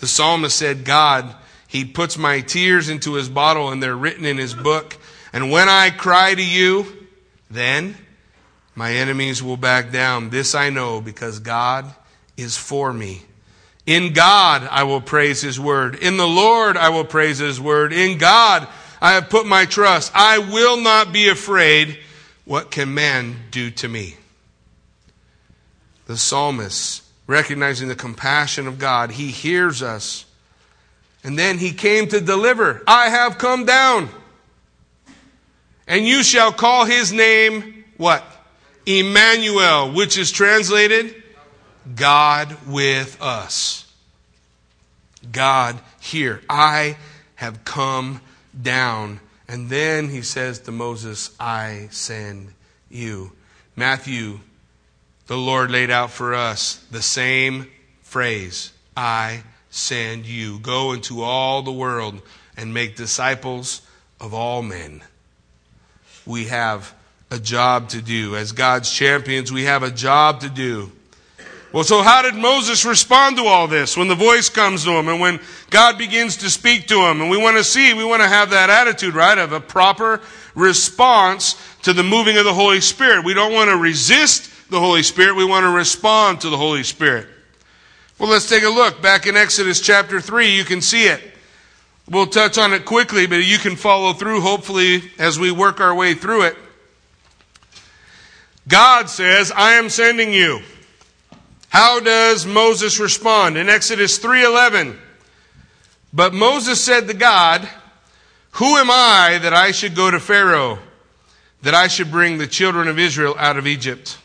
The 0.00 0.08
psalmist 0.08 0.56
said, 0.56 0.84
God, 0.84 1.32
He 1.68 1.84
puts 1.84 2.18
my 2.18 2.40
tears 2.40 2.88
into 2.88 3.12
His 3.12 3.28
bottle 3.28 3.70
and 3.70 3.80
they're 3.80 3.94
written 3.94 4.24
in 4.24 4.36
His 4.36 4.52
book. 4.52 4.96
And 5.32 5.52
when 5.52 5.68
I 5.68 5.90
cry 5.90 6.34
to 6.34 6.44
you, 6.44 7.06
then 7.48 7.96
my 8.74 8.94
enemies 8.94 9.44
will 9.44 9.56
back 9.56 9.92
down. 9.92 10.30
This 10.30 10.56
I 10.56 10.70
know 10.70 11.00
because 11.00 11.38
God 11.38 11.94
is 12.36 12.56
for 12.56 12.92
me. 12.92 13.22
In 13.86 14.12
God 14.12 14.66
I 14.68 14.82
will 14.82 15.00
praise 15.00 15.40
His 15.40 15.60
word. 15.60 15.94
In 15.94 16.16
the 16.16 16.26
Lord 16.26 16.76
I 16.76 16.88
will 16.88 17.04
praise 17.04 17.38
His 17.38 17.60
word. 17.60 17.92
In 17.92 18.18
God 18.18 18.66
I 19.00 19.12
have 19.12 19.30
put 19.30 19.46
my 19.46 19.66
trust. 19.66 20.10
I 20.16 20.38
will 20.38 20.80
not 20.80 21.12
be 21.12 21.28
afraid. 21.28 22.00
What 22.48 22.70
can 22.70 22.94
man 22.94 23.36
do 23.50 23.70
to 23.72 23.88
me? 23.88 24.16
The 26.06 26.16
psalmist, 26.16 27.02
recognizing 27.26 27.88
the 27.88 27.94
compassion 27.94 28.66
of 28.66 28.78
God, 28.78 29.10
he 29.10 29.26
hears 29.26 29.82
us. 29.82 30.24
And 31.22 31.38
then 31.38 31.58
he 31.58 31.72
came 31.72 32.08
to 32.08 32.22
deliver. 32.22 32.82
I 32.86 33.10
have 33.10 33.36
come 33.36 33.66
down. 33.66 34.08
And 35.86 36.06
you 36.06 36.22
shall 36.22 36.50
call 36.50 36.86
his 36.86 37.12
name 37.12 37.84
what? 37.98 38.24
Emmanuel, 38.86 39.92
which 39.92 40.16
is 40.16 40.30
translated 40.30 41.22
God 41.94 42.56
with 42.66 43.20
us. 43.20 43.92
God 45.30 45.78
here. 46.00 46.40
I 46.48 46.96
have 47.34 47.66
come 47.66 48.22
down 48.58 49.20
and 49.48 49.70
then 49.70 50.08
he 50.08 50.22
says 50.22 50.60
to 50.60 50.72
Moses, 50.72 51.34
I 51.40 51.88
send 51.90 52.52
you. 52.90 53.32
Matthew, 53.76 54.40
the 55.26 55.38
Lord 55.38 55.70
laid 55.70 55.90
out 55.90 56.10
for 56.10 56.34
us 56.34 56.84
the 56.90 57.02
same 57.02 57.68
phrase 58.02 58.72
I 58.96 59.42
send 59.70 60.26
you. 60.26 60.58
Go 60.58 60.92
into 60.92 61.22
all 61.22 61.62
the 61.62 61.72
world 61.72 62.20
and 62.56 62.74
make 62.74 62.96
disciples 62.96 63.82
of 64.20 64.34
all 64.34 64.62
men. 64.62 65.02
We 66.26 66.46
have 66.46 66.94
a 67.30 67.38
job 67.38 67.90
to 67.90 68.02
do. 68.02 68.36
As 68.36 68.52
God's 68.52 68.92
champions, 68.92 69.52
we 69.52 69.64
have 69.64 69.82
a 69.82 69.90
job 69.90 70.40
to 70.40 70.48
do. 70.48 70.92
Well, 71.72 71.84
so 71.84 72.02
how 72.02 72.22
did 72.22 72.34
Moses 72.34 72.86
respond 72.86 73.36
to 73.36 73.44
all 73.44 73.68
this 73.68 73.96
when 73.96 74.08
the 74.08 74.14
voice 74.14 74.48
comes 74.48 74.84
to 74.84 74.90
him 74.92 75.08
and 75.08 75.20
when 75.20 75.38
God 75.68 75.98
begins 75.98 76.38
to 76.38 76.48
speak 76.48 76.86
to 76.88 77.00
him? 77.00 77.20
And 77.20 77.30
we 77.30 77.36
want 77.36 77.58
to 77.58 77.64
see, 77.64 77.92
we 77.92 78.04
want 78.04 78.22
to 78.22 78.28
have 78.28 78.50
that 78.50 78.70
attitude, 78.70 79.14
right, 79.14 79.36
of 79.36 79.52
a 79.52 79.60
proper 79.60 80.22
response 80.54 81.56
to 81.82 81.92
the 81.92 82.02
moving 82.02 82.38
of 82.38 82.44
the 82.44 82.54
Holy 82.54 82.80
Spirit. 82.80 83.24
We 83.24 83.34
don't 83.34 83.52
want 83.52 83.68
to 83.68 83.76
resist 83.76 84.50
the 84.70 84.80
Holy 84.80 85.02
Spirit, 85.02 85.36
we 85.36 85.44
want 85.44 85.64
to 85.64 85.70
respond 85.70 86.42
to 86.42 86.50
the 86.50 86.56
Holy 86.56 86.82
Spirit. 86.82 87.26
Well, 88.18 88.30
let's 88.30 88.48
take 88.48 88.64
a 88.64 88.68
look. 88.68 89.00
Back 89.00 89.26
in 89.26 89.36
Exodus 89.36 89.80
chapter 89.80 90.20
3, 90.20 90.54
you 90.54 90.64
can 90.64 90.80
see 90.80 91.06
it. 91.06 91.22
We'll 92.10 92.26
touch 92.26 92.58
on 92.58 92.72
it 92.72 92.84
quickly, 92.84 93.26
but 93.26 93.36
you 93.36 93.58
can 93.58 93.76
follow 93.76 94.12
through, 94.12 94.40
hopefully, 94.40 95.02
as 95.18 95.38
we 95.38 95.50
work 95.50 95.80
our 95.80 95.94
way 95.94 96.14
through 96.14 96.42
it. 96.42 96.56
God 98.66 99.08
says, 99.08 99.52
I 99.54 99.74
am 99.74 99.88
sending 99.88 100.32
you. 100.32 100.60
How 101.68 102.00
does 102.00 102.46
Moses 102.46 102.98
respond? 102.98 103.56
In 103.58 103.68
Exodus 103.68 104.18
3:11, 104.18 104.98
but 106.12 106.32
Moses 106.32 106.82
said 106.82 107.08
to 107.08 107.14
God, 107.14 107.68
"Who 108.52 108.76
am 108.76 108.90
I 108.90 109.38
that 109.42 109.52
I 109.52 109.72
should 109.72 109.94
go 109.94 110.10
to 110.10 110.18
Pharaoh, 110.18 110.78
that 111.62 111.74
I 111.74 111.88
should 111.88 112.10
bring 112.10 112.38
the 112.38 112.46
children 112.46 112.88
of 112.88 112.98
Israel 112.98 113.36
out 113.38 113.58
of 113.58 113.66
Egypt?" 113.66 114.16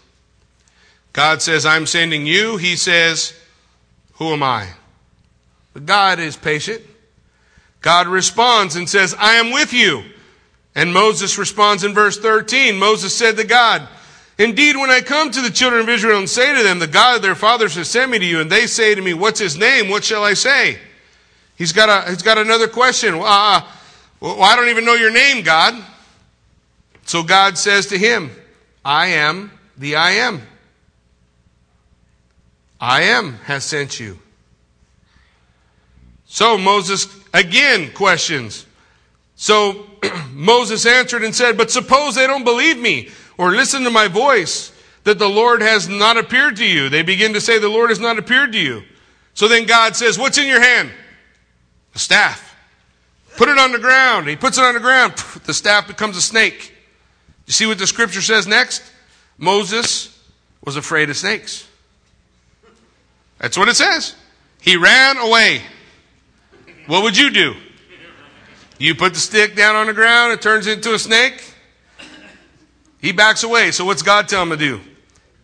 God 1.12 1.42
says, 1.42 1.66
"I'm 1.66 1.86
sending 1.86 2.26
you." 2.26 2.58
He 2.58 2.76
says, 2.76 3.34
"Who 4.14 4.32
am 4.32 4.42
I?" 4.42 4.70
But 5.74 5.86
God 5.86 6.20
is 6.20 6.36
patient. 6.36 6.82
God 7.82 8.08
responds 8.08 8.76
and 8.76 8.90
says, 8.90 9.14
"I 9.20 9.34
am 9.34 9.52
with 9.52 9.74
you." 9.74 10.06
And 10.76 10.94
Moses 10.94 11.38
responds 11.38 11.84
in 11.84 11.94
verse 11.94 12.18
13. 12.18 12.80
Moses 12.80 13.16
said 13.16 13.38
to 13.38 13.44
God, 13.44 13.88
Indeed, 14.38 14.76
when 14.78 14.90
I 14.90 15.02
come 15.02 15.30
to 15.32 15.42
the 15.42 15.52
children 15.52 15.82
of 15.82 15.90
Israel 15.90 16.18
and 16.18 16.30
say 16.30 16.56
to 16.56 16.64
them, 16.64 16.80
The 16.80 16.88
God 16.88 17.18
of 17.18 17.22
their 17.22 17.36
fathers 17.36 17.76
has 17.76 17.90
sent 17.90 18.10
me 18.12 18.20
to 18.20 18.26
you, 18.26 18.42
and 18.42 18.52
they 18.52 18.66
say 18.66 18.96
to 18.96 19.02
me, 19.02 19.14
What's 19.14 19.40
his 19.40 19.58
name? 19.58 19.90
What 19.90 20.04
shall 20.04 20.24
I 20.24 20.34
say? 20.34 20.80
He's 21.56 21.72
got, 21.72 21.90
a, 21.90 22.10
he's 22.10 22.24
got 22.24 22.38
another 22.38 22.68
question. 22.68 23.14
Uh, 23.16 23.62
well, 24.20 24.42
I 24.42 24.56
don't 24.56 24.70
even 24.70 24.86
know 24.86 24.96
your 24.96 25.12
name, 25.12 25.44
God. 25.44 25.76
So 27.06 27.22
God 27.22 27.58
says 27.58 27.88
to 27.88 27.98
him, 27.98 28.32
I 28.84 29.08
am 29.08 29.52
the 29.78 29.96
I 29.98 30.12
am. 30.12 30.42
I 32.80 33.04
am 33.04 33.34
has 33.46 33.64
sent 33.64 34.00
you. 34.00 34.20
So 36.26 36.58
Moses 36.58 37.08
again 37.34 37.92
questions. 37.94 38.66
So 39.36 39.86
Moses 40.32 40.86
answered 40.86 41.24
and 41.24 41.36
said, 41.36 41.58
But 41.58 41.72
suppose 41.72 42.16
they 42.16 42.28
don't 42.28 42.44
believe 42.44 42.80
me 42.80 43.10
or 43.38 43.52
listen 43.52 43.84
to 43.84 43.90
my 43.90 44.08
voice, 44.08 44.72
that 45.04 45.20
the 45.20 45.30
Lord 45.30 45.62
has 45.62 45.88
not 45.88 46.18
appeared 46.18 46.56
to 46.58 46.66
you. 46.66 46.90
They 46.90 47.02
begin 47.02 47.34
to 47.34 47.42
say, 47.42 47.60
The 47.60 47.70
Lord 47.70 47.90
has 47.90 48.00
not 48.00 48.18
appeared 48.18 48.52
to 48.54 48.60
you. 48.60 48.84
So 49.34 49.48
then 49.48 49.66
God 49.66 49.96
says, 49.96 50.18
What's 50.18 50.38
in 50.38 50.48
your 50.48 50.62
hand? 50.62 50.92
A 51.96 52.00
staff. 52.00 52.56
Put 53.36 53.50
it 53.50 53.58
on 53.58 53.72
the 53.72 53.80
ground. 53.80 54.28
He 54.28 54.36
puts 54.36 54.58
it 54.58 54.64
on 54.64 54.76
the 54.76 54.80
ground. 54.80 55.14
The 55.46 55.54
staff 55.54 55.88
becomes 55.88 56.16
a 56.18 56.22
snake. 56.22 56.74
You 57.46 57.54
see 57.54 57.66
what 57.66 57.80
the 57.80 57.88
scripture 57.88 58.22
says 58.22 58.48
next? 58.48 58.84
Moses 59.38 60.18
was 60.64 60.78
afraid 60.78 61.10
of 61.10 61.18
snakes. 61.18 61.68
That's 63.40 63.58
what 63.58 63.68
it 63.68 63.76
says. 63.76 64.16
He 64.62 64.78
ran 64.78 65.18
away. 65.18 65.62
What 66.88 67.04
would 67.04 67.18
you 67.18 67.32
do? 67.32 67.56
You 68.78 68.96
put 68.96 69.14
the 69.14 69.20
stick 69.20 69.56
down 69.56 69.76
on 69.76 69.88
the 69.88 69.94
ground, 69.94 70.34
it 70.34 70.42
turns 70.42 70.68
into 70.68 70.94
a 70.94 71.00
snake. 71.00 71.53
He 73.04 73.12
backs 73.12 73.44
away. 73.44 73.72
So 73.72 73.84
what's 73.84 74.02
God 74.02 74.30
tell 74.30 74.42
him 74.42 74.50
to 74.52 74.58
do? 74.58 74.80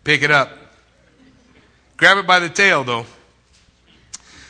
Pick 0.05 0.24
it 0.24 0.32
up. 0.32 0.49
Grab 1.97 2.18
it 2.18 2.26
by 2.26 2.39
the 2.39 2.47
tail, 2.47 2.86
though. 2.86 3.05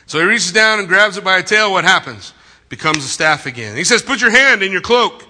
So 0.05 0.20
he 0.20 0.26
reaches 0.26 0.51
down 0.51 0.78
and 0.78 0.88
grabs 0.88 1.18
it 1.18 1.24
by 1.24 1.41
the 1.41 1.47
tail. 1.47 1.72
What 1.72 1.86
happens? 1.86 2.34
Becomes 2.70 2.99
a 2.99 3.07
staff 3.07 3.47
again. 3.47 3.76
He 3.76 3.84
says, 3.84 4.03
Put 4.03 4.22
your 4.22 4.30
hand 4.30 4.62
in 4.62 4.72
your 4.72 4.82
cloak. 4.82 5.26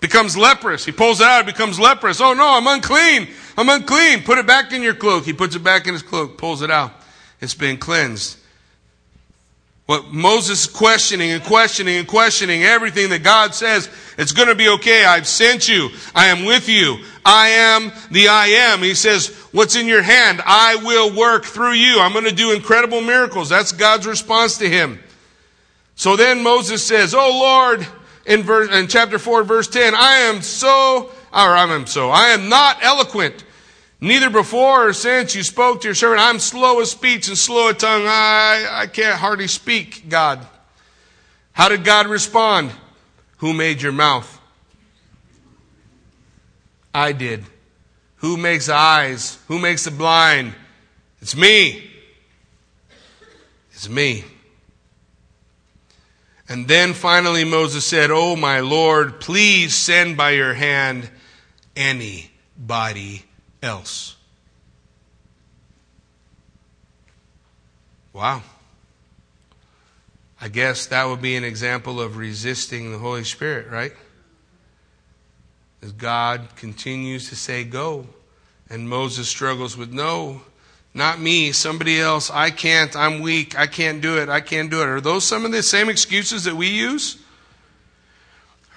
Becomes 0.00 0.36
leprous. 0.36 0.84
He 0.84 0.90
pulls 0.90 1.20
it 1.20 1.26
out, 1.26 1.42
it 1.42 1.46
becomes 1.46 1.78
leprous. 1.78 2.20
Oh 2.20 2.34
no, 2.34 2.56
I'm 2.56 2.66
unclean. 2.66 3.28
I'm 3.56 3.68
unclean. 3.68 4.24
Put 4.24 4.38
it 4.38 4.46
back 4.46 4.72
in 4.72 4.82
your 4.82 4.94
cloak. 4.94 5.24
He 5.24 5.32
puts 5.32 5.54
it 5.54 5.62
back 5.62 5.86
in 5.86 5.92
his 5.92 6.02
cloak, 6.02 6.36
pulls 6.36 6.62
it 6.62 6.70
out. 6.70 6.92
It's 7.40 7.54
been 7.54 7.76
cleansed. 7.76 8.38
What 9.90 10.12
Moses 10.12 10.68
questioning 10.68 11.32
and 11.32 11.42
questioning 11.42 11.96
and 11.96 12.06
questioning 12.06 12.62
everything 12.62 13.10
that 13.10 13.24
God 13.24 13.56
says, 13.56 13.90
it's 14.16 14.30
going 14.30 14.46
to 14.46 14.54
be 14.54 14.68
okay. 14.68 15.04
I've 15.04 15.26
sent 15.26 15.68
you. 15.68 15.88
I 16.14 16.26
am 16.26 16.44
with 16.44 16.68
you. 16.68 16.98
I 17.26 17.48
am 17.48 17.90
the 18.12 18.28
I 18.28 18.46
am. 18.46 18.84
He 18.84 18.94
says, 18.94 19.34
what's 19.50 19.74
in 19.74 19.88
your 19.88 20.02
hand? 20.02 20.42
I 20.46 20.76
will 20.76 21.12
work 21.12 21.44
through 21.44 21.72
you. 21.72 21.98
I'm 21.98 22.12
going 22.12 22.24
to 22.26 22.30
do 22.30 22.52
incredible 22.52 23.00
miracles. 23.00 23.48
That's 23.48 23.72
God's 23.72 24.06
response 24.06 24.58
to 24.58 24.68
him. 24.68 25.00
So 25.96 26.14
then 26.14 26.40
Moses 26.44 26.86
says, 26.86 27.12
Oh 27.12 27.40
Lord, 27.40 27.84
in 28.26 28.44
verse, 28.44 28.72
in 28.72 28.86
chapter 28.86 29.18
4, 29.18 29.42
verse 29.42 29.66
10, 29.66 29.96
I 29.96 30.18
am 30.18 30.40
so, 30.40 31.06
or 31.06 31.10
I 31.32 31.64
am 31.64 31.88
so, 31.88 32.10
I 32.10 32.28
am 32.28 32.48
not 32.48 32.78
eloquent 32.80 33.42
Neither 34.00 34.30
before 34.30 34.88
or 34.88 34.92
since 34.94 35.34
you 35.34 35.42
spoke 35.42 35.82
to 35.82 35.88
your 35.88 35.94
servant, 35.94 36.22
I'm 36.22 36.38
slow 36.38 36.80
of 36.80 36.86
speech 36.86 37.28
and 37.28 37.36
slow 37.36 37.68
of 37.68 37.78
tongue. 37.78 38.04
I, 38.06 38.66
I 38.70 38.86
can't 38.86 39.18
hardly 39.18 39.46
speak, 39.46 40.08
God. 40.08 40.46
How 41.52 41.68
did 41.68 41.84
God 41.84 42.06
respond? 42.06 42.70
Who 43.38 43.52
made 43.52 43.82
your 43.82 43.92
mouth? 43.92 44.40
I 46.94 47.12
did. 47.12 47.44
Who 48.16 48.36
makes 48.38 48.66
the 48.66 48.74
eyes? 48.74 49.38
Who 49.48 49.58
makes 49.58 49.84
the 49.84 49.90
blind? 49.90 50.54
It's 51.20 51.36
me. 51.36 51.90
It's 53.72 53.88
me. 53.88 54.24
And 56.48 56.66
then 56.66 56.94
finally 56.94 57.44
Moses 57.44 57.86
said, 57.86 58.10
Oh, 58.10 58.34
my 58.34 58.60
Lord, 58.60 59.20
please 59.20 59.74
send 59.74 60.16
by 60.16 60.30
your 60.30 60.54
hand 60.54 61.08
anybody 61.76 63.24
else. 63.62 64.16
Wow. 68.12 68.42
I 70.40 70.48
guess 70.48 70.86
that 70.86 71.04
would 71.04 71.20
be 71.20 71.36
an 71.36 71.44
example 71.44 72.00
of 72.00 72.16
resisting 72.16 72.92
the 72.92 72.98
Holy 72.98 73.24
Spirit, 73.24 73.68
right? 73.70 73.92
As 75.82 75.92
God 75.92 76.48
continues 76.56 77.28
to 77.28 77.36
say, 77.36 77.64
go. 77.64 78.06
And 78.68 78.88
Moses 78.88 79.28
struggles 79.28 79.76
with, 79.76 79.92
no, 79.92 80.42
not 80.94 81.20
me, 81.20 81.52
somebody 81.52 82.00
else. 82.00 82.30
I 82.30 82.50
can't, 82.50 82.94
I'm 82.96 83.20
weak, 83.20 83.58
I 83.58 83.66
can't 83.66 84.00
do 84.00 84.18
it, 84.18 84.28
I 84.28 84.40
can't 84.40 84.70
do 84.70 84.80
it. 84.82 84.88
Are 84.88 85.00
those 85.00 85.24
some 85.24 85.44
of 85.44 85.52
the 85.52 85.62
same 85.62 85.88
excuses 85.88 86.44
that 86.44 86.56
we 86.56 86.68
use? 86.68 87.18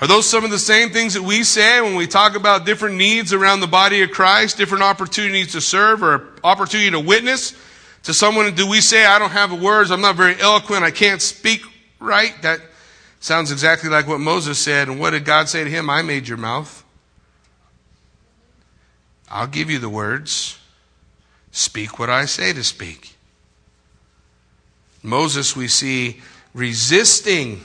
Are 0.04 0.08
those 0.08 0.30
some 0.30 0.44
of 0.44 0.52
the 0.52 0.60
same 0.60 0.90
things 0.90 1.14
that 1.14 1.22
we 1.22 1.46
say 1.46 1.80
when 1.80 1.96
we 1.96 2.08
talk 2.08 2.36
about 2.36 2.66
different 2.66 2.98
needs 2.98 3.32
around 3.32 3.62
the 3.62 3.68
body 3.68 4.02
of 4.02 4.12
Christ, 4.12 4.58
different 4.58 4.84
opportunities 4.84 5.54
to 5.54 5.62
serve 5.62 6.04
or 6.04 6.28
opportunity 6.44 6.92
to 6.92 7.00
witness 7.00 7.56
to 8.04 8.14
someone? 8.14 8.54
Do 8.54 8.68
we 8.68 8.82
say, 8.82 9.06
I 9.06 9.18
don't 9.18 9.32
have 9.32 9.52
the 9.52 9.56
words, 9.56 9.92
I'm 9.92 10.02
not 10.02 10.18
very 10.18 10.38
eloquent, 10.42 10.84
I 10.84 10.92
can't 10.92 11.22
speak 11.22 11.62
right? 12.02 12.34
That 12.42 12.60
sounds 13.22 13.50
exactly 13.50 13.90
like 13.90 14.06
what 14.06 14.20
Moses 14.20 14.60
said. 14.60 14.90
And 14.90 15.00
what 15.00 15.12
did 15.12 15.24
God 15.24 15.48
say 15.48 15.64
to 15.64 15.70
him? 15.70 15.90
I 15.90 16.02
made 16.02 16.28
your 16.28 16.38
mouth. 16.38 16.84
I'll 19.32 19.48
give 19.48 19.70
you 19.70 19.80
the 19.80 19.88
words. 19.88 20.60
Speak 21.54 21.98
what 21.98 22.10
I 22.10 22.26
say 22.26 22.52
to 22.52 22.64
speak. 22.66 23.16
Moses, 25.02 25.56
we 25.56 25.70
see 25.70 26.20
resisting 26.54 27.62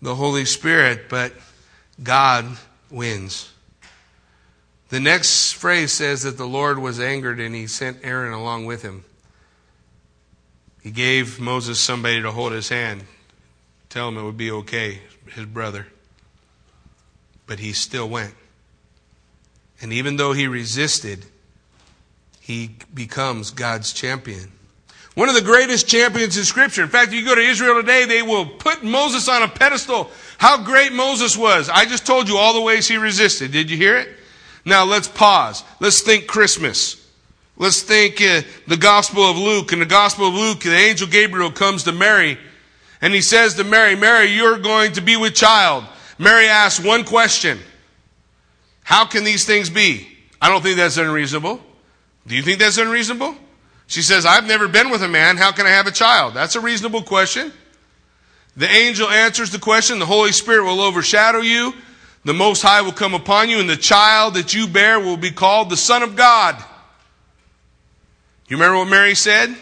the 0.00 0.14
Holy 0.14 0.44
Spirit, 0.44 1.08
but 1.08 1.32
God 2.02 2.46
wins. 2.90 3.52
The 4.88 5.00
next 5.00 5.52
phrase 5.52 5.92
says 5.92 6.22
that 6.22 6.36
the 6.36 6.46
Lord 6.46 6.78
was 6.78 7.00
angered 7.00 7.40
and 7.40 7.54
he 7.54 7.66
sent 7.66 8.04
Aaron 8.04 8.32
along 8.32 8.66
with 8.66 8.82
him. 8.82 9.04
He 10.82 10.90
gave 10.92 11.40
Moses 11.40 11.80
somebody 11.80 12.22
to 12.22 12.30
hold 12.30 12.52
his 12.52 12.68
hand, 12.68 13.04
tell 13.88 14.08
him 14.08 14.18
it 14.18 14.22
would 14.22 14.36
be 14.36 14.52
okay, 14.52 15.00
his 15.32 15.46
brother. 15.46 15.88
But 17.46 17.58
he 17.58 17.72
still 17.72 18.08
went. 18.08 18.34
And 19.80 19.92
even 19.92 20.16
though 20.16 20.32
he 20.32 20.46
resisted, 20.46 21.26
he 22.40 22.76
becomes 22.94 23.50
God's 23.50 23.92
champion. 23.92 24.52
One 25.16 25.30
of 25.30 25.34
the 25.34 25.40
greatest 25.40 25.88
champions 25.88 26.36
in 26.36 26.44
Scripture. 26.44 26.82
In 26.82 26.90
fact, 26.90 27.08
if 27.08 27.14
you 27.14 27.24
go 27.24 27.34
to 27.34 27.40
Israel 27.40 27.80
today, 27.80 28.04
they 28.04 28.20
will 28.20 28.44
put 28.44 28.84
Moses 28.84 29.28
on 29.28 29.42
a 29.42 29.48
pedestal 29.48 30.10
how 30.36 30.62
great 30.62 30.92
Moses 30.92 31.38
was. 31.38 31.70
I 31.70 31.86
just 31.86 32.04
told 32.04 32.28
you 32.28 32.36
all 32.36 32.52
the 32.52 32.60
ways 32.60 32.86
he 32.86 32.98
resisted. 32.98 33.50
Did 33.50 33.70
you 33.70 33.78
hear 33.78 33.96
it? 33.96 34.10
Now 34.66 34.84
let's 34.84 35.08
pause. 35.08 35.64
Let's 35.80 36.02
think 36.02 36.26
Christmas. 36.26 37.02
Let's 37.56 37.80
think 37.80 38.20
uh, 38.20 38.42
the 38.66 38.76
Gospel 38.76 39.22
of 39.22 39.38
Luke. 39.38 39.72
In 39.72 39.78
the 39.78 39.86
Gospel 39.86 40.28
of 40.28 40.34
Luke, 40.34 40.60
the 40.60 40.76
angel 40.76 41.08
Gabriel 41.08 41.50
comes 41.50 41.84
to 41.84 41.92
Mary 41.92 42.36
and 43.00 43.14
he 43.14 43.22
says 43.22 43.54
to 43.54 43.64
Mary, 43.64 43.96
Mary, 43.96 44.26
you're 44.26 44.58
going 44.58 44.92
to 44.92 45.00
be 45.00 45.16
with 45.16 45.34
child. 45.34 45.84
Mary 46.18 46.46
asks 46.46 46.84
one 46.84 47.04
question. 47.04 47.58
How 48.82 49.06
can 49.06 49.24
these 49.24 49.46
things 49.46 49.70
be? 49.70 50.06
I 50.42 50.50
don't 50.50 50.62
think 50.62 50.76
that's 50.76 50.98
unreasonable. 50.98 51.60
Do 52.26 52.36
you 52.36 52.42
think 52.42 52.58
that's 52.58 52.76
unreasonable? 52.76 53.36
She 53.86 54.02
says, 54.02 54.26
I've 54.26 54.46
never 54.46 54.68
been 54.68 54.90
with 54.90 55.02
a 55.02 55.08
man. 55.08 55.36
How 55.36 55.52
can 55.52 55.66
I 55.66 55.70
have 55.70 55.86
a 55.86 55.92
child? 55.92 56.34
That's 56.34 56.56
a 56.56 56.60
reasonable 56.60 57.02
question. 57.02 57.52
The 58.56 58.68
angel 58.68 59.08
answers 59.08 59.50
the 59.50 59.58
question. 59.58 59.98
The 59.98 60.06
Holy 60.06 60.32
Spirit 60.32 60.64
will 60.64 60.80
overshadow 60.80 61.40
you. 61.40 61.74
The 62.24 62.34
Most 62.34 62.62
High 62.62 62.82
will 62.82 62.92
come 62.92 63.14
upon 63.14 63.48
you, 63.48 63.60
and 63.60 63.70
the 63.70 63.76
child 63.76 64.34
that 64.34 64.52
you 64.52 64.66
bear 64.66 64.98
will 64.98 65.16
be 65.16 65.30
called 65.30 65.70
the 65.70 65.76
Son 65.76 66.02
of 66.02 66.16
God. 66.16 66.56
You 68.48 68.56
remember 68.56 68.78
what 68.78 68.88
Mary 68.88 69.14
said? 69.14 69.54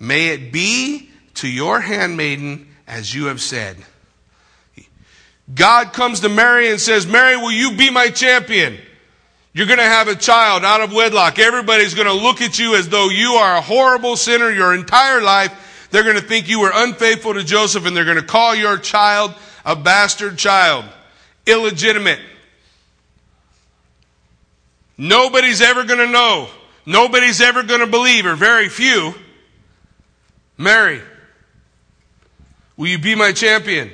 May 0.00 0.28
it 0.28 0.52
be 0.52 1.10
to 1.34 1.48
your 1.48 1.80
handmaiden 1.80 2.68
as 2.86 3.14
you 3.14 3.26
have 3.26 3.40
said. 3.40 3.76
God 5.54 5.92
comes 5.92 6.20
to 6.20 6.28
Mary 6.28 6.70
and 6.70 6.80
says, 6.80 7.06
Mary, 7.06 7.36
will 7.36 7.52
you 7.52 7.76
be 7.76 7.90
my 7.90 8.08
champion? 8.08 8.78
You're 9.56 9.66
going 9.66 9.78
to 9.78 9.84
have 9.84 10.08
a 10.08 10.14
child 10.14 10.64
out 10.64 10.82
of 10.82 10.92
wedlock. 10.92 11.38
Everybody's 11.38 11.94
going 11.94 12.08
to 12.08 12.12
look 12.12 12.42
at 12.42 12.58
you 12.58 12.74
as 12.74 12.90
though 12.90 13.08
you 13.08 13.32
are 13.32 13.56
a 13.56 13.62
horrible 13.62 14.16
sinner 14.16 14.50
your 14.50 14.74
entire 14.74 15.22
life 15.22 15.62
they're 15.90 16.02
going 16.02 16.16
to 16.16 16.22
think 16.22 16.48
you 16.48 16.60
were 16.60 16.72
unfaithful 16.74 17.32
to 17.32 17.42
Joseph 17.42 17.86
and 17.86 17.96
they're 17.96 18.04
going 18.04 18.18
to 18.18 18.22
call 18.22 18.54
your 18.54 18.76
child 18.76 19.34
a 19.64 19.74
bastard 19.74 20.36
child, 20.36 20.84
illegitimate. 21.46 22.20
Nobody's 24.98 25.62
ever 25.62 25.84
going 25.84 26.00
to 26.00 26.12
know. 26.12 26.48
Nobody's 26.84 27.40
ever 27.40 27.62
going 27.62 27.80
to 27.80 27.86
believe, 27.86 28.26
or 28.26 28.36
very 28.36 28.68
few. 28.68 29.14
Mary, 30.58 31.00
will 32.76 32.88
you 32.88 32.98
be 32.98 33.14
my 33.14 33.32
champion? 33.32 33.90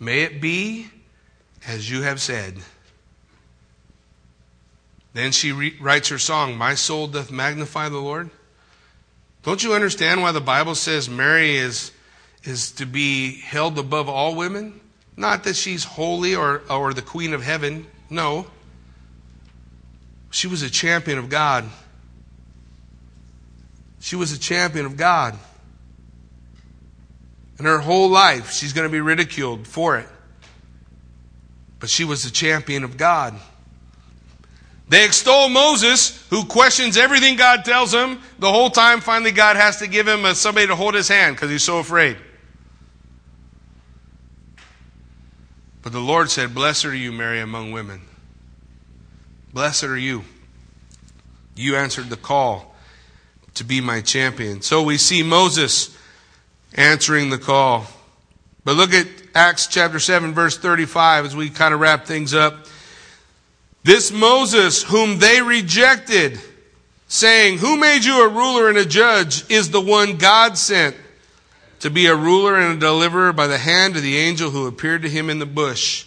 May 0.00 0.22
it 0.22 0.40
be 0.40 0.88
as 1.66 1.88
you 1.88 2.02
have 2.02 2.20
said. 2.20 2.56
Then 5.12 5.32
she 5.32 5.52
re- 5.52 5.76
writes 5.80 6.08
her 6.08 6.18
song, 6.18 6.56
My 6.56 6.74
soul 6.74 7.06
doth 7.08 7.30
magnify 7.30 7.88
the 7.88 7.98
Lord. 7.98 8.30
Don't 9.42 9.62
you 9.62 9.74
understand 9.74 10.22
why 10.22 10.32
the 10.32 10.40
Bible 10.40 10.74
says 10.74 11.08
Mary 11.08 11.56
is, 11.56 11.92
is 12.44 12.72
to 12.72 12.86
be 12.86 13.40
held 13.40 13.78
above 13.78 14.08
all 14.08 14.34
women? 14.34 14.80
Not 15.16 15.44
that 15.44 15.56
she's 15.56 15.84
holy 15.84 16.34
or, 16.34 16.62
or 16.70 16.94
the 16.94 17.02
queen 17.02 17.32
of 17.32 17.42
heaven. 17.42 17.86
No. 18.08 18.46
She 20.30 20.46
was 20.46 20.62
a 20.62 20.70
champion 20.70 21.18
of 21.18 21.28
God. 21.28 21.64
She 24.00 24.16
was 24.16 24.32
a 24.32 24.38
champion 24.38 24.86
of 24.86 24.96
God. 24.96 25.36
And 27.58 27.66
her 27.66 27.78
whole 27.78 28.08
life, 28.08 28.52
she's 28.52 28.72
going 28.72 28.88
to 28.88 28.92
be 28.92 29.00
ridiculed 29.00 29.66
for 29.66 29.98
it. 29.98 30.08
But 31.78 31.90
she 31.90 32.04
was 32.04 32.22
the 32.22 32.30
champion 32.30 32.84
of 32.84 32.96
God. 32.96 33.34
They 34.90 35.04
extol 35.04 35.48
Moses, 35.48 36.20
who 36.30 36.44
questions 36.44 36.96
everything 36.96 37.36
God 37.36 37.64
tells 37.64 37.94
him. 37.94 38.20
The 38.40 38.50
whole 38.50 38.70
time, 38.70 39.00
finally, 39.00 39.30
God 39.30 39.54
has 39.54 39.76
to 39.78 39.86
give 39.86 40.08
him 40.08 40.34
somebody 40.34 40.66
to 40.66 40.74
hold 40.74 40.94
his 40.94 41.06
hand 41.06 41.36
because 41.36 41.48
he's 41.48 41.62
so 41.62 41.78
afraid. 41.78 42.16
But 45.82 45.92
the 45.92 46.00
Lord 46.00 46.28
said, 46.28 46.56
Blessed 46.56 46.86
are 46.86 46.94
you, 46.94 47.12
Mary, 47.12 47.38
among 47.38 47.70
women. 47.70 48.00
Blessed 49.54 49.84
are 49.84 49.96
you. 49.96 50.24
You 51.54 51.76
answered 51.76 52.10
the 52.10 52.16
call 52.16 52.74
to 53.54 53.62
be 53.62 53.80
my 53.80 54.00
champion. 54.00 54.60
So 54.60 54.82
we 54.82 54.98
see 54.98 55.22
Moses 55.22 55.96
answering 56.74 57.30
the 57.30 57.38
call. 57.38 57.86
But 58.64 58.74
look 58.74 58.92
at 58.92 59.06
Acts 59.36 59.68
chapter 59.68 60.00
7, 60.00 60.34
verse 60.34 60.58
35, 60.58 61.26
as 61.26 61.36
we 61.36 61.48
kind 61.48 61.72
of 61.72 61.78
wrap 61.78 62.06
things 62.06 62.34
up. 62.34 62.66
This 63.82 64.12
Moses, 64.12 64.82
whom 64.82 65.18
they 65.18 65.40
rejected, 65.40 66.38
saying, 67.08 67.58
Who 67.58 67.76
made 67.76 68.04
you 68.04 68.24
a 68.24 68.28
ruler 68.28 68.68
and 68.68 68.78
a 68.78 68.84
judge, 68.84 69.50
is 69.50 69.70
the 69.70 69.80
one 69.80 70.16
God 70.16 70.58
sent 70.58 70.96
to 71.80 71.90
be 71.90 72.06
a 72.06 72.14
ruler 72.14 72.56
and 72.56 72.76
a 72.76 72.80
deliverer 72.80 73.32
by 73.32 73.46
the 73.46 73.58
hand 73.58 73.96
of 73.96 74.02
the 74.02 74.18
angel 74.18 74.50
who 74.50 74.66
appeared 74.66 75.02
to 75.02 75.08
him 75.08 75.30
in 75.30 75.38
the 75.38 75.46
bush. 75.46 76.06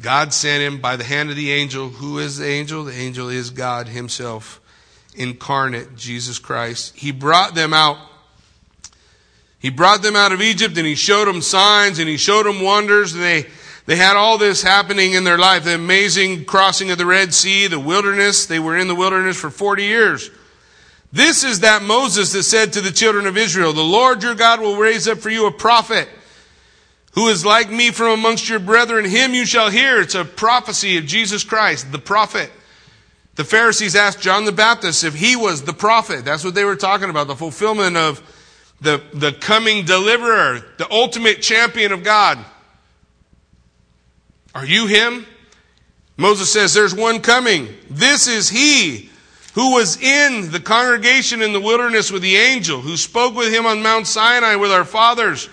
God 0.00 0.32
sent 0.32 0.62
him 0.62 0.80
by 0.80 0.96
the 0.96 1.04
hand 1.04 1.30
of 1.30 1.36
the 1.36 1.52
angel. 1.52 1.88
Who 1.88 2.18
is 2.18 2.38
the 2.38 2.46
angel? 2.46 2.84
The 2.84 2.94
angel 2.94 3.28
is 3.28 3.50
God 3.50 3.88
Himself, 3.88 4.60
incarnate, 5.14 5.96
Jesus 5.96 6.38
Christ. 6.38 6.94
He 6.94 7.12
brought 7.12 7.54
them 7.54 7.72
out. 7.72 7.98
He 9.58 9.70
brought 9.70 10.02
them 10.02 10.14
out 10.14 10.32
of 10.32 10.42
Egypt 10.42 10.76
and 10.76 10.86
He 10.86 10.94
showed 10.94 11.26
them 11.26 11.40
signs 11.40 11.98
and 11.98 12.08
He 12.08 12.18
showed 12.18 12.46
them 12.46 12.60
wonders. 12.60 13.14
And 13.14 13.22
they, 13.22 13.46
they 13.86 13.96
had 13.96 14.16
all 14.16 14.36
this 14.36 14.62
happening 14.62 15.12
in 15.12 15.24
their 15.24 15.38
life. 15.38 15.64
The 15.64 15.74
amazing 15.74 16.44
crossing 16.44 16.90
of 16.90 16.98
the 16.98 17.06
Red 17.06 17.32
Sea, 17.32 17.68
the 17.68 17.80
wilderness. 17.80 18.46
They 18.46 18.58
were 18.58 18.76
in 18.76 18.88
the 18.88 18.94
wilderness 18.94 19.36
for 19.36 19.48
40 19.48 19.84
years. 19.84 20.30
This 21.12 21.44
is 21.44 21.60
that 21.60 21.82
Moses 21.82 22.32
that 22.32 22.42
said 22.42 22.72
to 22.72 22.80
the 22.80 22.90
children 22.90 23.26
of 23.26 23.36
Israel, 23.36 23.72
The 23.72 23.82
Lord 23.82 24.22
your 24.22 24.34
God 24.34 24.60
will 24.60 24.76
raise 24.76 25.06
up 25.06 25.18
for 25.18 25.30
you 25.30 25.46
a 25.46 25.52
prophet 25.52 26.08
who 27.12 27.28
is 27.28 27.46
like 27.46 27.70
me 27.70 27.92
from 27.92 28.18
amongst 28.18 28.48
your 28.48 28.58
brethren. 28.58 29.04
Him 29.04 29.32
you 29.32 29.46
shall 29.46 29.70
hear. 29.70 30.00
It's 30.00 30.16
a 30.16 30.24
prophecy 30.24 30.98
of 30.98 31.06
Jesus 31.06 31.44
Christ, 31.44 31.90
the 31.92 31.98
prophet. 31.98 32.50
The 33.36 33.44
Pharisees 33.44 33.94
asked 33.94 34.20
John 34.20 34.44
the 34.44 34.52
Baptist 34.52 35.04
if 35.04 35.14
he 35.14 35.36
was 35.36 35.62
the 35.62 35.72
prophet. 35.72 36.24
That's 36.24 36.44
what 36.44 36.54
they 36.54 36.64
were 36.64 36.76
talking 36.76 37.08
about, 37.08 37.28
the 37.28 37.36
fulfillment 37.36 37.96
of 37.96 38.20
the, 38.80 39.02
the 39.14 39.32
coming 39.32 39.84
deliverer, 39.84 40.62
the 40.76 40.90
ultimate 40.90 41.40
champion 41.40 41.92
of 41.92 42.02
God. 42.02 42.38
Are 44.56 44.64
you 44.64 44.86
him? 44.86 45.26
Moses 46.16 46.50
says, 46.50 46.72
There's 46.72 46.94
one 46.94 47.20
coming. 47.20 47.68
This 47.90 48.26
is 48.26 48.48
he 48.48 49.10
who 49.52 49.72
was 49.72 50.00
in 50.00 50.50
the 50.50 50.60
congregation 50.60 51.42
in 51.42 51.52
the 51.52 51.60
wilderness 51.60 52.10
with 52.10 52.22
the 52.22 52.36
angel, 52.36 52.80
who 52.80 52.96
spoke 52.96 53.34
with 53.34 53.52
him 53.52 53.66
on 53.66 53.82
Mount 53.82 54.06
Sinai 54.06 54.56
with 54.56 54.72
our 54.72 54.86
fathers, 54.86 55.50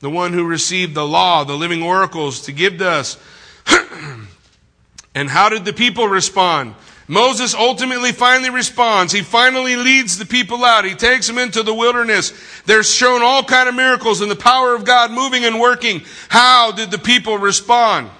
the 0.00 0.08
one 0.08 0.32
who 0.32 0.46
received 0.46 0.94
the 0.94 1.06
law, 1.06 1.44
the 1.44 1.58
living 1.58 1.82
oracles 1.82 2.40
to 2.42 2.52
give 2.52 2.78
to 2.78 2.88
us. 2.88 3.18
and 5.14 5.28
how 5.28 5.50
did 5.50 5.66
the 5.66 5.74
people 5.74 6.08
respond? 6.08 6.74
Moses 7.06 7.54
ultimately 7.54 8.12
finally 8.12 8.48
responds. 8.48 9.12
He 9.12 9.20
finally 9.20 9.76
leads 9.76 10.16
the 10.16 10.24
people 10.24 10.64
out. 10.64 10.86
He 10.86 10.94
takes 10.94 11.26
them 11.26 11.36
into 11.36 11.62
the 11.62 11.74
wilderness. 11.74 12.32
They're 12.64 12.82
shown 12.82 13.20
all 13.20 13.44
kind 13.44 13.68
of 13.68 13.74
miracles 13.74 14.22
and 14.22 14.30
the 14.30 14.36
power 14.36 14.74
of 14.74 14.86
God 14.86 15.10
moving 15.10 15.44
and 15.44 15.60
working. 15.60 16.00
How 16.30 16.72
did 16.72 16.90
the 16.90 16.98
people 16.98 17.36
respond? 17.36 18.10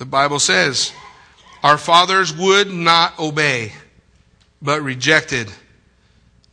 The 0.00 0.06
Bible 0.06 0.38
says, 0.38 0.94
our 1.62 1.76
fathers 1.76 2.32
would 2.32 2.72
not 2.72 3.18
obey, 3.18 3.74
but 4.62 4.80
rejected, 4.80 5.52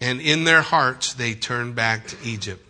and 0.02 0.20
in 0.20 0.44
their 0.44 0.62
hearts 0.62 1.14
they 1.14 1.34
turned 1.34 1.74
back 1.74 2.08
to 2.08 2.18
Egypt. 2.26 2.62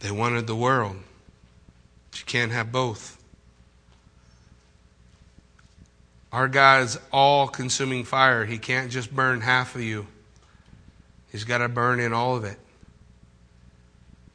They 0.00 0.10
wanted 0.10 0.46
the 0.46 0.54
world. 0.54 0.96
But 2.10 2.20
you 2.20 2.26
can't 2.26 2.52
have 2.52 2.70
both. 2.70 3.16
Our 6.30 6.46
God 6.46 6.82
is 6.82 7.00
all 7.10 7.48
consuming 7.48 8.04
fire. 8.04 8.44
He 8.44 8.58
can't 8.58 8.90
just 8.90 9.16
burn 9.16 9.40
half 9.40 9.74
of 9.74 9.80
you, 9.80 10.06
He's 11.30 11.44
got 11.44 11.58
to 11.58 11.70
burn 11.70 12.00
in 12.00 12.12
all 12.12 12.36
of 12.36 12.44
it. 12.44 12.58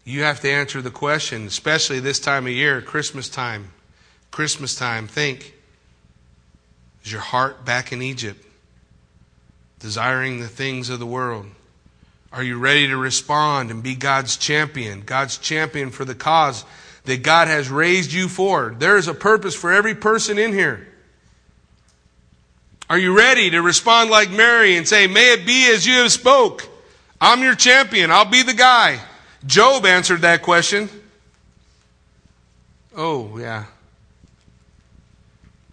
You 0.05 0.23
have 0.23 0.39
to 0.39 0.49
answer 0.49 0.81
the 0.81 0.89
question, 0.89 1.45
especially 1.45 1.99
this 1.99 2.17
time 2.17 2.47
of 2.47 2.53
year, 2.53 2.81
Christmas 2.81 3.29
time. 3.29 3.73
Christmas 4.37 4.75
time, 4.75 5.07
think 5.07 5.51
is 7.03 7.11
your 7.11 7.21
heart 7.21 7.65
back 7.65 7.91
in 7.91 8.03
Egypt, 8.03 8.45
desiring 9.79 10.39
the 10.39 10.47
things 10.47 10.91
of 10.91 10.99
the 10.99 11.07
world? 11.07 11.47
Are 12.31 12.43
you 12.43 12.59
ready 12.59 12.85
to 12.87 12.97
respond 12.97 13.71
and 13.71 13.81
be 13.81 13.95
God's 13.95 14.37
champion? 14.37 15.01
God's 15.01 15.39
champion 15.39 15.89
for 15.89 16.05
the 16.05 16.13
cause 16.13 16.65
that 17.05 17.23
God 17.23 17.47
has 17.47 17.71
raised 17.71 18.13
you 18.13 18.27
for. 18.27 18.75
There 18.77 18.95
is 18.97 19.07
a 19.07 19.15
purpose 19.15 19.55
for 19.55 19.73
every 19.73 19.95
person 19.95 20.37
in 20.37 20.53
here. 20.53 20.87
Are 22.91 22.99
you 22.99 23.17
ready 23.17 23.49
to 23.49 23.61
respond 23.63 24.11
like 24.11 24.29
Mary 24.29 24.77
and 24.77 24.87
say, 24.87 25.07
May 25.07 25.33
it 25.33 25.47
be 25.47 25.67
as 25.73 25.83
you 25.87 25.95
have 25.95 26.11
spoke? 26.11 26.69
I'm 27.19 27.41
your 27.41 27.55
champion. 27.55 28.11
I'll 28.11 28.23
be 28.23 28.43
the 28.43 28.53
guy. 28.53 28.99
Job 29.47 29.83
answered 29.87 30.21
that 30.21 30.43
question. 30.43 30.89
Oh, 32.95 33.39
yeah. 33.39 33.65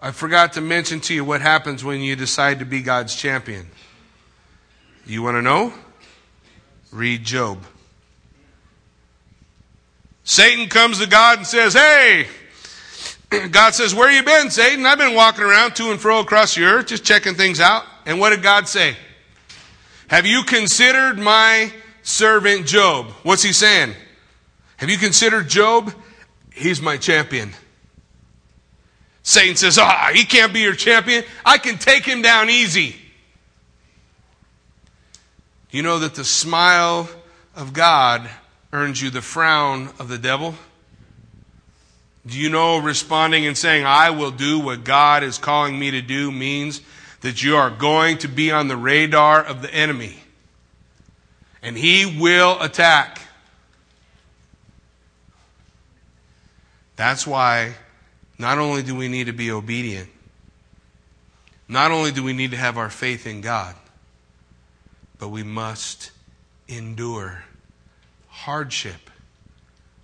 I 0.05 0.11
forgot 0.11 0.52
to 0.52 0.61
mention 0.61 1.00
to 1.00 1.14
you 1.14 1.24
what 1.24 1.40
happens 1.40 1.82
when 1.82 2.02
you 2.02 2.14
decide 2.14 2.59
to 2.59 2.66
be 2.66 2.82
God's 2.82 3.16
champion. 3.16 3.70
You 5.07 5.22
want 5.22 5.38
to 5.38 5.40
know? 5.42 5.72
Read 6.92 7.24
Job. 7.24 7.64
Satan 10.22 10.68
comes 10.68 10.98
to 10.98 11.09
God 11.09 11.38
and 11.38 11.46
says, 11.46 11.72
Hey, 11.72 12.26
God 13.50 13.72
says, 13.72 13.94
Where 13.94 14.11
you 14.11 14.22
been, 14.22 14.50
Satan? 14.50 14.84
I've 14.84 14.98
been 14.98 15.14
walking 15.14 15.42
around 15.42 15.74
to 15.76 15.90
and 15.90 15.98
fro 15.98 16.20
across 16.20 16.55
the 16.55 16.64
earth, 16.64 16.88
just 16.88 17.02
checking 17.02 17.34
things 17.34 17.59
out. 17.59 17.84
And 18.05 18.20
what 18.20 18.28
did 18.28 18.42
God 18.42 18.68
say? 18.68 18.98
Have 20.09 20.26
you 20.26 20.42
considered 20.42 21.18
my 21.18 21.72
servant 22.02 22.66
Job? 22.66 23.07
What's 23.22 23.42
he 23.42 23.55
saying? 23.55 23.94
Have 24.76 24.90
you 24.90 24.98
considered 24.98 25.48
Job? 25.48 25.94
He's 26.52 26.82
my 26.82 26.98
champion. 26.98 27.52
Satan 29.25 29.57
says, 29.57 29.79
Ah, 29.79 30.11
he 30.12 30.25
can't 30.25 30.53
be 30.53 30.61
your 30.61 30.75
champion. 30.75 31.25
I 31.45 31.59
can 31.59 31.79
take 31.79 32.05
him 32.05 32.22
down 32.22 32.51
easy. 32.51 32.95
You 35.70 35.83
know 35.83 35.99
that 35.99 36.14
the 36.14 36.25
smile 36.25 37.09
of 37.57 37.72
God 37.72 38.29
earns 38.72 39.03
you 39.03 39.11
the 39.11 39.22
frown 39.22 39.89
of 39.99 40.09
the 40.09 40.18
devil? 40.18 40.55
Do 42.27 42.39
you 42.39 42.51
know 42.51 42.79
responding 42.79 43.47
and 43.47 43.57
saying, 43.57 43.85
I 43.85 44.11
will 44.11 44.31
do 44.31 44.61
what 44.61 44.85
God 44.85 45.22
is 45.22 45.39
calling 45.39 45.79
me 45.79 45.91
to 45.93 46.03
do 46.03 46.31
means 46.31 46.83
that 47.22 47.43
you 47.43 47.57
are 47.57 47.70
going 47.70 48.18
to 48.18 48.29
be 48.29 48.53
on 48.53 48.68
the 48.68 48.77
radar 48.77 49.43
of 49.43 49.62
the 49.62 49.75
enemy? 49.75 50.18
And 51.62 51.79
he 51.79 52.20
will 52.20 52.61
attack. 52.61 53.22
That's 56.97 57.27
why 57.27 57.75
not 58.39 58.59
only 58.59 58.82
do 58.82 58.95
we 58.95 59.09
need 59.09 59.26
to 59.26 59.32
be 59.32 59.51
obedient, 59.51 60.09
not 61.68 61.91
only 61.91 62.12
do 62.12 62.22
we 62.22 62.32
need 62.32 62.51
to 62.51 62.57
have 62.57 62.76
our 62.76 62.91
faith 62.91 63.26
in 63.26 63.41
God, 63.41 63.74
but 65.18 65.28
we 65.28 65.43
must 65.43 66.11
endure 66.68 67.45
hardship 68.28 69.11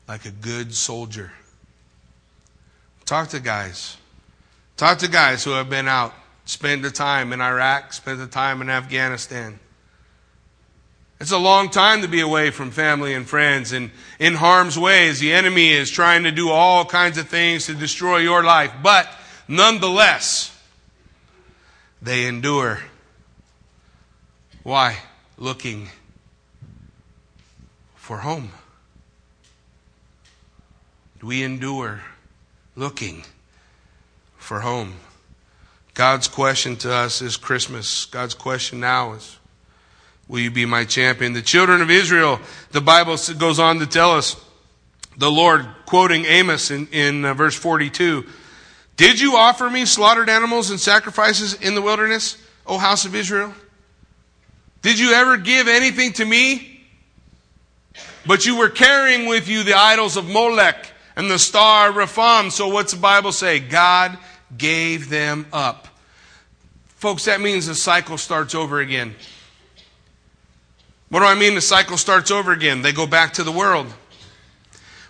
like 0.08 0.24
a 0.24 0.30
good 0.30 0.74
soldier. 0.74 1.32
Talk 3.04 3.28
to 3.30 3.40
guys. 3.40 3.96
Talk 4.76 4.98
to 4.98 5.08
guys 5.08 5.44
who 5.44 5.50
have 5.50 5.68
been 5.68 5.88
out, 5.88 6.14
spent 6.44 6.82
the 6.82 6.90
time 6.90 7.32
in 7.32 7.40
Iraq, 7.40 7.92
spent 7.92 8.18
the 8.18 8.26
time 8.26 8.62
in 8.62 8.70
Afghanistan. 8.70 9.58
It's 11.20 11.32
a 11.32 11.38
long 11.38 11.68
time 11.68 12.00
to 12.00 12.08
be 12.08 12.20
away 12.20 12.50
from 12.50 12.70
family 12.70 13.12
and 13.12 13.28
friends 13.28 13.72
and 13.72 13.90
in 14.18 14.34
harm's 14.34 14.78
way 14.78 15.08
as 15.08 15.20
the 15.20 15.34
enemy 15.34 15.70
is 15.70 15.90
trying 15.90 16.22
to 16.22 16.32
do 16.32 16.48
all 16.48 16.86
kinds 16.86 17.18
of 17.18 17.28
things 17.28 17.66
to 17.66 17.74
destroy 17.74 18.18
your 18.18 18.42
life. 18.42 18.72
But 18.82 19.06
nonetheless, 19.46 20.56
they 22.00 22.26
endure. 22.26 22.80
Why? 24.62 24.96
Looking 25.36 25.88
for 27.96 28.18
home. 28.18 28.52
We 31.22 31.42
endure 31.42 32.00
looking 32.76 33.24
for 34.38 34.60
home. 34.60 34.94
God's 35.92 36.28
question 36.28 36.76
to 36.76 36.90
us 36.90 37.20
is 37.20 37.36
Christmas. 37.36 38.06
God's 38.06 38.32
question 38.32 38.80
now 38.80 39.12
is 39.12 39.39
will 40.30 40.38
you 40.38 40.50
be 40.50 40.64
my 40.64 40.84
champion? 40.84 41.32
The 41.32 41.42
children 41.42 41.82
of 41.82 41.90
Israel, 41.90 42.38
the 42.70 42.80
Bible 42.80 43.16
goes 43.36 43.58
on 43.58 43.80
to 43.80 43.86
tell 43.86 44.12
us, 44.12 44.36
the 45.18 45.30
Lord, 45.30 45.66
quoting 45.86 46.24
Amos 46.24 46.70
in, 46.70 46.86
in 46.92 47.24
uh, 47.24 47.34
verse 47.34 47.56
42, 47.56 48.24
Did 48.96 49.20
you 49.20 49.36
offer 49.36 49.68
me 49.68 49.84
slaughtered 49.84 50.30
animals 50.30 50.70
and 50.70 50.78
sacrifices 50.78 51.54
in 51.54 51.74
the 51.74 51.82
wilderness, 51.82 52.40
O 52.64 52.78
house 52.78 53.04
of 53.04 53.16
Israel? 53.16 53.52
Did 54.82 55.00
you 55.00 55.12
ever 55.12 55.36
give 55.36 55.66
anything 55.66 56.12
to 56.14 56.24
me? 56.24 56.80
But 58.24 58.46
you 58.46 58.56
were 58.56 58.70
carrying 58.70 59.26
with 59.26 59.48
you 59.48 59.64
the 59.64 59.74
idols 59.74 60.16
of 60.16 60.28
Molech 60.28 60.92
and 61.16 61.28
the 61.28 61.40
star 61.40 61.90
Rephan. 61.90 62.52
So 62.52 62.68
what's 62.68 62.92
the 62.92 63.00
Bible 63.00 63.32
say? 63.32 63.58
God 63.58 64.16
gave 64.56 65.08
them 65.08 65.46
up. 65.52 65.88
Folks, 66.86 67.24
that 67.24 67.40
means 67.40 67.66
the 67.66 67.74
cycle 67.74 68.16
starts 68.16 68.54
over 68.54 68.78
again. 68.78 69.16
What 71.10 71.20
do 71.20 71.26
I 71.26 71.34
mean 71.34 71.54
the 71.54 71.60
cycle 71.60 71.96
starts 71.96 72.30
over 72.30 72.52
again? 72.52 72.82
They 72.82 72.92
go 72.92 73.06
back 73.06 73.34
to 73.34 73.44
the 73.44 73.52
world. 73.52 73.86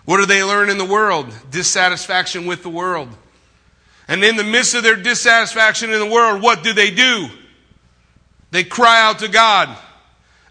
What 0.03 0.17
do 0.17 0.25
they 0.25 0.43
learn 0.43 0.69
in 0.69 0.77
the 0.77 0.85
world? 0.85 1.33
Dissatisfaction 1.51 2.45
with 2.45 2.63
the 2.63 2.69
world. 2.69 3.09
And 4.07 4.23
in 4.23 4.35
the 4.35 4.43
midst 4.43 4.73
of 4.73 4.83
their 4.83 4.95
dissatisfaction 4.95 5.91
in 5.91 5.99
the 5.99 6.05
world, 6.05 6.41
what 6.41 6.63
do 6.63 6.73
they 6.73 6.91
do? 6.91 7.29
They 8.49 8.63
cry 8.63 9.01
out 9.01 9.19
to 9.19 9.27
God. 9.27 9.77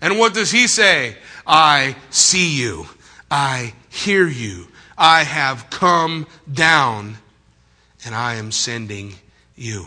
And 0.00 0.18
what 0.18 0.34
does 0.34 0.50
He 0.50 0.66
say? 0.66 1.16
I 1.46 1.96
see 2.10 2.58
you. 2.58 2.86
I 3.30 3.74
hear 3.90 4.26
you. 4.26 4.68
I 4.96 5.24
have 5.24 5.68
come 5.68 6.26
down 6.50 7.16
and 8.04 8.14
I 8.14 8.34
am 8.36 8.52
sending 8.52 9.14
you. 9.56 9.86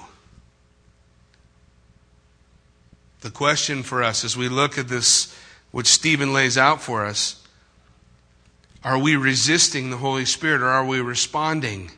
The 3.21 3.31
question 3.31 3.83
for 3.83 4.03
us 4.03 4.25
as 4.25 4.35
we 4.35 4.49
look 4.49 4.77
at 4.77 4.89
this, 4.89 5.32
which 5.73 5.87
Stephen 5.87 6.31
lays 6.31 6.55
out 6.55 6.83
for 6.83 7.03
us, 7.03 7.43
are 8.83 8.99
we 8.99 9.15
resisting 9.15 9.89
the 9.89 9.97
Holy 9.97 10.23
Spirit 10.23 10.61
or 10.61 10.67
are 10.67 10.85
we 10.85 11.01
responding? 11.01 11.89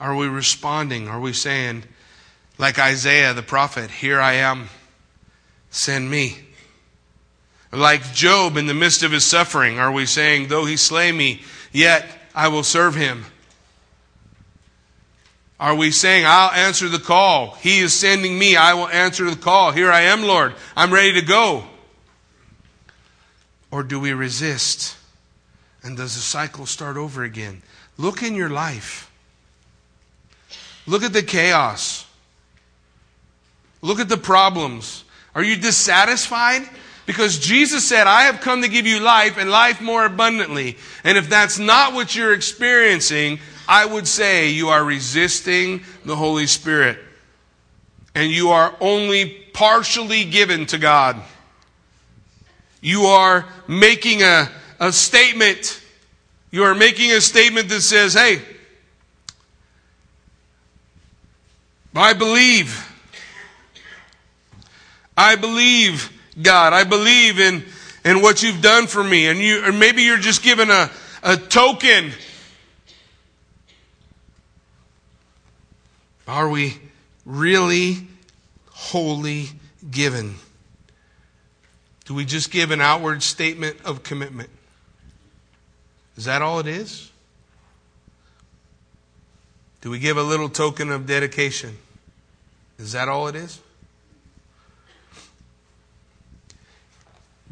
Are 0.00 0.14
we 0.14 0.28
responding? 0.28 1.08
Are 1.08 1.18
we 1.18 1.32
saying, 1.32 1.82
like 2.56 2.78
Isaiah 2.78 3.34
the 3.34 3.42
prophet, 3.42 3.90
Here 3.90 4.20
I 4.20 4.34
am, 4.34 4.68
send 5.70 6.08
me? 6.08 6.38
Like 7.72 8.14
Job 8.14 8.56
in 8.56 8.68
the 8.68 8.74
midst 8.74 9.02
of 9.02 9.10
his 9.10 9.24
suffering, 9.24 9.80
are 9.80 9.90
we 9.90 10.06
saying, 10.06 10.46
Though 10.46 10.64
he 10.64 10.76
slay 10.76 11.10
me, 11.10 11.42
yet 11.72 12.06
I 12.36 12.46
will 12.46 12.62
serve 12.62 12.94
him? 12.94 13.24
Are 15.58 15.74
we 15.74 15.90
saying, 15.90 16.24
I'll 16.24 16.52
answer 16.52 16.88
the 16.88 17.00
call? 17.00 17.56
He 17.56 17.80
is 17.80 17.92
sending 17.92 18.38
me. 18.38 18.54
I 18.54 18.74
will 18.74 18.88
answer 18.88 19.28
the 19.28 19.34
call. 19.34 19.72
Here 19.72 19.90
I 19.90 20.02
am, 20.02 20.22
Lord. 20.22 20.54
I'm 20.76 20.92
ready 20.92 21.14
to 21.14 21.26
go. 21.26 21.64
Or 23.74 23.82
do 23.82 23.98
we 23.98 24.12
resist? 24.12 24.96
And 25.82 25.96
does 25.96 26.14
the 26.14 26.20
cycle 26.20 26.64
start 26.64 26.96
over 26.96 27.24
again? 27.24 27.60
Look 27.98 28.22
in 28.22 28.36
your 28.36 28.48
life. 28.48 29.10
Look 30.86 31.02
at 31.02 31.12
the 31.12 31.24
chaos. 31.24 32.06
Look 33.82 33.98
at 33.98 34.08
the 34.08 34.16
problems. 34.16 35.02
Are 35.34 35.42
you 35.42 35.56
dissatisfied? 35.56 36.62
Because 37.04 37.40
Jesus 37.40 37.84
said, 37.84 38.06
I 38.06 38.22
have 38.22 38.40
come 38.42 38.62
to 38.62 38.68
give 38.68 38.86
you 38.86 39.00
life 39.00 39.38
and 39.38 39.50
life 39.50 39.80
more 39.80 40.04
abundantly. 40.04 40.76
And 41.02 41.18
if 41.18 41.28
that's 41.28 41.58
not 41.58 41.94
what 41.94 42.14
you're 42.14 42.32
experiencing, 42.32 43.40
I 43.66 43.86
would 43.86 44.06
say 44.06 44.50
you 44.50 44.68
are 44.68 44.84
resisting 44.84 45.82
the 46.04 46.14
Holy 46.14 46.46
Spirit. 46.46 47.00
And 48.14 48.30
you 48.30 48.50
are 48.50 48.76
only 48.80 49.30
partially 49.52 50.24
given 50.24 50.66
to 50.66 50.78
God. 50.78 51.20
You 52.84 53.06
are 53.06 53.46
making 53.66 54.22
a 54.22 54.48
a 54.78 54.92
statement. 54.92 55.80
You 56.50 56.64
are 56.64 56.74
making 56.74 57.10
a 57.10 57.20
statement 57.20 57.68
that 57.70 57.80
says, 57.80 58.14
hey, 58.14 58.42
I 61.94 62.12
believe. 62.12 62.90
I 65.16 65.36
believe, 65.36 66.12
God. 66.40 66.72
I 66.72 66.84
believe 66.84 67.40
in, 67.40 67.64
in 68.04 68.20
what 68.20 68.42
you've 68.42 68.60
done 68.60 68.86
for 68.86 69.02
me. 69.02 69.28
And 69.28 69.38
you, 69.38 69.64
or 69.64 69.72
maybe 69.72 70.02
you're 70.02 70.18
just 70.18 70.42
given 70.42 70.70
a, 70.70 70.90
a 71.22 71.36
token. 71.36 72.12
Are 76.28 76.48
we 76.48 76.78
really 77.24 78.06
wholly 78.70 79.48
given? 79.90 80.34
Do 82.04 82.14
we 82.14 82.24
just 82.24 82.50
give 82.50 82.70
an 82.70 82.80
outward 82.80 83.22
statement 83.22 83.76
of 83.84 84.02
commitment? 84.02 84.50
Is 86.16 86.26
that 86.26 86.42
all 86.42 86.58
it 86.60 86.66
is? 86.66 87.10
Do 89.80 89.90
we 89.90 89.98
give 89.98 90.16
a 90.16 90.22
little 90.22 90.48
token 90.48 90.90
of 90.90 91.06
dedication? 91.06 91.76
Is 92.78 92.92
that 92.92 93.08
all 93.08 93.28
it 93.28 93.36
is? 93.36 93.60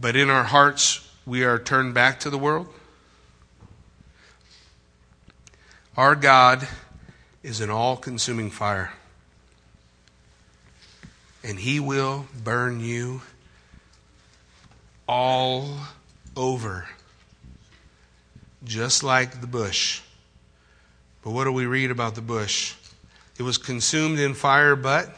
But 0.01 0.17
in 0.17 0.31
our 0.31 0.45
hearts, 0.45 1.09
we 1.27 1.45
are 1.45 1.59
turned 1.59 1.95
back 1.95 2.21
to 2.21 2.31
the 2.31 2.39
world. 2.39 2.69
Our 5.97 6.15
God 6.15 6.67
is 7.43 7.61
an 7.61 7.71
all 7.71 7.97
consuming 7.97 8.51
fire, 8.51 8.93
and 11.45 11.59
He 11.59 11.79
will 11.79 12.27
burn 12.43 12.81
you 12.81 13.23
all 15.13 15.69
over 16.35 16.87
just 18.65 19.05
like 19.05 19.43
the 19.43 19.47
bush. 19.47 20.01
But 21.23 21.33
what 21.33 21.45
do 21.45 21.53
we 21.53 21.67
read 21.67 21.91
about 21.91 22.15
the 22.15 22.23
bush? 22.23 22.75
It 23.39 23.43
was 23.43 23.59
consumed 23.59 24.19
in 24.19 24.33
fire, 24.33 24.75
but 24.75 25.15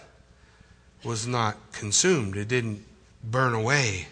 was 1.04 1.28
not 1.28 1.56
consumed. 1.70 2.36
It 2.36 2.48
didn't 2.48 2.84
burn 3.22 3.54
away. 3.54 4.08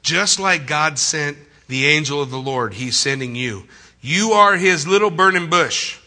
Just 0.00 0.40
like 0.40 0.66
God 0.66 0.98
sent 0.98 1.36
the 1.68 1.84
angel 1.88 2.22
of 2.22 2.30
the 2.30 2.38
Lord, 2.38 2.72
He's 2.72 2.96
sending 2.96 3.34
you. 3.34 3.64
You 4.00 4.32
are 4.32 4.56
His 4.56 4.86
little 4.86 5.10
burning 5.10 5.50
bush. 5.50 5.98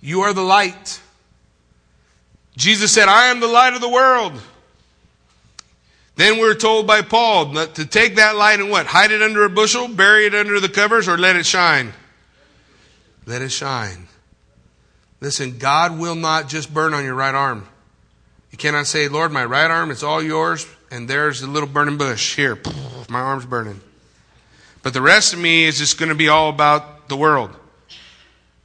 You 0.00 0.22
are 0.22 0.32
the 0.32 0.42
light. 0.42 1.00
Jesus 2.56 2.92
said, 2.92 3.08
I 3.08 3.26
am 3.26 3.40
the 3.40 3.48
light 3.48 3.74
of 3.74 3.80
the 3.80 3.88
world. 3.88 4.40
Then 6.16 6.38
we're 6.38 6.54
told 6.54 6.86
by 6.86 7.02
Paul 7.02 7.52
to 7.54 7.84
take 7.84 8.16
that 8.16 8.36
light 8.36 8.60
and 8.60 8.70
what? 8.70 8.86
Hide 8.86 9.10
it 9.10 9.20
under 9.20 9.44
a 9.44 9.50
bushel, 9.50 9.88
bury 9.88 10.26
it 10.26 10.34
under 10.34 10.60
the 10.60 10.68
covers, 10.68 11.08
or 11.08 11.18
let 11.18 11.34
it 11.34 11.44
shine? 11.44 11.92
Let 13.26 13.42
it 13.42 13.50
shine. 13.50 14.06
Listen, 15.20 15.58
God 15.58 15.98
will 15.98 16.14
not 16.14 16.48
just 16.48 16.72
burn 16.72 16.94
on 16.94 17.04
your 17.04 17.14
right 17.14 17.34
arm. 17.34 17.66
You 18.52 18.58
cannot 18.58 18.86
say, 18.86 19.08
Lord, 19.08 19.32
my 19.32 19.44
right 19.44 19.70
arm 19.70 19.90
is 19.90 20.04
all 20.04 20.22
yours, 20.22 20.66
and 20.90 21.08
there's 21.08 21.42
a 21.42 21.48
little 21.48 21.68
burning 21.68 21.96
bush. 21.96 22.36
Here, 22.36 22.56
my 23.08 23.20
arm's 23.20 23.46
burning. 23.46 23.80
But 24.84 24.92
the 24.92 25.00
rest 25.00 25.32
of 25.32 25.40
me 25.40 25.64
is 25.64 25.78
just 25.78 25.98
going 25.98 26.10
to 26.10 26.14
be 26.14 26.28
all 26.28 26.50
about 26.50 27.08
the 27.08 27.16
world. 27.16 27.50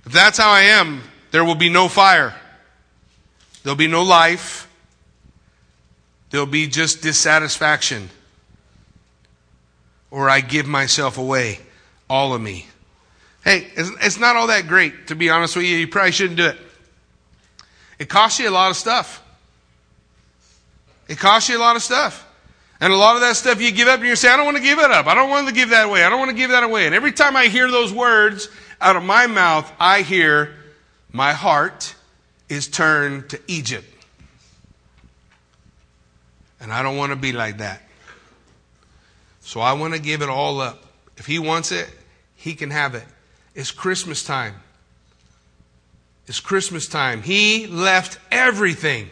If 0.06 0.12
that's 0.12 0.38
how 0.38 0.52
I 0.52 0.62
am, 0.62 1.02
there 1.32 1.44
will 1.44 1.56
be 1.56 1.70
no 1.70 1.88
fire. 1.88 2.36
There'll 3.64 3.76
be 3.76 3.88
no 3.88 4.04
life. 4.04 4.68
There'll 6.30 6.46
be 6.46 6.68
just 6.68 7.02
dissatisfaction. 7.02 8.10
Or 10.12 10.30
I 10.30 10.42
give 10.42 10.66
myself 10.68 11.18
away, 11.18 11.60
all 12.10 12.34
of 12.34 12.42
me. 12.42 12.68
Hey, 13.44 13.68
it's, 13.76 14.20
not 14.20 14.36
all 14.36 14.48
that 14.48 14.68
great, 14.68 15.08
to 15.08 15.16
be 15.16 15.30
honest 15.30 15.56
with 15.56 15.66
you. 15.66 15.78
You 15.78 15.88
probably 15.88 16.12
shouldn't 16.12 16.38
do 16.38 16.48
it. 16.48 16.58
It 18.00 18.10
costs 18.10 18.40
you 18.40 18.50
a 18.50 18.52
lot 18.52 18.70
of 18.70 18.78
stuff. 18.78 19.24
It 21.08 21.18
costs 21.18 21.50
you 21.50 21.58
a 21.58 21.60
lot 21.60 21.76
of 21.76 21.82
stuff. 21.82 22.26
And 22.82 22.94
a 22.94 22.96
lot 22.96 23.16
of 23.16 23.22
that 23.22 23.36
stuff 23.36 23.62
you 23.62 23.72
give 23.72 23.88
up 23.88 24.00
and 24.00 24.08
you 24.08 24.16
say, 24.16 24.30
I 24.30 24.38
don't 24.38 24.46
want 24.46 24.58
to 24.58 24.64
give 24.64 24.80
it 24.80 24.90
up. 24.90 25.08
I 25.08 25.16
don't 25.16 25.30
want 25.30 25.48
to 25.48 25.54
give 25.54 25.70
that 25.72 25.86
away. 25.86 26.04
I 26.04 26.10
don't 26.10 26.20
want 26.20 26.32
to 26.32 26.38
give 26.38 26.52
that 26.52 26.64
away. 26.64 26.86
And 26.86 26.96
every 26.96 27.12
time 27.12 27.36
I 27.36 27.48
hear 27.48 27.70
those 27.70 27.92
words 27.92 28.48
out 28.80 28.96
of 28.96 29.04
my 29.04 29.28
mouth, 29.28 29.70
I 29.80 30.02
hear, 30.02 30.56
my 31.12 31.34
heart 31.34 31.96
is 32.50 32.68
turned 32.68 33.30
to 33.30 33.40
Egypt. 33.48 33.88
And 36.60 36.74
I 36.74 36.84
don't 36.84 36.98
want 36.98 37.12
to 37.12 37.16
be 37.16 37.32
like 37.32 37.60
that. 37.60 37.82
So 39.42 39.62
I 39.62 39.74
want 39.74 39.94
to 39.94 40.00
give 40.00 40.22
it 40.22 40.30
all 40.30 40.60
up. 40.60 40.84
If 41.18 41.26
he 41.26 41.40
wants 41.40 41.72
it, 41.72 41.90
he 42.36 42.54
can 42.54 42.72
have 42.72 42.96
it. 42.96 43.06
It's 43.56 43.72
Christmas 43.72 44.24
time. 44.24 44.56
It's 46.28 46.40
Christmas 46.40 46.88
time. 46.88 47.22
He 47.22 47.68
left 47.68 48.20
everything 48.32 49.10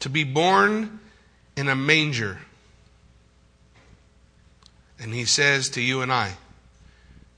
to 0.00 0.08
be 0.08 0.24
born 0.24 1.00
in 1.56 1.68
a 1.68 1.74
manger. 1.74 2.38
And 4.98 5.12
he 5.12 5.24
says 5.24 5.68
to 5.70 5.80
you 5.80 6.00
and 6.02 6.12
I, 6.12 6.34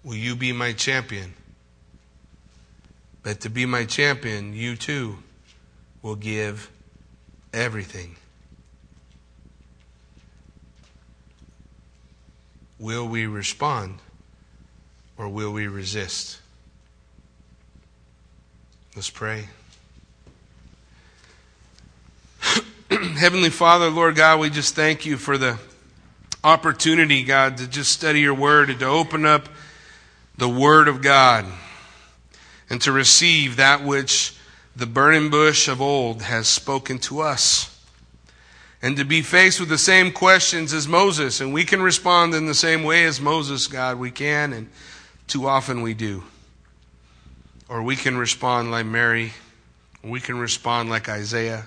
Will 0.05 0.15
you 0.15 0.37
be 0.37 0.53
my 0.53 0.73
champion? 0.73 1.35
But 3.27 3.41
to 3.41 3.51
be 3.51 3.67
my 3.67 3.85
champion, 3.85 4.55
you 4.55 4.77
too 4.77 5.19
will 6.01 6.15
give 6.15 6.71
everything. 7.53 8.15
Will 12.79 13.09
we 13.09 13.27
respond 13.27 13.99
or 15.19 15.29
will 15.29 15.53
we 15.53 15.67
resist? 15.67 16.39
Let's 18.95 19.11
pray. 19.11 19.49
Heavenly 22.91 23.51
Father, 23.51 23.91
Lord 23.91 24.15
God, 24.15 24.39
we 24.39 24.51
just 24.51 24.77
thank 24.77 25.05
you 25.05 25.17
for 25.17 25.37
the 25.37 25.59
opportunity, 26.45 27.25
God, 27.25 27.57
to 27.57 27.67
just 27.67 27.91
study 27.91 28.21
your 28.21 28.35
word 28.35 28.71
and 28.71 28.79
to 28.79 28.87
open 28.87 29.27
up 29.27 29.49
the 30.39 30.49
word 30.49 30.87
of 30.87 31.03
God 31.03 31.45
and 32.69 32.81
to 32.83 32.93
receive 32.93 33.57
that 33.57 33.85
which 33.85 34.35
the 34.75 34.87
burning 34.87 35.31
bush 35.31 35.69
of 35.69 35.81
old 35.81 36.23
has 36.23 36.49
spoken 36.49 36.99
to 36.99 37.21
us. 37.21 37.73
And 38.83 38.97
to 38.99 39.05
be 39.05 39.23
faced 39.23 39.59
with 39.59 39.71
the 39.71 39.79
same 39.79 40.13
questions 40.13 40.73
as 40.73 40.87
Moses. 40.87 41.41
And 41.41 41.53
we 41.53 41.65
can 41.65 41.81
respond 41.81 42.35
in 42.35 42.47
the 42.47 42.55
same 42.55 42.85
way 42.85 43.05
as 43.05 43.21
Moses, 43.21 43.67
God. 43.67 43.99
We 43.99 44.11
can, 44.11 44.53
and 44.53 44.69
too 45.27 45.49
often 45.49 45.81
we 45.81 45.95
do. 45.95 46.25
Or 47.69 47.83
we 47.83 47.97
can 47.97 48.19
respond 48.19 48.71
like 48.71 48.87
Mary. 48.87 49.33
We 50.05 50.21
can 50.21 50.39
respond 50.39 50.91
like 50.91 51.09
Isaiah. 51.09 51.67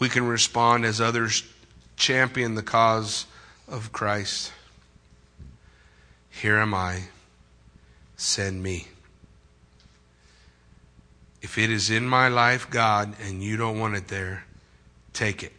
We 0.00 0.08
can 0.08 0.26
respond 0.26 0.84
as 0.84 1.00
others 1.00 1.44
champion 1.96 2.56
the 2.56 2.62
cause 2.62 3.26
of 3.68 3.92
Christ. 3.92 4.52
Here 6.30 6.58
am 6.58 6.74
I. 6.74 7.04
Send 8.16 8.62
me. 8.62 8.88
If 11.42 11.58
it 11.58 11.70
is 11.70 11.90
in 11.90 12.08
my 12.08 12.28
life, 12.28 12.70
God, 12.70 13.14
and 13.20 13.42
you 13.42 13.56
don't 13.56 13.78
want 13.78 13.96
it 13.96 14.06
there, 14.06 14.44
take 15.12 15.42
it. 15.42 15.52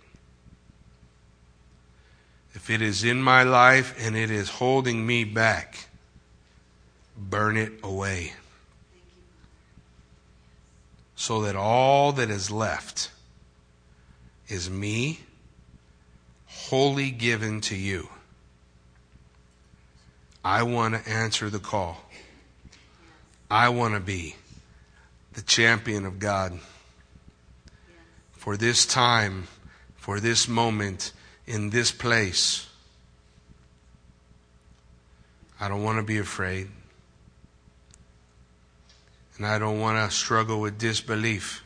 If 2.54 2.70
it 2.70 2.82
is 2.82 3.04
in 3.04 3.22
my 3.22 3.44
life 3.44 3.94
and 4.00 4.16
it 4.16 4.32
is 4.32 4.50
holding 4.50 5.06
me 5.06 5.26
back, 5.26 5.90
burn 7.18 7.58
it 7.58 7.74
away. 7.84 8.34
So 11.16 11.42
that 11.42 11.56
all 11.56 12.14
that 12.14 12.30
is 12.30 12.50
left 12.50 13.12
is 14.48 14.70
me 14.70 15.20
wholly 16.46 17.12
given 17.12 17.60
to 17.62 17.76
you. 17.76 18.08
I 20.46 20.64
want 20.64 20.96
to 20.96 21.10
answer 21.10 21.50
the 21.50 21.60
call. 21.60 21.98
I 23.50 23.70
want 23.70 23.96
to 23.96 24.00
be 24.00 24.36
the 25.34 25.42
champion 25.42 26.06
of 26.06 26.20
God 26.20 26.60
for 28.32 28.58
this 28.58 28.86
time, 28.86 29.48
for 29.96 30.20
this 30.20 30.48
moment, 30.48 31.12
in 31.48 31.70
this 31.70 31.92
place. 31.92 32.68
I 35.60 35.68
don't 35.68 35.84
want 35.84 35.98
to 35.98 36.04
be 36.04 36.18
afraid. 36.18 36.68
And 39.38 39.46
I 39.46 39.60
don't 39.60 39.80
want 39.80 39.98
to 39.98 40.16
struggle 40.16 40.60
with 40.60 40.78
disbelief. 40.78 41.64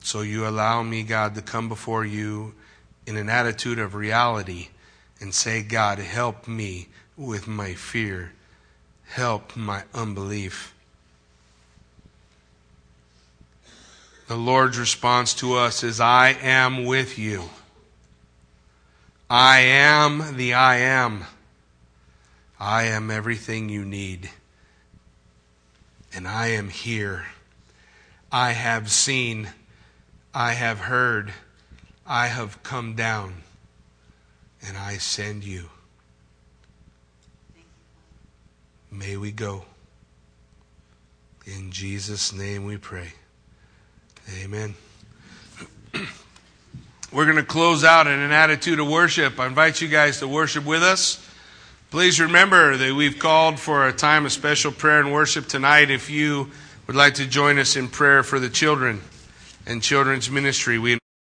So 0.00 0.20
you 0.20 0.46
allow 0.46 0.82
me, 0.82 1.02
God, 1.02 1.34
to 1.34 1.42
come 1.42 1.68
before 1.68 2.04
you 2.04 2.54
in 3.06 3.16
an 3.16 3.28
attitude 3.28 3.78
of 3.78 3.94
reality 3.94 4.68
and 5.18 5.34
say, 5.34 5.62
God, 5.62 5.98
help 5.98 6.46
me 6.46 6.88
with 7.16 7.48
my 7.48 7.72
fear. 7.72 8.32
Help 9.06 9.56
my 9.56 9.84
unbelief. 9.94 10.73
The 14.34 14.40
Lord's 14.40 14.80
response 14.80 15.32
to 15.34 15.54
us 15.54 15.84
is, 15.84 16.00
I 16.00 16.30
am 16.30 16.86
with 16.86 17.20
you. 17.20 17.50
I 19.30 19.60
am 19.60 20.36
the 20.36 20.54
I 20.54 20.78
am. 20.78 21.26
I 22.58 22.82
am 22.86 23.12
everything 23.12 23.68
you 23.68 23.84
need. 23.84 24.30
And 26.12 26.26
I 26.26 26.48
am 26.48 26.68
here. 26.68 27.26
I 28.32 28.50
have 28.54 28.90
seen. 28.90 29.50
I 30.34 30.54
have 30.54 30.80
heard. 30.80 31.32
I 32.04 32.26
have 32.26 32.60
come 32.64 32.96
down. 32.96 33.44
And 34.66 34.76
I 34.76 34.96
send 34.96 35.44
you. 35.44 35.70
May 38.90 39.16
we 39.16 39.30
go. 39.30 39.66
In 41.46 41.70
Jesus' 41.70 42.32
name 42.32 42.64
we 42.64 42.76
pray. 42.76 43.12
Amen. 44.32 44.74
We're 47.12 47.24
going 47.24 47.36
to 47.36 47.44
close 47.44 47.84
out 47.84 48.06
in 48.06 48.18
an 48.18 48.32
attitude 48.32 48.80
of 48.80 48.88
worship. 48.88 49.38
I 49.38 49.46
invite 49.46 49.80
you 49.80 49.88
guys 49.88 50.18
to 50.18 50.28
worship 50.28 50.64
with 50.64 50.82
us. 50.82 51.24
Please 51.90 52.18
remember 52.20 52.76
that 52.76 52.94
we've 52.94 53.18
called 53.18 53.60
for 53.60 53.86
a 53.86 53.92
time 53.92 54.26
of 54.26 54.32
special 54.32 54.72
prayer 54.72 54.98
and 54.98 55.12
worship 55.12 55.46
tonight. 55.46 55.90
If 55.90 56.10
you 56.10 56.50
would 56.86 56.96
like 56.96 57.14
to 57.14 57.26
join 57.26 57.58
us 57.58 57.76
in 57.76 57.88
prayer 57.88 58.22
for 58.24 58.40
the 58.40 58.48
children 58.48 59.00
and 59.66 59.80
children's 59.80 60.28
ministry, 60.28 60.78
we 60.78 60.98